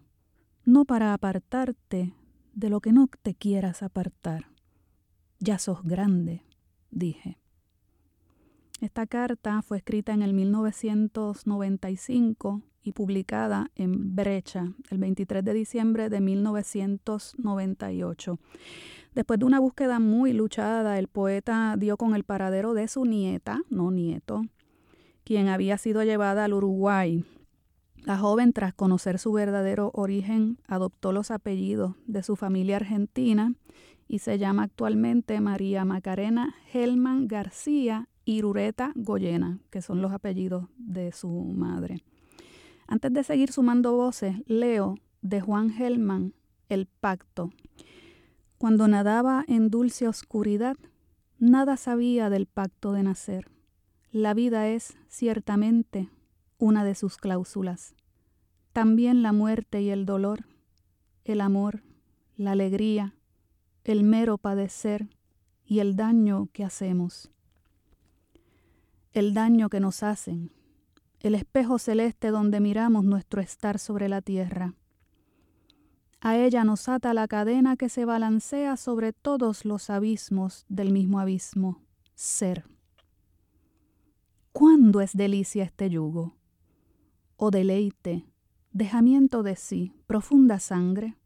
no 0.65 0.85
para 0.85 1.13
apartarte 1.13 2.15
de 2.53 2.69
lo 2.69 2.81
que 2.81 2.91
no 2.91 3.07
te 3.21 3.35
quieras 3.35 3.83
apartar. 3.83 4.47
Ya 5.39 5.59
sos 5.59 5.83
grande, 5.83 6.43
dije. 6.89 7.40
Esta 8.81 9.05
carta 9.05 9.61
fue 9.61 9.77
escrita 9.77 10.11
en 10.11 10.23
el 10.23 10.33
1995 10.33 12.63
y 12.81 12.93
publicada 12.93 13.69
en 13.75 14.15
Brecha 14.15 14.73
el 14.89 14.97
23 14.97 15.45
de 15.45 15.53
diciembre 15.53 16.09
de 16.09 16.19
1998. 16.19 18.39
Después 19.13 19.39
de 19.39 19.45
una 19.45 19.59
búsqueda 19.59 19.99
muy 19.99 20.33
luchada, 20.33 20.97
el 20.97 21.09
poeta 21.09 21.75
dio 21.77 21.95
con 21.95 22.15
el 22.15 22.23
paradero 22.23 22.73
de 22.73 22.87
su 22.87 23.05
nieta, 23.05 23.61
no 23.69 23.91
nieto, 23.91 24.41
quien 25.23 25.47
había 25.47 25.77
sido 25.77 26.03
llevada 26.03 26.45
al 26.45 26.53
Uruguay. 26.53 27.23
La 28.03 28.17
joven, 28.17 28.51
tras 28.51 28.73
conocer 28.73 29.19
su 29.19 29.31
verdadero 29.31 29.91
origen, 29.93 30.57
adoptó 30.67 31.11
los 31.11 31.29
apellidos 31.29 31.93
de 32.07 32.23
su 32.23 32.35
familia 32.35 32.77
argentina 32.77 33.53
y 34.07 34.17
se 34.17 34.39
llama 34.39 34.63
actualmente 34.63 35.39
María 35.39 35.85
Macarena 35.85 36.55
Helman 36.73 37.27
García 37.27 38.07
Irureta 38.25 38.91
Goyena, 38.95 39.59
que 39.69 39.81
son 39.81 40.01
los 40.01 40.11
apellidos 40.11 40.67
de 40.77 41.11
su 41.11 41.29
madre. 41.29 42.03
Antes 42.87 43.13
de 43.13 43.23
seguir 43.23 43.51
sumando 43.51 43.95
voces, 43.95 44.35
leo 44.47 44.95
de 45.21 45.41
Juan 45.41 45.71
Helman 45.71 46.33
El 46.69 46.87
Pacto, 46.87 47.51
cuando 48.61 48.87
nadaba 48.87 49.43
en 49.47 49.71
dulce 49.71 50.07
oscuridad, 50.07 50.77
nada 51.39 51.77
sabía 51.77 52.29
del 52.29 52.45
pacto 52.45 52.93
de 52.93 53.01
nacer. 53.01 53.49
La 54.11 54.35
vida 54.35 54.67
es, 54.67 54.95
ciertamente, 55.07 56.11
una 56.59 56.83
de 56.83 56.93
sus 56.93 57.17
cláusulas. 57.17 57.95
También 58.71 59.23
la 59.23 59.33
muerte 59.33 59.81
y 59.81 59.89
el 59.89 60.05
dolor, 60.05 60.45
el 61.25 61.41
amor, 61.41 61.81
la 62.37 62.51
alegría, 62.51 63.15
el 63.83 64.03
mero 64.03 64.37
padecer 64.37 65.09
y 65.65 65.79
el 65.79 65.95
daño 65.95 66.47
que 66.53 66.63
hacemos. 66.63 67.31
El 69.13 69.33
daño 69.33 69.67
que 69.67 69.81
nos 69.81 70.03
hacen, 70.03 70.53
el 71.19 71.35
espejo 71.35 71.79
celeste 71.79 72.29
donde 72.29 72.61
miramos 72.61 73.03
nuestro 73.03 73.41
estar 73.41 73.77
sobre 73.77 74.07
la 74.07 74.21
tierra, 74.21 74.73
a 76.21 76.37
ella 76.37 76.63
nos 76.63 76.87
ata 76.87 77.13
la 77.13 77.27
cadena 77.27 77.75
que 77.75 77.89
se 77.89 78.05
balancea 78.05 78.77
sobre 78.77 79.11
todos 79.11 79.65
los 79.65 79.89
abismos 79.89 80.65
del 80.69 80.93
mismo 80.93 81.19
abismo, 81.19 81.81
ser. 82.13 82.63
¿Cuándo 84.53 85.01
es 85.01 85.11
delicia 85.13 85.65
este 85.65 85.89
yugo? 85.89 86.37
¿O 87.35 87.51
deleite, 87.51 88.25
dejamiento 88.71 89.43
de 89.43 89.57
sí, 89.57 89.93
profunda 90.07 90.59
sangre? 90.59 91.17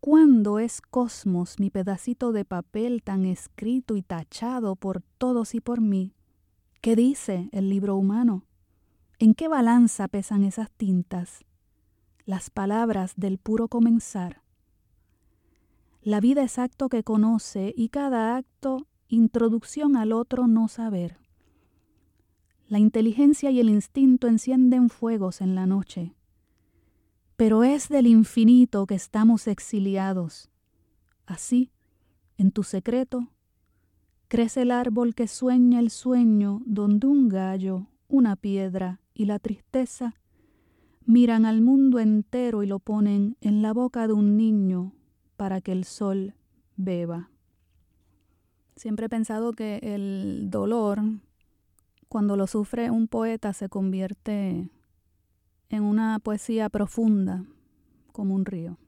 ¿Cuándo 0.00 0.60
es 0.60 0.80
cosmos 0.80 1.60
mi 1.60 1.68
pedacito 1.68 2.32
de 2.32 2.46
papel 2.46 3.02
tan 3.02 3.26
escrito 3.26 3.96
y 3.96 4.02
tachado 4.02 4.76
por 4.76 5.02
todos 5.18 5.54
y 5.54 5.60
por 5.60 5.82
mí? 5.82 6.14
¿Qué 6.80 6.96
dice 6.96 7.48
el 7.52 7.68
libro 7.68 7.96
humano? 7.96 8.44
¿En 9.18 9.34
qué 9.34 9.48
balanza 9.48 10.08
pesan 10.08 10.44
esas 10.44 10.70
tintas? 10.70 11.44
las 12.28 12.50
palabras 12.50 13.14
del 13.16 13.38
puro 13.38 13.68
comenzar. 13.68 14.42
La 16.02 16.20
vida 16.20 16.42
es 16.42 16.58
acto 16.58 16.90
que 16.90 17.02
conoce 17.02 17.72
y 17.74 17.88
cada 17.88 18.36
acto 18.36 18.86
introducción 19.08 19.96
al 19.96 20.12
otro 20.12 20.46
no 20.46 20.68
saber. 20.68 21.16
La 22.66 22.78
inteligencia 22.78 23.50
y 23.50 23.60
el 23.60 23.70
instinto 23.70 24.26
encienden 24.26 24.90
fuegos 24.90 25.40
en 25.40 25.54
la 25.54 25.64
noche, 25.64 26.16
pero 27.36 27.64
es 27.64 27.88
del 27.88 28.06
infinito 28.06 28.86
que 28.86 28.96
estamos 28.96 29.46
exiliados. 29.46 30.50
Así, 31.24 31.72
en 32.36 32.50
tu 32.50 32.62
secreto, 32.62 33.32
crece 34.28 34.62
el 34.62 34.70
árbol 34.70 35.14
que 35.14 35.26
sueña 35.26 35.80
el 35.80 35.90
sueño 35.90 36.62
donde 36.66 37.06
un 37.06 37.28
gallo, 37.28 37.86
una 38.08 38.36
piedra 38.36 39.00
y 39.14 39.24
la 39.24 39.38
tristeza 39.38 40.14
miran 41.04 41.46
al 41.46 41.62
mundo 41.62 41.98
entero 41.98 42.62
y 42.62 42.66
lo 42.66 42.78
ponen 42.78 43.36
en 43.40 43.62
la 43.62 43.72
boca 43.72 44.06
de 44.06 44.12
un 44.12 44.36
niño 44.36 44.92
para 45.36 45.62
que 45.62 45.72
el 45.72 45.84
sol 45.84 46.34
beba. 46.76 47.30
Siempre 48.76 49.06
he 49.06 49.08
pensado 49.08 49.52
que 49.52 49.80
el 49.82 50.50
dolor, 50.50 51.00
cuando 52.08 52.36
lo 52.36 52.46
sufre 52.46 52.90
un 52.90 53.08
poeta, 53.08 53.52
se 53.54 53.68
convierte 53.68 54.68
en 55.70 55.82
una 55.82 56.18
poesía 56.18 56.68
profunda, 56.68 57.44
como 58.12 58.34
un 58.34 58.44
río. 58.44 58.78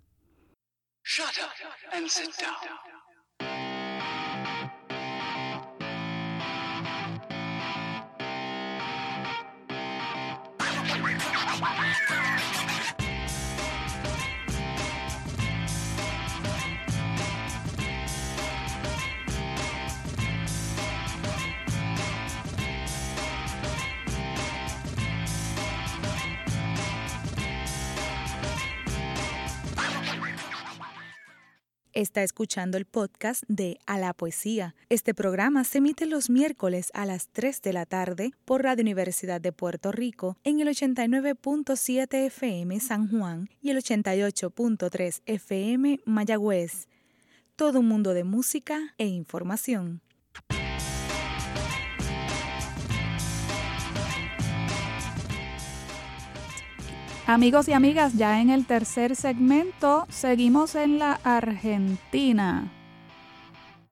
Está 32.01 32.23
escuchando 32.23 32.79
el 32.79 32.87
podcast 32.87 33.45
de 33.47 33.79
A 33.85 33.99
la 33.99 34.15
Poesía. 34.15 34.75
Este 34.89 35.13
programa 35.13 35.65
se 35.65 35.77
emite 35.77 36.07
los 36.07 36.31
miércoles 36.31 36.91
a 36.95 37.05
las 37.05 37.29
3 37.29 37.61
de 37.61 37.75
la 37.75 37.85
tarde 37.85 38.33
por 38.47 38.63
Radio 38.63 38.81
Universidad 38.81 39.39
de 39.39 39.53
Puerto 39.53 39.93
Rico 39.93 40.39
en 40.43 40.61
el 40.61 40.69
89.7 40.69 42.25
FM 42.25 42.81
San 42.81 43.07
Juan 43.11 43.51
y 43.61 43.69
el 43.69 43.77
88.3 43.77 45.21
FM 45.27 46.01
Mayagüez. 46.07 46.89
Todo 47.55 47.81
un 47.81 47.89
mundo 47.89 48.15
de 48.15 48.25
música 48.25 48.95
e 48.97 49.05
información. 49.05 50.01
Amigos 57.33 57.69
y 57.69 57.73
amigas, 57.75 58.15
ya 58.15 58.41
en 58.41 58.51
el 58.51 58.67
tercer 58.67 59.15
segmento 59.15 60.05
seguimos 60.09 60.75
en 60.75 60.99
la 60.99 61.13
Argentina. 61.23 62.73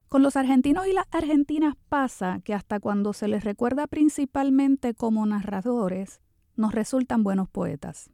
Con 0.09 0.23
los 0.23 0.35
argentinos 0.35 0.87
y 0.87 0.91
las 0.91 1.05
argentinas 1.11 1.75
pasa 1.87 2.41
que 2.43 2.53
hasta 2.53 2.81
cuando 2.81 3.13
se 3.13 3.29
les 3.29 3.45
recuerda 3.45 3.87
principalmente 3.87 4.93
como 4.93 5.25
narradores, 5.25 6.19
nos 6.57 6.73
resultan 6.73 7.23
buenos 7.23 7.47
poetas. 7.47 8.11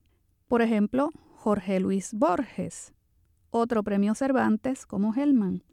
Por 0.47 0.61
ejemplo, 0.61 1.09
Jorge 1.38 1.80
Luis 1.80 2.13
Borges, 2.13 2.93
otro 3.49 3.82
premio 3.82 4.13
Cervantes 4.13 4.86
como 4.86 5.11
Hellman. 5.15 5.63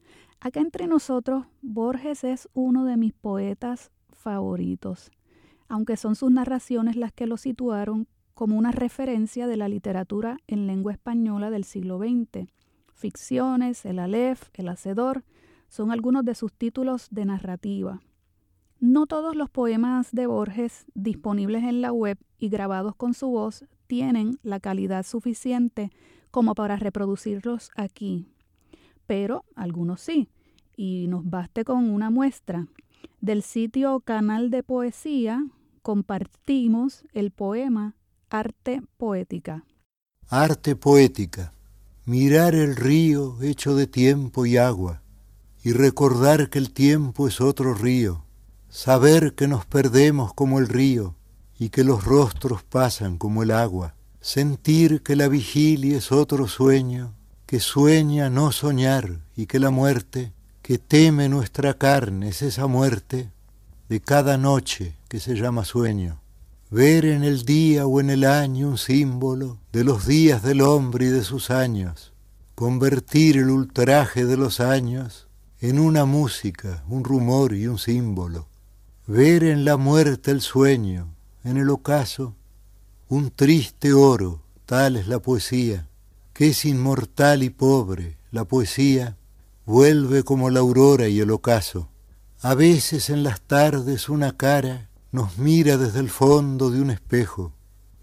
Acá 0.41 0.61
entre 0.61 0.87
nosotros, 0.87 1.45
Borges 1.61 2.25
es 2.25 2.49
uno 2.55 2.87
de 2.87 2.97
mis 2.97 3.13
poetas 3.13 3.91
favoritos, 4.13 5.11
aunque 5.69 5.99
son 5.99 6.15
sus 6.17 6.31
narraciones 6.31 6.97
las 6.97 7.13
que 7.13 7.27
lo 7.27 7.37
situaron 7.37 8.09
como 8.35 8.57
una 8.57 8.73
referencia 8.73 9.47
de 9.47 9.57
la 9.57 9.69
literatura 9.69 10.39
en 10.47 10.67
lengua 10.67 10.93
española 10.93 11.51
del 11.51 11.65
siglo 11.65 11.99
XX. 11.99 12.49
Ficciones, 12.95 13.85
El 13.85 13.99
Aleph, 13.99 14.49
El 14.55 14.69
Hacedor, 14.69 15.25
son 15.69 15.91
algunos 15.91 16.25
de 16.25 16.35
sus 16.35 16.53
títulos 16.53 17.09
de 17.11 17.25
narrativa. 17.25 18.01
No 18.79 19.07
todos 19.07 19.37
los 19.37 19.49
poemas 19.49 20.11
de 20.13 20.27
Borges 20.27 20.87
disponibles 20.95 21.63
en 21.65 21.81
la 21.81 21.93
web 21.93 22.19
y 22.39 22.49
grabados 22.49 22.97
con 22.97 23.15
su 23.15 23.29
voz 23.29 23.65
tienen 23.87 24.39
la 24.43 24.59
calidad 24.59 25.05
suficiente 25.05 25.91
como 26.31 26.55
para 26.55 26.77
reproducirlos 26.77 27.71
aquí, 27.77 28.27
pero 29.07 29.45
algunos 29.55 30.01
sí, 30.01 30.29
y 30.77 31.07
nos 31.09 31.29
baste 31.29 31.65
con 31.65 31.91
una 31.91 32.11
muestra. 32.11 32.67
Del 33.21 33.43
sitio 33.43 34.01
Canal 34.01 34.51
de 34.51 34.63
Poesía 34.63 35.47
compartimos 35.83 37.05
el 37.13 37.31
poema 37.31 37.95
Arte 38.35 38.81
poética. 38.97 39.63
Arte 40.31 40.75
poética. 40.75 41.53
Mirar 42.07 42.55
el 42.55 42.77
río 42.77 43.37
hecho 43.43 43.77
de 43.77 43.87
tiempo 43.87 44.47
y 44.47 44.57
agua, 44.57 45.03
y 45.63 45.73
recordar 45.73 46.49
que 46.49 46.59
el 46.59 46.73
tiempo 46.73 47.29
es 47.29 47.43
otro 47.43 47.75
río, 47.75 48.25
saber 48.71 49.35
que 49.35 49.49
nos 49.49 49.67
perdemos 49.67 50.33
como 50.33 50.61
el 50.61 50.69
río, 50.69 51.15
y 51.59 51.69
que 51.69 51.85
los 51.85 52.07
rostros 52.07 52.63
pasan 52.63 53.19
como 53.19 53.43
el 53.43 53.51
agua, 53.51 53.97
sentir 54.23 55.03
que 55.03 55.15
la 55.15 55.29
vigilia 55.29 55.99
es 55.99 56.11
otro 56.11 56.49
sueño, 56.49 57.13
que 57.45 57.61
sueña 57.61 58.31
no 58.31 58.51
soñar, 58.51 59.21
y 59.37 59.45
que 59.45 59.59
la 59.59 59.69
muerte, 59.69 60.33
que 60.63 60.79
teme 60.79 61.29
nuestra 61.29 61.75
carne, 61.75 62.31
es 62.31 62.41
esa 62.41 62.67
muerte 62.67 63.31
de 63.91 64.01
cada 64.01 64.39
noche 64.39 64.97
que 65.09 65.21
se 65.21 65.35
llama 65.35 65.67
sueño 65.67 66.22
ver 66.73 67.05
en 67.05 67.23
el 67.23 67.45
día 67.45 67.87
o 67.87 68.01
en 68.01 68.09
el 68.09 68.25
año 68.25 68.67
un 68.71 68.79
símbolo 68.79 69.59
de 69.75 69.85
los 69.85 70.07
días 70.07 70.43
del 70.43 70.63
hombre 70.63 71.05
y 71.05 71.09
de 71.09 71.23
sus 71.23 71.51
años, 71.51 72.15
convertir 72.55 73.37
el 73.37 73.51
ultraje 73.51 74.25
de 74.25 74.39
los 74.39 74.59
años 74.59 75.29
en 75.61 75.79
una 75.79 76.07
música, 76.07 76.83
un 76.89 77.05
rumor 77.05 77.53
y 77.53 77.67
un 77.67 77.79
símbolo, 77.79 78.49
ver 79.07 79.45
en 79.45 79.67
la 79.67 79.77
muerte 79.77 80.31
el 80.31 80.41
sueño, 80.41 81.15
en 81.45 81.59
el 81.59 81.69
ocaso, 81.69 82.37
un 83.07 83.31
triste 83.31 83.93
oro, 83.93 84.41
tal 84.65 84.97
es 84.97 85.09
la 85.09 85.19
poesía, 85.19 85.91
que 86.33 86.49
es 86.49 86.65
inmortal 86.65 87.43
y 87.43 87.51
pobre, 87.51 88.17
la 88.31 88.47
poesía 88.47 89.19
vuelve 89.67 90.23
como 90.23 90.49
la 90.49 90.61
aurora 90.61 91.07
y 91.07 91.21
el 91.21 91.33
ocaso, 91.33 91.91
a 92.41 92.55
veces 92.55 93.11
en 93.11 93.25
las 93.25 93.43
tardes 93.43 94.09
una 94.09 94.39
cara 94.39 94.89
nos 95.13 95.37
mira 95.37 95.77
desde 95.77 96.01
el 96.01 96.09
fondo 96.09 96.71
de 96.71 96.81
un 96.81 96.91
espejo. 96.91 97.53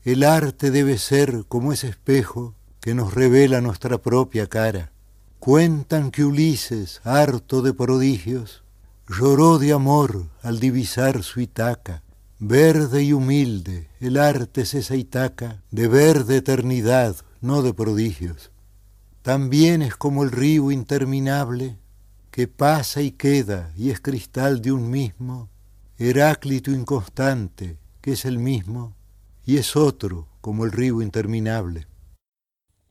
El 0.03 0.23
arte 0.23 0.69
debe 0.69 0.99
ser 0.99 1.43
como 1.47 1.73
ese 1.73 1.89
espejo 1.89 2.53
que 2.79 2.93
nos 2.93 3.15
revela 3.15 3.61
nuestra 3.61 3.97
propia 3.97 4.45
cara. 4.47 4.91
Cuentan 5.39 6.11
que 6.11 6.23
Ulises, 6.23 7.01
harto 7.03 7.63
de 7.63 7.73
prodigios, 7.73 8.63
lloró 9.07 9.57
de 9.57 9.73
amor 9.73 10.27
al 10.43 10.59
divisar 10.59 11.23
su 11.23 11.41
Itaca. 11.41 12.03
Verde 12.37 13.03
y 13.03 13.11
humilde, 13.11 13.89
el 13.99 14.17
arte 14.17 14.61
es 14.61 14.75
esa 14.75 14.95
Itaca 14.95 15.63
de 15.71 15.87
verde 15.87 16.37
eternidad, 16.37 17.15
no 17.41 17.63
de 17.63 17.73
prodigios. 17.73 18.51
También 19.23 19.81
es 19.81 19.95
como 19.95 20.23
el 20.23 20.31
río 20.31 20.71
interminable 20.71 21.77
que 22.29 22.47
pasa 22.47 23.01
y 23.01 23.11
queda 23.11 23.73
y 23.75 23.89
es 23.89 23.99
cristal 23.99 24.61
de 24.61 24.71
un 24.71 24.89
mismo 24.91 25.49
Heráclito 26.01 26.71
inconstante, 26.71 27.77
que 27.99 28.13
es 28.13 28.23
el 28.23 28.39
mismo, 28.39 28.95
y 29.45 29.57
es 29.57 29.75
otro, 29.75 30.29
como 30.39 30.63
el 30.63 30.71
río 30.71 31.01
interminable. 31.01 31.87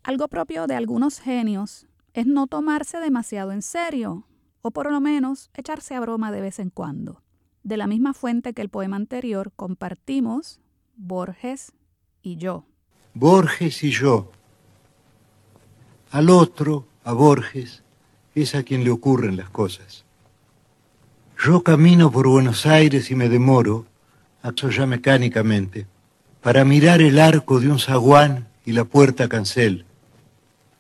Algo 0.03 0.29
propio 0.29 0.67
de 0.67 0.75
algunos 0.75 1.19
genios 1.19 1.87
es 2.13 2.27
no 2.27 2.47
tomarse 2.49 3.01
demasiado 3.01 3.53
en 3.53 3.63
serio, 3.63 4.27
o 4.61 4.73
por 4.73 4.93
lo 4.93 5.01
menos 5.01 5.49
echarse 5.55 5.95
a 5.95 6.01
broma 6.01 6.31
de 6.31 6.43
vez 6.43 6.59
en 6.59 6.69
cuando. 6.69 7.23
De 7.63 7.79
la 7.79 7.87
misma 7.87 8.13
fuente 8.13 8.53
que 8.53 8.61
el 8.61 8.69
poema 8.69 8.97
anterior 8.97 9.53
compartimos 9.57 10.61
Borges 10.95 11.73
y 12.21 12.37
yo. 12.37 12.67
Borges 13.15 13.85
y 13.85 13.91
yo. 13.91 14.31
Al 16.11 16.29
otro, 16.29 16.87
a 17.05 17.15
Borges, 17.15 17.83
es 18.35 18.55
a 18.55 18.65
quien 18.65 18.85
le 18.85 18.91
ocurren 18.91 19.39
las 19.39 19.49
cosas. 19.49 20.05
Yo 21.41 21.63
camino 21.63 22.11
por 22.11 22.27
Buenos 22.27 22.67
Aires 22.67 23.13
y 23.13 23.15
me 23.15 23.29
demoro, 23.29 23.87
acto 24.43 24.71
ya 24.71 24.87
mecánicamente, 24.87 25.87
para 26.43 26.65
mirar 26.65 27.01
el 27.01 27.21
arco 27.21 27.61
de 27.61 27.71
un 27.71 27.79
zaguán 27.79 28.49
y 28.67 28.73
la 28.73 28.85
puerta 28.85 29.29
cancel. 29.29 29.85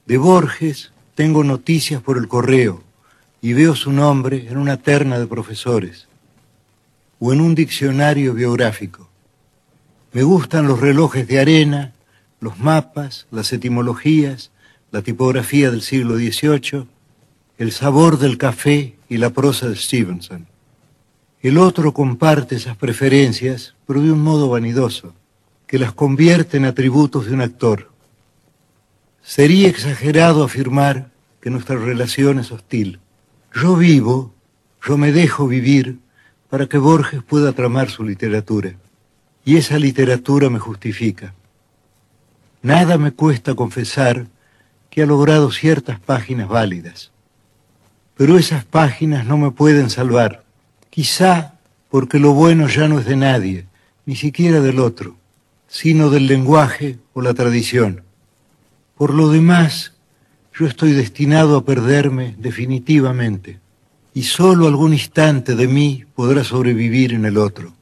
De 0.07 0.19
Borges 0.19 0.91
tengo 1.15 1.45
noticias 1.45 2.03
por 2.03 2.19
el 2.19 2.27
correo 2.27 2.83
y 3.41 3.53
veo 3.53 3.77
su 3.77 3.93
nombre 3.93 4.49
en 4.49 4.59
una 4.59 4.79
terna 4.79 5.21
de 5.21 5.29
profesores 5.29 6.09
o 7.21 7.33
en 7.33 7.41
un 7.41 7.55
diccionario 7.55 8.35
biográfico. 8.35 9.09
Me 10.13 10.25
gustan 10.25 10.67
los 10.67 10.81
relojes 10.81 11.29
de 11.29 11.39
arena, 11.39 11.93
los 12.41 12.59
mapas, 12.59 13.29
las 13.31 13.53
etimologías, 13.53 14.51
la 14.91 15.03
tipografía 15.03 15.71
del 15.71 15.83
siglo 15.83 16.17
XVIII, 16.17 16.89
el 17.59 17.73
sabor 17.73 18.21
del 18.21 18.39
café 18.39 18.95
y 19.09 19.17
la 19.17 19.31
prosa 19.31 19.69
de 19.69 19.75
Stevenson. 19.75 20.47
El 21.43 21.59
otro 21.59 21.93
comparte 21.93 22.55
esas 22.55 22.77
preferencias, 22.77 23.75
pero 23.85 24.01
de 24.01 24.13
un 24.13 24.21
modo 24.21 24.49
vanidoso, 24.49 25.13
que 25.67 25.81
las 25.81 25.93
convierte 25.93 26.57
en 26.57 26.67
atributos 26.67 27.27
de 27.27 27.35
un 27.35 27.41
actor. 27.41 27.91
Sería 29.23 29.69
exagerado 29.69 30.45
afirmar 30.45 31.11
que 31.41 31.51
nuestra 31.51 31.77
relación 31.77 32.39
es 32.39 32.53
hostil. 32.53 33.01
Yo 33.53 33.75
vivo, 33.75 34.33
yo 34.87 34.97
me 34.97 35.11
dejo 35.11 35.49
vivir 35.49 35.99
para 36.49 36.67
que 36.67 36.79
Borges 36.79 37.25
pueda 37.25 37.53
tramar 37.53 37.91
su 37.91 38.05
literatura. 38.05 38.75
Y 39.45 39.57
esa 39.57 39.81
literatura 39.81 40.49
me 40.49 40.61
justifica. 40.61 41.35
Nada 42.63 42.99
me 42.99 43.11
cuesta 43.11 43.57
confesar 43.57 44.27
que 44.91 45.03
ha 45.03 45.07
logrado 45.07 45.51
ciertas 45.51 45.99
páginas 45.99 46.49
válidas 46.49 47.11
pero 48.19 48.37
esas 48.37 48.65
páginas 48.65 49.25
no 49.25 49.39
me 49.39 49.53
pueden 49.53 49.91
salvar. 49.91 50.43
Quizá 50.91 51.55
porque 51.89 52.19
lo 52.19 52.33
bueno 52.33 52.67
ya 52.67 52.89
no 52.89 52.99
es 52.99 53.07
de 53.07 53.15
nadie, 53.15 53.67
ni 54.07 54.17
siquiera 54.17 54.61
del 54.61 54.81
otro, 54.81 55.15
sino 55.69 56.11
del 56.11 56.27
lenguaje 56.27 56.99
o 57.15 57.23
la 57.23 57.33
tradición. 57.33 58.03
Por 58.97 59.15
lo 59.15 59.31
demás, 59.31 59.93
yo 60.53 60.67
estoy 60.67 60.95
destinado 60.95 61.57
a 61.57 61.65
perderme 61.65 62.35
definitivamente, 62.39 63.61
y 64.13 64.25
solo 64.25 64.67
algún 64.67 64.95
instante 64.95 65.55
de 65.55 65.69
mí 65.69 66.05
podrá 66.17 66.43
sobrevivir 66.43 67.13
en 67.13 67.25
el 67.25 67.39
otro. 67.39 67.73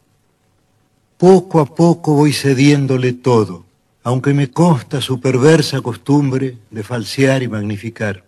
Poco 1.17 1.61
a 1.61 1.75
poco 1.75 2.13
voy 2.13 2.35
cediéndole 2.35 3.15
todo, 3.15 3.65
aunque 4.03 4.35
me 4.35 4.51
consta 4.51 5.01
su 5.01 5.19
perversa 5.19 5.81
costumbre 5.81 6.59
de 6.71 6.83
falsear 6.83 7.43
y 7.43 7.49
magnificar. 7.49 8.26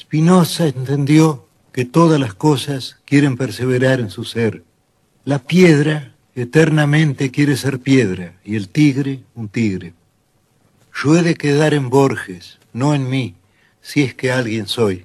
Spinoza 0.00 0.66
entendió 0.66 1.46
que 1.72 1.84
todas 1.84 2.18
las 2.18 2.32
cosas 2.32 2.96
quieren 3.04 3.36
perseverar 3.36 4.00
en 4.00 4.08
su 4.08 4.24
ser. 4.24 4.64
La 5.26 5.40
piedra 5.40 6.14
eternamente 6.34 7.30
quiere 7.30 7.54
ser 7.54 7.80
piedra 7.80 8.32
y 8.42 8.56
el 8.56 8.70
tigre 8.70 9.20
un 9.34 9.50
tigre. 9.50 9.92
Yo 10.94 11.18
he 11.18 11.22
de 11.22 11.34
quedar 11.34 11.74
en 11.74 11.90
Borges, 11.90 12.58
no 12.72 12.94
en 12.94 13.10
mí, 13.10 13.34
si 13.82 14.02
es 14.02 14.14
que 14.14 14.32
alguien 14.32 14.66
soy, 14.66 15.04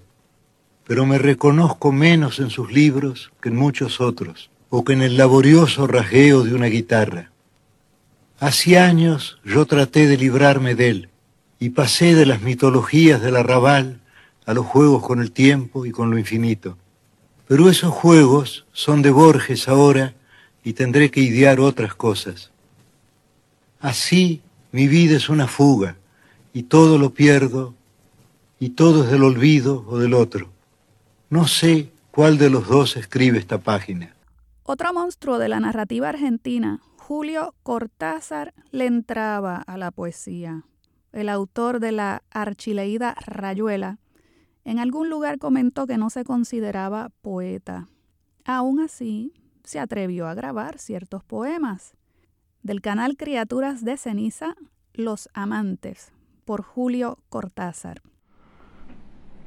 pero 0.87 1.05
me 1.05 1.17
reconozco 1.17 1.91
menos 1.91 2.39
en 2.39 2.49
sus 2.49 2.71
libros 2.71 3.33
que 3.41 3.49
en 3.49 3.57
muchos 3.57 3.99
otros, 3.99 4.49
o 4.69 4.85
que 4.85 4.93
en 4.93 5.01
el 5.01 5.17
laborioso 5.17 5.87
rasgueo 5.87 6.43
de 6.43 6.55
una 6.55 6.67
guitarra. 6.67 7.31
Hace 8.39 8.79
años 8.79 9.39
yo 9.43 9.65
traté 9.65 10.07
de 10.07 10.15
librarme 10.15 10.73
de 10.73 10.87
él 10.87 11.09
y 11.59 11.71
pasé 11.71 12.15
de 12.15 12.25
las 12.25 12.41
mitologías 12.41 13.21
del 13.21 13.35
arrabal 13.35 13.99
a 14.45 14.53
los 14.53 14.65
juegos 14.65 15.03
con 15.03 15.19
el 15.19 15.31
tiempo 15.31 15.85
y 15.85 15.91
con 15.91 16.09
lo 16.11 16.17
infinito. 16.17 16.77
Pero 17.47 17.69
esos 17.69 17.91
juegos 17.91 18.65
son 18.71 19.01
de 19.01 19.11
Borges 19.11 19.67
ahora 19.67 20.13
y 20.63 20.73
tendré 20.73 21.11
que 21.11 21.21
idear 21.21 21.59
otras 21.59 21.95
cosas. 21.95 22.51
Así 23.79 24.41
mi 24.71 24.87
vida 24.87 25.15
es 25.15 25.29
una 25.29 25.47
fuga 25.47 25.95
y 26.53 26.63
todo 26.63 26.97
lo 26.97 27.11
pierdo 27.11 27.75
y 28.59 28.69
todo 28.69 29.03
es 29.03 29.11
del 29.11 29.23
olvido 29.23 29.85
o 29.87 29.99
del 29.99 30.13
otro. 30.13 30.49
No 31.29 31.47
sé 31.47 31.91
cuál 32.11 32.37
de 32.37 32.49
los 32.49 32.67
dos 32.67 32.97
escribe 32.97 33.37
esta 33.37 33.59
página. 33.59 34.15
Otro 34.63 34.93
monstruo 34.93 35.37
de 35.37 35.49
la 35.49 35.59
narrativa 35.59 36.09
argentina, 36.09 36.79
Julio 36.97 37.53
Cortázar, 37.61 38.53
le 38.71 38.85
entraba 38.87 39.57
a 39.57 39.77
la 39.77 39.91
poesía. 39.91 40.63
El 41.11 41.29
autor 41.29 41.79
de 41.79 41.91
la 41.91 42.23
archileída 42.31 43.15
Rayuela 43.25 43.99
en 44.65 44.79
algún 44.79 45.09
lugar 45.09 45.37
comentó 45.37 45.85
que 45.85 45.97
no 45.97 46.09
se 46.09 46.23
consideraba 46.23 47.09
poeta. 47.21 47.87
Aún 48.43 48.79
así, 48.79 49.31
se 49.63 49.79
atrevió 49.79 50.27
a 50.27 50.33
grabar 50.33 50.79
ciertos 50.79 51.23
poemas. 51.23 51.95
Del 52.63 52.81
canal 52.81 53.15
Criaturas 53.15 53.85
de 53.85 53.95
Ceniza, 53.95 54.55
Los 54.93 55.29
Amantes, 55.33 56.11
por 56.45 56.63
Julio 56.63 57.19
Cortázar. 57.29 58.01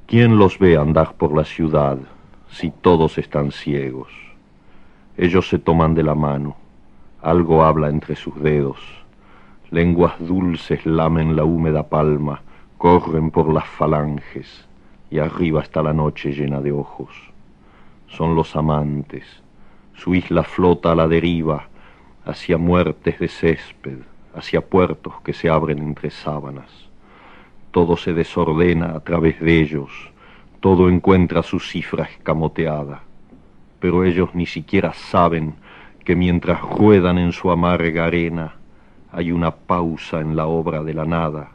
¿Quién 0.07 0.39
los 0.39 0.59
ve 0.59 0.77
andar 0.77 1.17
por 1.17 1.37
la 1.37 1.45
ciudad 1.45 1.99
si 2.49 2.71
todos 2.71 3.19
están 3.19 3.51
ciegos? 3.51 4.09
Ellos 5.17 5.49
se 5.49 5.59
toman 5.59 5.95
de 5.95 6.05
la 6.05 6.15
mano, 6.15 6.57
algo 7.21 7.65
habla 7.65 7.89
entre 7.89 8.15
sus 8.15 8.41
dedos, 8.41 8.79
lenguas 9.71 10.15
dulces 10.21 10.87
lamen 10.87 11.35
la 11.35 11.45
húmeda 11.45 11.89
palma, 11.89 12.43
corren 12.79 13.33
por 13.33 13.53
las 13.53 13.67
falanges, 13.67 14.68
y 15.11 15.19
arriba 15.19 15.63
está 15.63 15.83
la 15.83 15.93
noche 15.93 16.33
llena 16.33 16.61
de 16.61 16.73
ojos. 16.73 17.11
Son 18.09 18.35
los 18.35 18.57
amantes, 18.57 19.25
su 19.95 20.15
isla 20.15 20.43
flota 20.43 20.93
a 20.93 20.95
la 20.95 21.09
deriva, 21.09 21.69
hacia 22.25 22.59
muertes 22.59 23.19
de 23.19 23.29
césped, 23.29 23.99
hacia 24.35 24.61
puertos 24.61 25.15
que 25.23 25.33
se 25.33 25.49
abren 25.49 25.79
entre 25.79 26.11
sábanas. 26.11 26.71
Todo 27.71 27.97
se 27.97 28.13
desordena 28.13 28.95
a 28.95 29.01
través 29.01 29.41
de 29.41 29.61
ellos, 29.61 29.91
todo 30.61 30.89
encuentra 30.89 31.43
su 31.43 31.61
cifra 31.61 32.05
escamoteada, 32.05 33.03
pero 33.81 34.05
ellos 34.05 34.31
ni 34.35 34.47
siquiera 34.47 34.93
saben 34.93 35.55
que 36.05 36.17
mientras 36.17 36.61
ruedan 36.61 37.19
en 37.19 37.33
su 37.33 37.51
amarga 37.51 38.07
arena, 38.07 38.55
hay 39.13 39.33
una 39.33 39.55
pausa 39.55 40.21
en 40.21 40.37
la 40.37 40.47
obra 40.47 40.83
de 40.83 40.95
la 40.95 41.05
nada, 41.05 41.51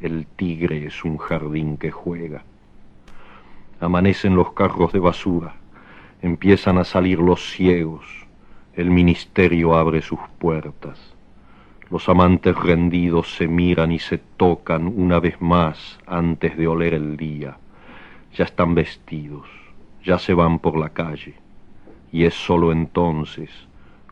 el 0.00 0.26
tigre 0.26 0.86
es 0.86 1.04
un 1.04 1.18
jardín 1.18 1.76
que 1.76 1.90
juega. 1.90 2.42
Amanecen 3.80 4.36
los 4.36 4.52
carros 4.52 4.92
de 4.92 4.98
basura, 4.98 5.56
empiezan 6.22 6.78
a 6.78 6.84
salir 6.84 7.18
los 7.18 7.50
ciegos, 7.52 8.04
el 8.74 8.90
ministerio 8.90 9.76
abre 9.76 10.02
sus 10.02 10.20
puertas 10.38 11.14
los 11.94 12.08
amantes 12.08 12.56
rendidos 12.56 13.36
se 13.36 13.46
miran 13.46 13.92
y 13.92 14.00
se 14.00 14.18
tocan 14.18 14.86
una 14.86 15.20
vez 15.20 15.40
más 15.40 16.00
antes 16.06 16.56
de 16.56 16.66
oler 16.66 16.92
el 16.94 17.16
día. 17.16 17.58
Ya 18.34 18.44
están 18.44 18.74
vestidos, 18.74 19.46
ya 20.02 20.18
se 20.18 20.34
van 20.34 20.58
por 20.58 20.76
la 20.76 20.88
calle. 20.88 21.34
Y 22.10 22.24
es 22.24 22.34
sólo 22.34 22.72
entonces, 22.72 23.50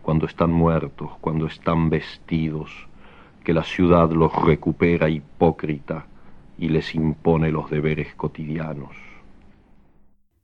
cuando 0.01 0.27
están 0.27 0.53
muertos, 0.53 1.11
cuando 1.21 1.47
están 1.47 1.91
vestidos, 1.91 2.71
que 3.43 3.53
la 3.53 3.65
ciudad 3.65 4.11
los 4.13 4.33
recupera 4.45 5.09
hipócrita 5.09 6.07
y 6.59 6.69
les 6.69 6.95
impone 6.95 7.51
los 7.51 7.69
deberes 7.69 8.15
cotidianos. 8.15 8.95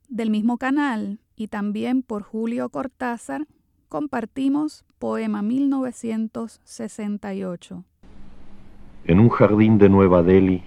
Del 0.09 0.29
mismo 0.31 0.57
canal 0.57 1.19
y 1.35 1.49
también 1.49 2.01
por 2.01 2.23
Julio 2.23 2.69
Cortázar, 2.69 3.45
compartimos 3.89 4.83
Poema 4.97 5.43
1968. 5.43 7.83
En 9.05 9.19
un 9.19 9.29
jardín 9.29 9.77
de 9.77 9.87
Nueva 9.87 10.23
Delhi, 10.23 10.63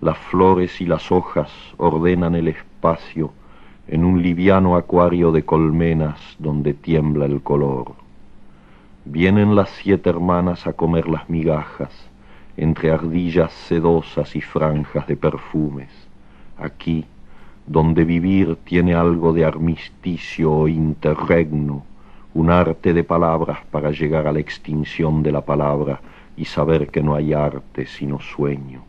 las 0.00 0.16
flores 0.16 0.80
y 0.80 0.86
las 0.86 1.12
hojas 1.12 1.50
ordenan 1.76 2.34
el 2.34 2.48
espacio 2.48 3.34
en 3.86 4.02
un 4.02 4.22
liviano 4.22 4.76
acuario 4.76 5.30
de 5.30 5.44
colmenas 5.44 6.18
donde 6.38 6.72
tiembla 6.72 7.26
el 7.26 7.42
color. 7.42 7.92
Vienen 9.04 9.54
las 9.54 9.68
siete 9.68 10.08
hermanas 10.08 10.66
a 10.66 10.72
comer 10.72 11.06
las 11.06 11.28
migajas 11.28 11.92
entre 12.56 12.92
ardillas 12.92 13.52
sedosas 13.52 14.34
y 14.34 14.40
franjas 14.40 15.06
de 15.06 15.18
perfumes. 15.18 15.90
Aquí, 16.56 17.04
donde 17.66 18.04
vivir 18.04 18.56
tiene 18.64 18.94
algo 18.94 19.32
de 19.32 19.44
armisticio 19.44 20.52
o 20.52 20.68
interregno, 20.68 21.84
un 22.34 22.50
arte 22.50 22.92
de 22.92 23.04
palabras 23.04 23.58
para 23.70 23.90
llegar 23.90 24.26
a 24.26 24.32
la 24.32 24.40
extinción 24.40 25.22
de 25.22 25.32
la 25.32 25.40
palabra 25.40 26.00
y 26.36 26.44
saber 26.44 26.88
que 26.88 27.02
no 27.02 27.14
hay 27.14 27.32
arte 27.32 27.86
sino 27.86 28.20
sueño. 28.20 28.82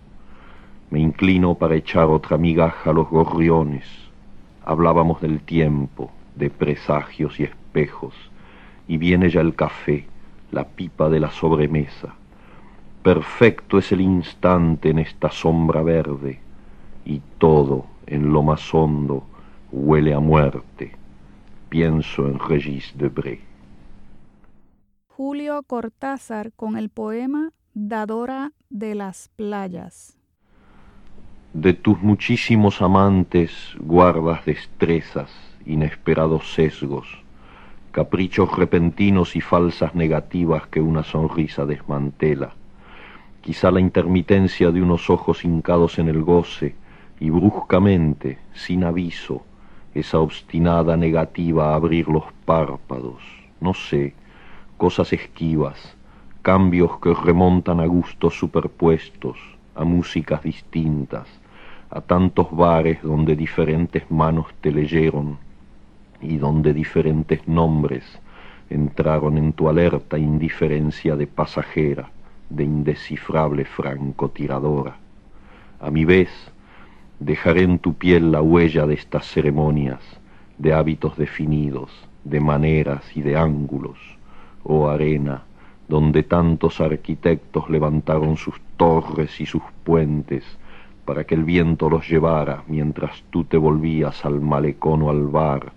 Me 0.89 0.99
inclino 0.99 1.55
para 1.55 1.75
echar 1.75 2.05
otra 2.05 2.37
migaja 2.37 2.89
a 2.89 2.93
los 2.93 3.09
gorriones. 3.09 3.85
Hablábamos 4.63 5.21
del 5.21 5.39
tiempo, 5.41 6.11
de 6.35 6.49
presagios 6.49 7.39
y 7.39 7.43
espejos, 7.43 8.13
y 8.87 8.97
viene 8.97 9.29
ya 9.29 9.41
el 9.41 9.55
café, 9.55 10.05
la 10.51 10.65
pipa 10.65 11.09
de 11.09 11.19
la 11.19 11.31
sobremesa. 11.31 12.15
Perfecto 13.03 13.77
es 13.77 13.91
el 13.91 14.01
instante 14.01 14.89
en 14.89 14.99
esta 14.99 15.29
sombra 15.29 15.83
verde, 15.83 16.39
y 17.05 17.21
todo 17.37 17.85
en 18.07 18.33
lo 18.33 18.43
más 18.43 18.73
hondo 18.73 19.23
huele 19.71 20.13
a 20.13 20.19
muerte 20.19 20.91
pienso 21.75 22.27
en 22.27 22.39
Regis 22.39 22.93
Debré. 22.95 23.41
Julio 25.07 25.61
Cortázar 25.63 26.53
con 26.53 26.77
el 26.77 26.87
poema 26.89 27.51
Dadora 27.73 28.53
de 28.69 28.95
las 28.95 29.29
playas. 29.35 30.17
De 31.53 31.73
tus 31.73 32.01
muchísimos 32.01 32.81
amantes 32.81 33.75
guardas 33.79 34.45
destrezas, 34.45 35.29
inesperados 35.65 36.53
sesgos, 36.53 37.07
caprichos 37.91 38.55
repentinos 38.57 39.35
y 39.35 39.41
falsas 39.41 39.95
negativas 39.95 40.67
que 40.67 40.79
una 40.79 41.03
sonrisa 41.03 41.65
desmantela. 41.65 42.53
Quizá 43.41 43.69
la 43.69 43.81
intermitencia 43.81 44.71
de 44.71 44.81
unos 44.81 45.09
ojos 45.09 45.43
hincados 45.43 45.99
en 45.99 46.07
el 46.07 46.23
goce 46.23 46.75
y 47.19 47.29
bruscamente, 47.29 48.37
sin 48.53 48.83
aviso, 48.83 49.43
esa 49.93 50.19
obstinada 50.19 50.97
negativa 50.97 51.71
a 51.71 51.75
abrir 51.75 52.07
los 52.09 52.25
párpados, 52.45 53.21
no 53.61 53.73
sé, 53.73 54.13
cosas 54.77 55.13
esquivas, 55.13 55.95
cambios 56.41 56.99
que 56.99 57.13
remontan 57.13 57.79
a 57.79 57.85
gustos 57.85 58.37
superpuestos, 58.37 59.37
a 59.73 59.85
músicas 59.85 60.43
distintas, 60.43 61.27
a 61.89 62.01
tantos 62.01 62.51
bares 62.51 63.01
donde 63.01 63.35
diferentes 63.35 64.09
manos 64.11 64.47
te 64.59 64.71
leyeron 64.71 65.37
y 66.21 66.37
donde 66.37 66.73
diferentes 66.73 67.47
nombres 67.47 68.03
entraron 68.69 69.37
en 69.37 69.53
tu 69.53 69.69
alerta 69.69 70.17
indiferencia 70.17 71.15
de 71.15 71.27
pasajera, 71.27 72.09
de 72.49 72.63
indescifrable 72.63 73.63
francotiradora. 73.65 74.97
A 75.79 75.91
mi 75.91 76.03
vez, 76.03 76.29
Dejaré 77.19 77.63
en 77.63 77.79
tu 77.79 77.93
piel 77.93 78.31
la 78.31 78.41
huella 78.41 78.85
de 78.85 78.95
estas 78.95 79.25
ceremonias, 79.25 80.01
de 80.57 80.73
hábitos 80.73 81.17
definidos, 81.17 81.89
de 82.25 82.39
maneras 82.41 83.15
y 83.15 83.21
de 83.21 83.37
ángulos, 83.37 83.97
oh 84.63 84.89
arena, 84.89 85.43
donde 85.87 86.23
tantos 86.23 86.81
arquitectos 86.81 87.69
levantaron 87.69 88.35
sus 88.35 88.55
torres 88.75 89.39
y 89.39 89.45
sus 89.45 89.61
puentes 89.83 90.43
para 91.05 91.23
que 91.23 91.35
el 91.35 91.43
viento 91.43 91.89
los 91.89 92.09
llevara 92.09 92.63
mientras 92.67 93.23
tú 93.29 93.43
te 93.43 93.57
volvías 93.57 94.25
al 94.25 94.41
malecón 94.41 95.03
o 95.03 95.09
al 95.09 95.27
bar, 95.27 95.71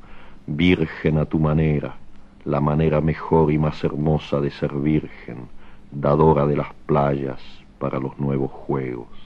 virgen 0.47 1.18
a 1.18 1.26
tu 1.26 1.39
manera, 1.39 1.97
la 2.45 2.61
manera 2.61 3.01
mejor 3.01 3.53
y 3.53 3.59
más 3.59 3.84
hermosa 3.84 4.41
de 4.41 4.51
ser 4.51 4.72
virgen, 4.72 5.49
dadora 5.93 6.47
de 6.47 6.57
las 6.57 6.72
playas 6.86 7.41
para 7.78 8.01
los 8.01 8.18
nuevos 8.18 8.51
juegos. 8.51 9.18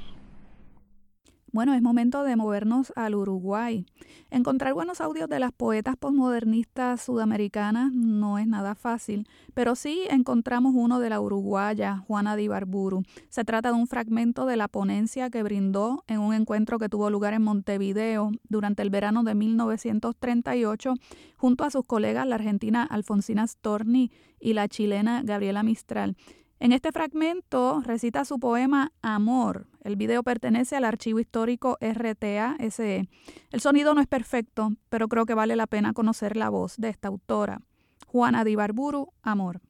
Bueno, 1.53 1.75
es 1.75 1.83
momento 1.83 2.25
de 2.25 2.35
movernos 2.35 2.95
al 2.97 3.15
Uruguay. 3.15 3.85
Encontrar 4.31 4.73
buenos 4.73 5.03
audios 5.03 5.29
de 5.29 5.39
las 5.39 5.53
poetas 5.53 5.97
posmodernistas 5.99 7.03
sudamericanas 7.03 7.93
no 7.93 8.39
es 8.39 8.47
nada 8.47 8.75
fácil, 8.75 9.29
pero 9.53 9.75
sí 9.75 10.01
encontramos 10.09 10.73
uno 10.75 10.99
de 10.99 11.11
la 11.11 11.21
uruguaya 11.21 11.99
Juana 12.07 12.37
Di 12.37 12.49
Barburu. 12.49 13.03
Se 13.29 13.45
trata 13.45 13.69
de 13.69 13.75
un 13.75 13.87
fragmento 13.87 14.47
de 14.47 14.57
la 14.57 14.67
ponencia 14.67 15.29
que 15.29 15.43
brindó 15.43 16.05
en 16.07 16.21
un 16.21 16.33
encuentro 16.33 16.79
que 16.79 16.89
tuvo 16.89 17.11
lugar 17.11 17.35
en 17.35 17.43
Montevideo 17.43 18.31
durante 18.49 18.81
el 18.81 18.89
verano 18.89 19.23
de 19.23 19.35
1938 19.35 20.95
junto 21.37 21.65
a 21.65 21.71
sus 21.71 21.85
colegas 21.85 22.27
la 22.27 22.37
argentina 22.37 22.83
Alfonsina 22.83 23.47
Storni 23.47 24.11
y 24.41 24.55
la 24.55 24.69
chilena 24.69 25.21
Gabriela 25.23 25.63
Mistral. 25.63 26.17
En 26.63 26.71
este 26.71 26.93
fragmento 26.93 27.83
recita 27.85 28.25
su 28.25 28.39
poema 28.39 28.93
Amor. 29.03 29.67
El 29.83 29.97
video 29.97 30.23
pertenece 30.23 30.77
al 30.77 30.85
archivo 30.85 31.19
histórico 31.19 31.77
RTA-SE. 31.81 33.09
El 33.51 33.61
sonido 33.61 33.95
no 33.97 34.01
es 34.01 34.07
perfecto, 34.07 34.71
pero 34.89 35.09
creo 35.09 35.27
que 35.27 35.35
vale 35.35 35.57
la 35.57 35.67
pena 35.67 35.93
conocer 35.93 36.37
la 36.37 36.51
voz 36.51 36.77
de 36.77 36.91
esta 36.91 37.09
autora. 37.09 37.63
Juana 38.07 38.45
Di 38.45 38.55
Barburu, 38.55 39.09
Amor. 39.25 39.61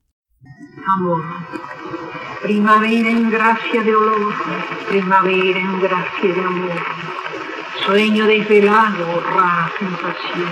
Amor, 0.86 1.22
primavera 2.42 3.08
en 3.08 3.30
gracia 3.30 3.82
de 3.82 3.96
olor, 3.96 4.34
primavera 4.90 5.60
en 5.60 5.80
gracia 5.80 6.34
de 6.34 6.40
amor, 6.42 6.72
sueño 7.86 8.26
desvelado, 8.26 9.18
rara 9.34 9.72
sensación, 9.78 10.50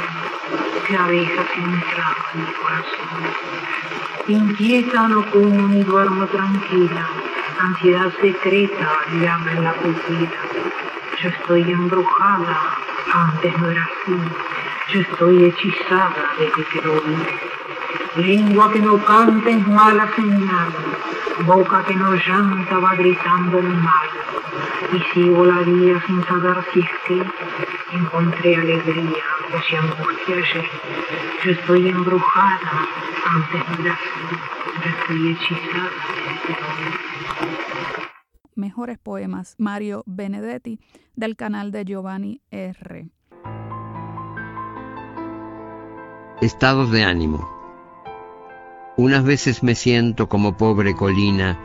que 0.88 0.96
abejas 0.96 1.46
entraba 1.54 2.16
en 2.32 2.40
mi 2.40 2.52
corazón 2.54 3.89
Inquieta 4.28 5.08
no 5.08 5.24
como 5.30 5.68
ni 5.68 5.82
duermo 5.82 6.26
tranquila, 6.26 7.08
ansiedad 7.58 8.12
secreta 8.20 8.88
llama 9.20 9.52
en 9.52 9.64
la 9.64 9.72
pupila. 9.74 10.40
Yo 11.22 11.28
estoy 11.30 11.62
embrujada, 11.70 12.76
antes 13.12 13.58
no 13.58 13.70
era 13.70 13.82
así. 13.82 14.16
Yo 14.92 15.00
estoy 15.00 15.44
hechizada 15.44 16.30
desde 16.38 16.64
que 16.70 16.82
lo 16.82 17.00
vi. 17.00 17.16
Lengua 18.16 18.72
que 18.72 18.80
no 18.80 18.98
canta 19.04 19.50
es 19.50 19.66
mala 19.68 20.10
señal, 20.16 20.68
boca 21.46 21.84
que 21.84 21.94
no 21.94 22.12
llanta 22.12 22.78
va 22.78 22.96
gritando 22.96 23.58
el 23.58 23.68
mal. 23.68 24.08
Y 24.92 25.00
sigo 25.14 25.44
la 25.44 25.60
vía 25.60 26.02
sin 26.06 26.24
saber 26.24 26.56
si 26.72 26.80
es 26.80 26.88
que 27.06 27.22
encontré 27.96 28.56
alegría 28.56 29.24
o 29.54 29.62
si 29.62 29.76
angustia 29.76 30.36
ayer. 30.36 30.70
Yo 31.44 31.50
estoy 31.52 31.88
embrujada, 31.88 32.86
antes 33.26 33.84
de 33.84 33.90
yo 33.90 34.90
estoy 34.98 35.32
hechizada 35.32 35.90
Mejores 38.56 38.98
poemas, 38.98 39.54
Mario 39.58 40.02
Benedetti, 40.06 40.80
del 41.14 41.36
canal 41.36 41.70
de 41.70 41.84
Giovanni 41.84 42.40
R. 42.50 43.08
Estados 46.40 46.90
de 46.90 47.04
ánimo. 47.04 47.59
Unas 49.00 49.24
veces 49.24 49.62
me 49.62 49.74
siento 49.74 50.28
como 50.28 50.58
pobre 50.58 50.94
colina 50.94 51.58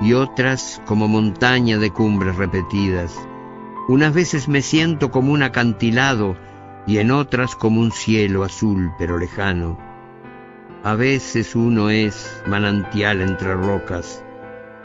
y 0.00 0.14
otras 0.14 0.82
como 0.86 1.06
montaña 1.06 1.78
de 1.78 1.92
cumbres 1.92 2.34
repetidas. 2.34 3.14
Unas 3.88 4.12
veces 4.12 4.48
me 4.48 4.60
siento 4.60 5.12
como 5.12 5.32
un 5.32 5.44
acantilado 5.44 6.34
y 6.88 6.98
en 6.98 7.12
otras 7.12 7.54
como 7.54 7.80
un 7.80 7.92
cielo 7.92 8.42
azul 8.42 8.90
pero 8.98 9.18
lejano. 9.18 9.78
A 10.82 10.96
veces 10.96 11.54
uno 11.54 11.90
es 11.90 12.42
manantial 12.48 13.20
entre 13.20 13.54
rocas 13.54 14.24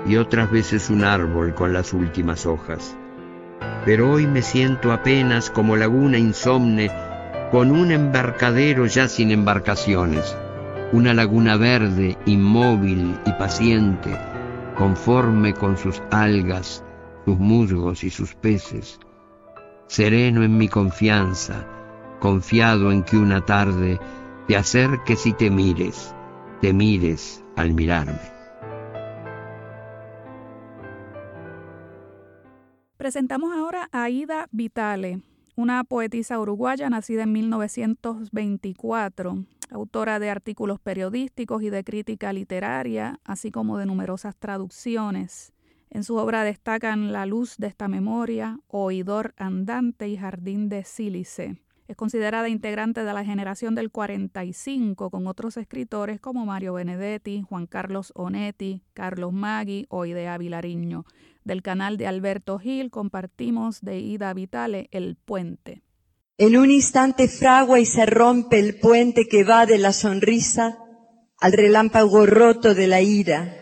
y 0.06 0.18
otras 0.18 0.52
veces 0.52 0.92
un 0.92 1.04
árbol 1.04 1.56
con 1.56 1.74
las 1.74 1.92
últimas 1.92 2.46
hojas. 2.46 2.96
Pero 3.84 4.12
hoy 4.12 4.28
me 4.28 4.44
siento 4.44 4.94
apenas 4.94 5.50
como 5.50 5.76
laguna 5.76 6.20
insomne 6.20 6.92
con 7.50 7.72
un 7.72 7.92
embarcadero 7.92 8.86
ya 8.86 9.08
sin 9.08 9.32
embarcaciones, 9.32 10.38
una 10.94 11.14
laguna 11.14 11.58
verde, 11.58 12.18
inmóvil 12.26 13.20
y 13.26 13.32
paciente, 13.34 14.18
conforme 14.78 15.54
con 15.54 15.78
sus 15.78 16.02
algas, 16.12 16.84
sus 17.26 17.40
musgos 17.40 18.04
y 18.04 18.10
sus 18.10 18.36
peces, 18.36 19.00
sereno 19.88 20.44
en 20.44 20.58
mi 20.58 20.68
confianza, 20.68 21.66
confiado 22.20 22.92
en 22.92 23.04
que 23.04 23.18
una 23.18 23.42
tarde 23.42 24.00
te 24.48 24.56
acerques 24.56 25.26
y 25.26 25.34
te 25.34 25.50
mires, 25.50 26.14
te 26.62 26.72
mires 26.72 27.44
al 27.56 27.74
mirarme. 27.74 28.36
Presentamos 32.98 33.56
ahora 33.56 33.90
a 33.92 34.10
Ida 34.10 34.48
Vitale, 34.52 35.22
una 35.56 35.84
poetisa 35.84 36.40
uruguaya 36.40 36.90
nacida 36.90 37.24
en 37.24 37.32
1924, 37.34 39.46
autora 39.70 40.20
de 40.20 40.30
artículos 40.30 40.80
periodísticos 40.80 41.64
y 41.64 41.70
de 41.70 41.84
crítica 41.84 42.34
literaria, 42.34 43.20
así 43.24 43.52
como 43.52 43.78
de 43.78 43.86
numerosas 43.86 44.36
traducciones. 44.36 45.54
En 45.90 46.04
su 46.04 46.18
obra 46.18 46.44
destacan 46.44 47.12
La 47.14 47.26
luz 47.26 47.56
de 47.58 47.68
esta 47.68 47.88
memoria, 47.88 48.60
Oidor 48.68 49.34
andante 49.38 50.10
y 50.10 50.18
Jardín 50.18 50.68
de 50.68 50.84
Sílice. 50.84 51.62
Es 51.88 51.96
considerada 51.96 52.50
integrante 52.50 53.04
de 53.04 53.14
la 53.14 53.24
generación 53.24 53.76
del 53.76 53.92
45 53.92 55.12
con 55.12 55.28
otros 55.28 55.56
escritores 55.56 56.20
como 56.20 56.46
Mario 56.46 56.74
Benedetti, 56.74 57.44
Juan 57.48 57.68
Carlos 57.68 58.12
Onetti, 58.16 58.82
Carlos 58.94 59.34
Maggi 59.34 59.86
o 59.90 60.06
Idea 60.06 60.38
Vilariño. 60.40 61.06
Del 61.44 61.62
canal 61.62 61.98
de 61.98 62.08
Alberto 62.08 62.58
Gil 62.58 62.90
compartimos 62.90 63.82
de 63.82 64.00
Ida 64.00 64.34
Vitale 64.34 64.90
El 64.92 65.16
Puente. 65.16 65.85
En 66.38 66.58
un 66.58 66.70
instante 66.70 67.30
fragua 67.30 67.80
y 67.80 67.86
se 67.86 68.06
rompe 68.06 68.60
el 68.60 68.78
puente 68.78 69.26
que 69.26 69.46
va 69.46 69.66
de 69.66 69.78
la 69.78 69.94
sonrisa 69.94 70.78
al 71.40 71.54
relámpago 71.54 72.26
roto 72.26 72.76
de 72.76 72.88
la 72.88 73.02
ira, 73.02 73.56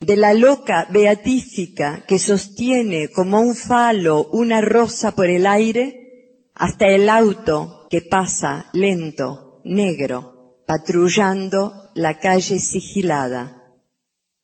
de 0.00 0.16
la 0.16 0.34
loca 0.34 0.86
beatífica 0.90 2.04
que 2.06 2.18
sostiene 2.18 3.08
como 3.08 3.40
un 3.40 3.54
falo 3.54 4.28
una 4.32 4.60
rosa 4.60 5.14
por 5.14 5.26
el 5.28 5.46
aire, 5.46 6.50
hasta 6.54 6.88
el 6.88 7.08
auto 7.08 7.86
que 7.88 8.02
pasa 8.02 8.66
lento, 8.74 9.62
negro, 9.64 10.62
patrullando 10.66 11.90
la 11.94 12.18
calle 12.18 12.58
sigilada. 12.58 13.78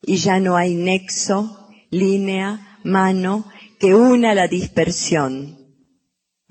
Y 0.01 0.15
ya 0.17 0.39
no 0.39 0.55
hay 0.55 0.73
nexo, 0.73 1.67
línea, 1.91 2.79
mano 2.83 3.45
que 3.79 3.93
una 3.93 4.33
la 4.33 4.47
dispersión. 4.47 5.58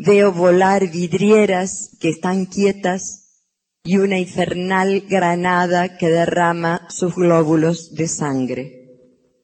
Veo 0.01 0.33
volar 0.33 0.89
vidrieras 0.93 1.97
que 2.01 2.11
están 2.11 2.47
quietas 2.47 3.43
y 3.83 3.99
una 3.99 4.21
infernal 4.21 5.01
granada 5.09 5.99
que 5.99 6.09
derrama 6.09 6.87
sus 6.89 7.17
glóbulos 7.17 7.95
de 7.95 8.07
sangre. 8.07 8.79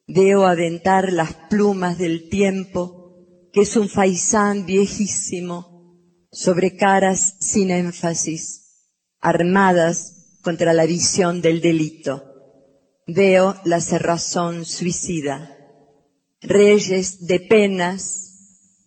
Veo 0.07 0.45
aventar 0.45 1.11
las 1.11 1.33
plumas 1.49 1.97
del 1.97 2.29
tiempo, 2.29 3.49
que 3.51 3.61
es 3.61 3.75
un 3.75 3.89
faisán 3.89 4.65
viejísimo, 4.65 5.99
sobre 6.31 6.77
caras 6.77 7.35
sin 7.41 7.69
énfasis, 7.69 8.87
armadas 9.19 10.39
contra 10.41 10.73
la 10.73 10.85
visión 10.85 11.41
del 11.41 11.59
delito. 11.59 12.23
Veo 13.07 13.55
la 13.65 13.81
cerrazón 13.81 14.63
suicida, 14.63 15.57
reyes 16.39 17.27
de 17.27 17.41
penas, 17.41 18.24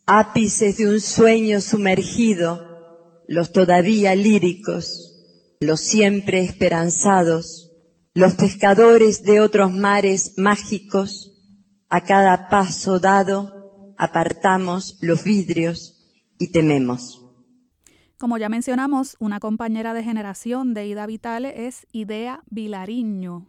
ápices 0.08 0.78
de 0.78 0.88
un 0.88 1.00
sueño 1.00 1.60
sumergido, 1.60 3.22
los 3.28 3.52
todavía 3.52 4.14
líricos, 4.14 5.14
los 5.60 5.80
siempre 5.80 6.40
esperanzados, 6.40 7.72
los 8.14 8.34
pescadores 8.34 9.22
de 9.22 9.42
otros 9.42 9.70
mares 9.70 10.32
mágicos, 10.38 11.34
a 11.90 12.04
cada 12.04 12.48
paso 12.48 12.98
dado 12.98 13.94
apartamos 13.98 14.96
los 15.02 15.24
vidrios 15.24 15.94
y 16.38 16.52
tememos. 16.52 17.22
Como 18.18 18.38
ya 18.38 18.48
mencionamos, 18.48 19.14
una 19.20 19.40
compañera 19.40 19.92
de 19.92 20.02
generación 20.02 20.72
de 20.72 20.86
Ida 20.86 21.06
Vitale 21.06 21.66
es 21.66 21.86
Idea 21.92 22.42
Vilariño, 22.50 23.46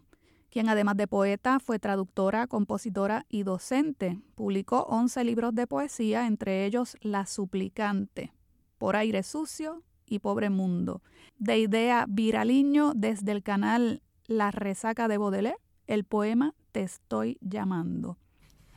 quien 0.49 0.69
además 0.69 0.97
de 0.97 1.07
poeta 1.07 1.59
fue 1.59 1.79
traductora, 1.79 2.47
compositora 2.47 3.25
y 3.29 3.43
docente. 3.43 4.19
Publicó 4.35 4.83
11 4.89 5.23
libros 5.23 5.55
de 5.55 5.67
poesía, 5.67 6.27
entre 6.27 6.65
ellos 6.65 6.97
La 7.01 7.25
Suplicante, 7.25 8.33
Por 8.77 8.95
Aire 8.95 9.23
Sucio 9.23 9.83
y 10.05 10.19
Pobre 10.19 10.49
Mundo. 10.49 11.01
De 11.37 11.59
idea 11.59 12.05
viraliño 12.07 12.93
desde 12.95 13.31
el 13.31 13.43
canal 13.43 14.01
La 14.27 14.51
Resaca 14.51 15.07
de 15.07 15.17
Baudelaire, 15.17 15.59
el 15.87 16.03
poema 16.03 16.55
Te 16.71 16.81
estoy 16.81 17.37
llamando. 17.41 18.17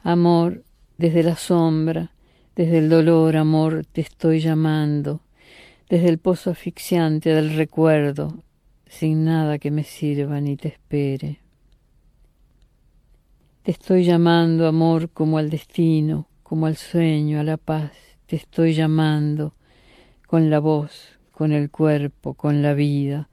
Amor, 0.02 0.64
desde 0.98 1.22
la 1.22 1.36
sombra, 1.36 2.12
desde 2.54 2.78
el 2.78 2.88
dolor, 2.88 3.36
amor, 3.36 3.86
te 3.86 4.00
estoy 4.02 4.40
llamando, 4.40 5.20
desde 5.88 6.08
el 6.08 6.18
pozo 6.18 6.50
asfixiante 6.50 7.30
del 7.30 7.56
recuerdo, 7.56 8.42
sin 8.86 9.24
nada 9.24 9.58
que 9.58 9.70
me 9.70 9.84
sirva 9.84 10.40
ni 10.40 10.56
te 10.56 10.68
espere. 10.68 11.41
Te 13.62 13.70
estoy 13.70 14.02
llamando, 14.02 14.66
amor, 14.66 15.10
como 15.10 15.38
al 15.38 15.48
destino, 15.48 16.26
como 16.42 16.66
al 16.66 16.76
sueño, 16.76 17.38
a 17.38 17.44
la 17.44 17.56
paz. 17.56 17.92
Te 18.26 18.34
estoy 18.34 18.74
llamando 18.74 19.54
con 20.26 20.50
la 20.50 20.58
voz, 20.58 21.16
con 21.30 21.52
el 21.52 21.70
cuerpo, 21.70 22.34
con 22.34 22.60
la 22.60 22.74
vida, 22.74 23.28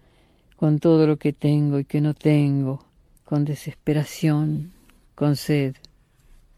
con 0.56 0.78
todo 0.78 1.08
lo 1.08 1.18
que 1.18 1.34
tengo 1.34 1.80
y 1.80 1.86
que 1.86 2.00
no 2.00 2.14
tengo, 2.14 2.86
con 3.26 3.44
desesperación, 3.44 4.72
con 5.16 5.36
sed, 5.36 5.74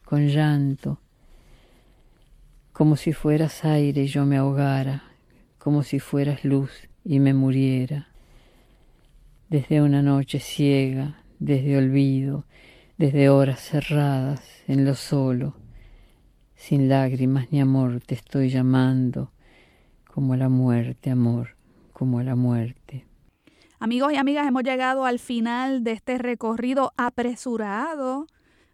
con 0.04 0.28
llanto, 0.28 1.00
como 2.74 2.98
si 2.98 3.14
fueras 3.14 3.64
aire 3.64 4.04
y 4.04 4.08
yo 4.08 4.26
me 4.26 4.36
ahogara, 4.36 5.06
como 5.58 5.84
si 5.84 6.00
fueras 6.00 6.44
luz 6.44 6.72
y 7.06 7.20
me 7.22 7.34
muriera. 7.34 8.10
Desde 9.48 9.82
una 9.82 10.02
noche 10.02 10.42
ciega, 10.42 11.24
desde 11.40 11.78
olvido, 11.78 12.44
desde 13.02 13.30
horas 13.30 13.60
cerradas 13.60 14.42
en 14.68 14.86
lo 14.86 14.94
solo, 14.94 15.56
sin 16.54 16.88
lágrimas 16.88 17.52
ni 17.52 17.60
amor 17.60 18.00
te 18.00 18.14
estoy 18.14 18.50
llamando, 18.50 19.32
como 20.06 20.36
la 20.36 20.50
muerte, 20.50 21.10
amor, 21.10 21.56
como 21.94 22.22
la 22.22 22.36
muerte. 22.36 23.08
Amigos 23.80 24.14
y 24.14 24.18
amigas, 24.18 24.48
hemos 24.48 24.62
llegado 24.62 25.06
al 25.06 25.18
final 25.18 25.84
de 25.84 25.94
este 25.94 26.20
recorrido 26.20 26.94
apresurado 26.96 28.28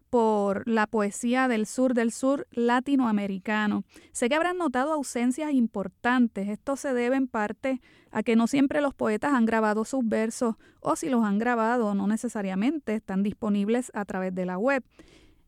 por 0.09 0.67
la 0.67 0.87
poesía 0.87 1.47
del 1.47 1.65
sur 1.65 1.93
del 1.93 2.11
sur 2.11 2.47
latinoamericano. 2.51 3.83
Sé 4.11 4.29
que 4.29 4.35
habrán 4.35 4.57
notado 4.57 4.93
ausencias 4.93 5.51
importantes. 5.51 6.49
Esto 6.49 6.75
se 6.75 6.93
debe 6.93 7.17
en 7.17 7.27
parte 7.27 7.81
a 8.11 8.23
que 8.23 8.35
no 8.35 8.47
siempre 8.47 8.81
los 8.81 8.93
poetas 8.93 9.33
han 9.33 9.45
grabado 9.45 9.85
sus 9.85 10.07
versos 10.07 10.55
o 10.79 10.95
si 10.95 11.09
los 11.09 11.23
han 11.23 11.39
grabado 11.39 11.93
no 11.95 12.07
necesariamente 12.07 12.95
están 12.95 13.23
disponibles 13.23 13.91
a 13.93 14.05
través 14.05 14.33
de 14.33 14.45
la 14.45 14.57
web. 14.57 14.83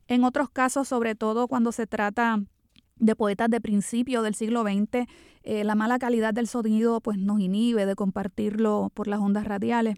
En 0.08 0.24
otros 0.24 0.50
casos, 0.50 0.88
sobre 0.88 1.14
todo 1.14 1.48
cuando 1.48 1.72
se 1.72 1.86
trata 1.86 2.40
de 2.96 3.16
poetas 3.16 3.48
de 3.48 3.60
principio 3.60 4.22
del 4.22 4.34
siglo 4.34 4.62
XX, 4.62 5.06
eh, 5.42 5.64
la 5.64 5.74
mala 5.74 5.98
calidad 5.98 6.34
del 6.34 6.46
sonido 6.46 7.00
pues 7.00 7.16
nos 7.16 7.40
inhibe 7.40 7.86
de 7.86 7.94
compartirlo 7.94 8.90
por 8.92 9.08
las 9.08 9.20
ondas 9.20 9.46
radiales. 9.46 9.96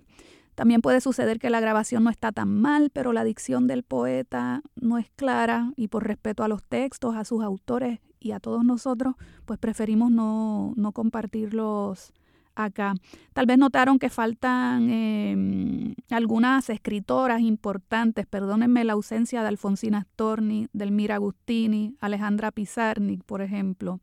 También 0.54 0.82
puede 0.82 1.00
suceder 1.00 1.38
que 1.38 1.50
la 1.50 1.60
grabación 1.60 2.04
no 2.04 2.10
está 2.10 2.32
tan 2.32 2.60
mal, 2.60 2.90
pero 2.90 3.12
la 3.12 3.24
dicción 3.24 3.66
del 3.66 3.82
poeta 3.82 4.62
no 4.74 4.98
es 4.98 5.10
clara 5.16 5.72
y 5.76 5.88
por 5.88 6.06
respeto 6.06 6.44
a 6.44 6.48
los 6.48 6.62
textos, 6.62 7.16
a 7.16 7.24
sus 7.24 7.42
autores 7.42 8.00
y 8.20 8.32
a 8.32 8.40
todos 8.40 8.64
nosotros, 8.64 9.14
pues 9.44 9.58
preferimos 9.58 10.10
no, 10.10 10.74
no 10.76 10.92
compartirlos 10.92 12.12
acá. 12.54 12.94
Tal 13.32 13.46
vez 13.46 13.58
notaron 13.58 13.98
que 13.98 14.10
faltan 14.10 14.90
em, 14.90 15.94
algunas 16.10 16.68
escritoras 16.70 17.40
importantes, 17.40 18.26
perdónenme 18.26 18.84
la 18.84 18.92
ausencia 18.92 19.42
de 19.42 19.48
Alfonsina 19.48 20.02
Storni, 20.02 20.68
Delmira 20.72 21.16
Agustini, 21.16 21.96
Alejandra 22.00 22.52
Pizarnik, 22.52 23.24
por 23.24 23.42
ejemplo. 23.42 24.00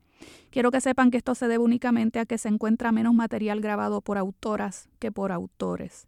Quiero 0.49 0.71
que 0.71 0.81
sepan 0.81 1.11
que 1.11 1.17
esto 1.17 1.35
se 1.35 1.47
debe 1.47 1.63
únicamente 1.63 2.19
a 2.19 2.25
que 2.25 2.37
se 2.37 2.49
encuentra 2.49 2.91
menos 2.91 3.13
material 3.13 3.61
grabado 3.61 4.01
por 4.01 4.17
autoras 4.17 4.89
que 4.99 5.11
por 5.11 5.31
autores. 5.31 6.07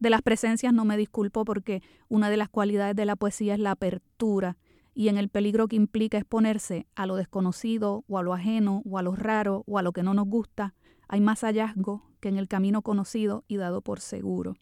De 0.00 0.10
las 0.10 0.22
presencias 0.22 0.72
no 0.72 0.84
me 0.84 0.96
disculpo 0.96 1.44
porque 1.44 1.82
una 2.08 2.30
de 2.30 2.36
las 2.36 2.48
cualidades 2.48 2.94
de 2.94 3.04
la 3.04 3.16
poesía 3.16 3.54
es 3.54 3.60
la 3.60 3.72
apertura 3.72 4.56
y 4.94 5.08
en 5.08 5.16
el 5.16 5.28
peligro 5.28 5.68
que 5.68 5.76
implica 5.76 6.18
exponerse 6.18 6.86
a 6.94 7.06
lo 7.06 7.16
desconocido 7.16 8.04
o 8.08 8.18
a 8.18 8.22
lo 8.22 8.34
ajeno 8.34 8.82
o 8.84 8.98
a 8.98 9.02
lo 9.02 9.14
raro 9.14 9.64
o 9.66 9.78
a 9.78 9.82
lo 9.82 9.92
que 9.92 10.02
no 10.02 10.14
nos 10.14 10.26
gusta, 10.26 10.74
hay 11.08 11.20
más 11.20 11.40
hallazgo 11.42 12.02
que 12.20 12.28
en 12.28 12.36
el 12.36 12.48
camino 12.48 12.82
conocido 12.82 13.44
y 13.48 13.56
dado 13.56 13.80
por 13.80 14.00
seguro. 14.00 14.56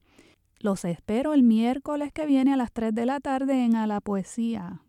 Los 0.59 0.85
espero 0.85 1.35
el 1.35 1.43
miércoles 1.43 2.13
que 2.13 2.27
viene 2.27 2.53
a 2.53 2.57
las 2.57 2.73
3 2.73 2.95
de 2.95 3.07
la 3.07 3.21
tarde 3.21 3.65
en 3.65 3.77
A 3.77 3.87
la 3.87 4.01
Poesía. 4.01 4.83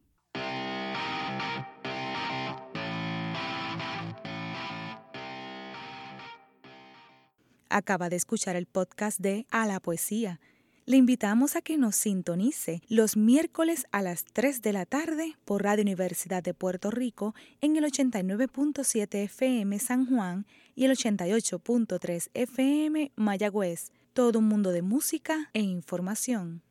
Acaba 7.70 8.10
de 8.10 8.16
escuchar 8.16 8.56
el 8.56 8.66
podcast 8.66 9.20
de 9.20 9.46
A 9.52 9.66
la 9.66 9.80
Poesía. 9.80 10.40
Le 10.86 10.96
invitamos 10.96 11.56
a 11.56 11.62
que 11.62 11.78
nos 11.78 11.98
sintonice 11.98 12.82
los 12.88 13.18
miércoles 13.18 13.88
a 13.92 14.02
las 14.02 14.24
3 14.24 14.62
de 14.62 14.72
la 14.72 14.86
tarde 14.86 15.36
por 15.44 15.64
Radio 15.64 15.82
Universidad 15.82 16.42
de 16.42 16.54
Puerto 16.54 16.92
Rico 16.92 17.36
en 17.60 17.76
el 17.76 17.84
89.7 17.84 19.24
FM 19.24 19.80
San 19.80 20.06
Juan 20.06 20.46
y 20.76 20.86
el 20.86 20.92
88.3 20.92 22.30
FM 22.34 23.12
Mayagüez. 23.16 23.92
Todo 24.14 24.40
un 24.40 24.46
mundo 24.48 24.72
de 24.72 24.82
música 24.82 25.50
e 25.54 25.60
información. 25.60 26.67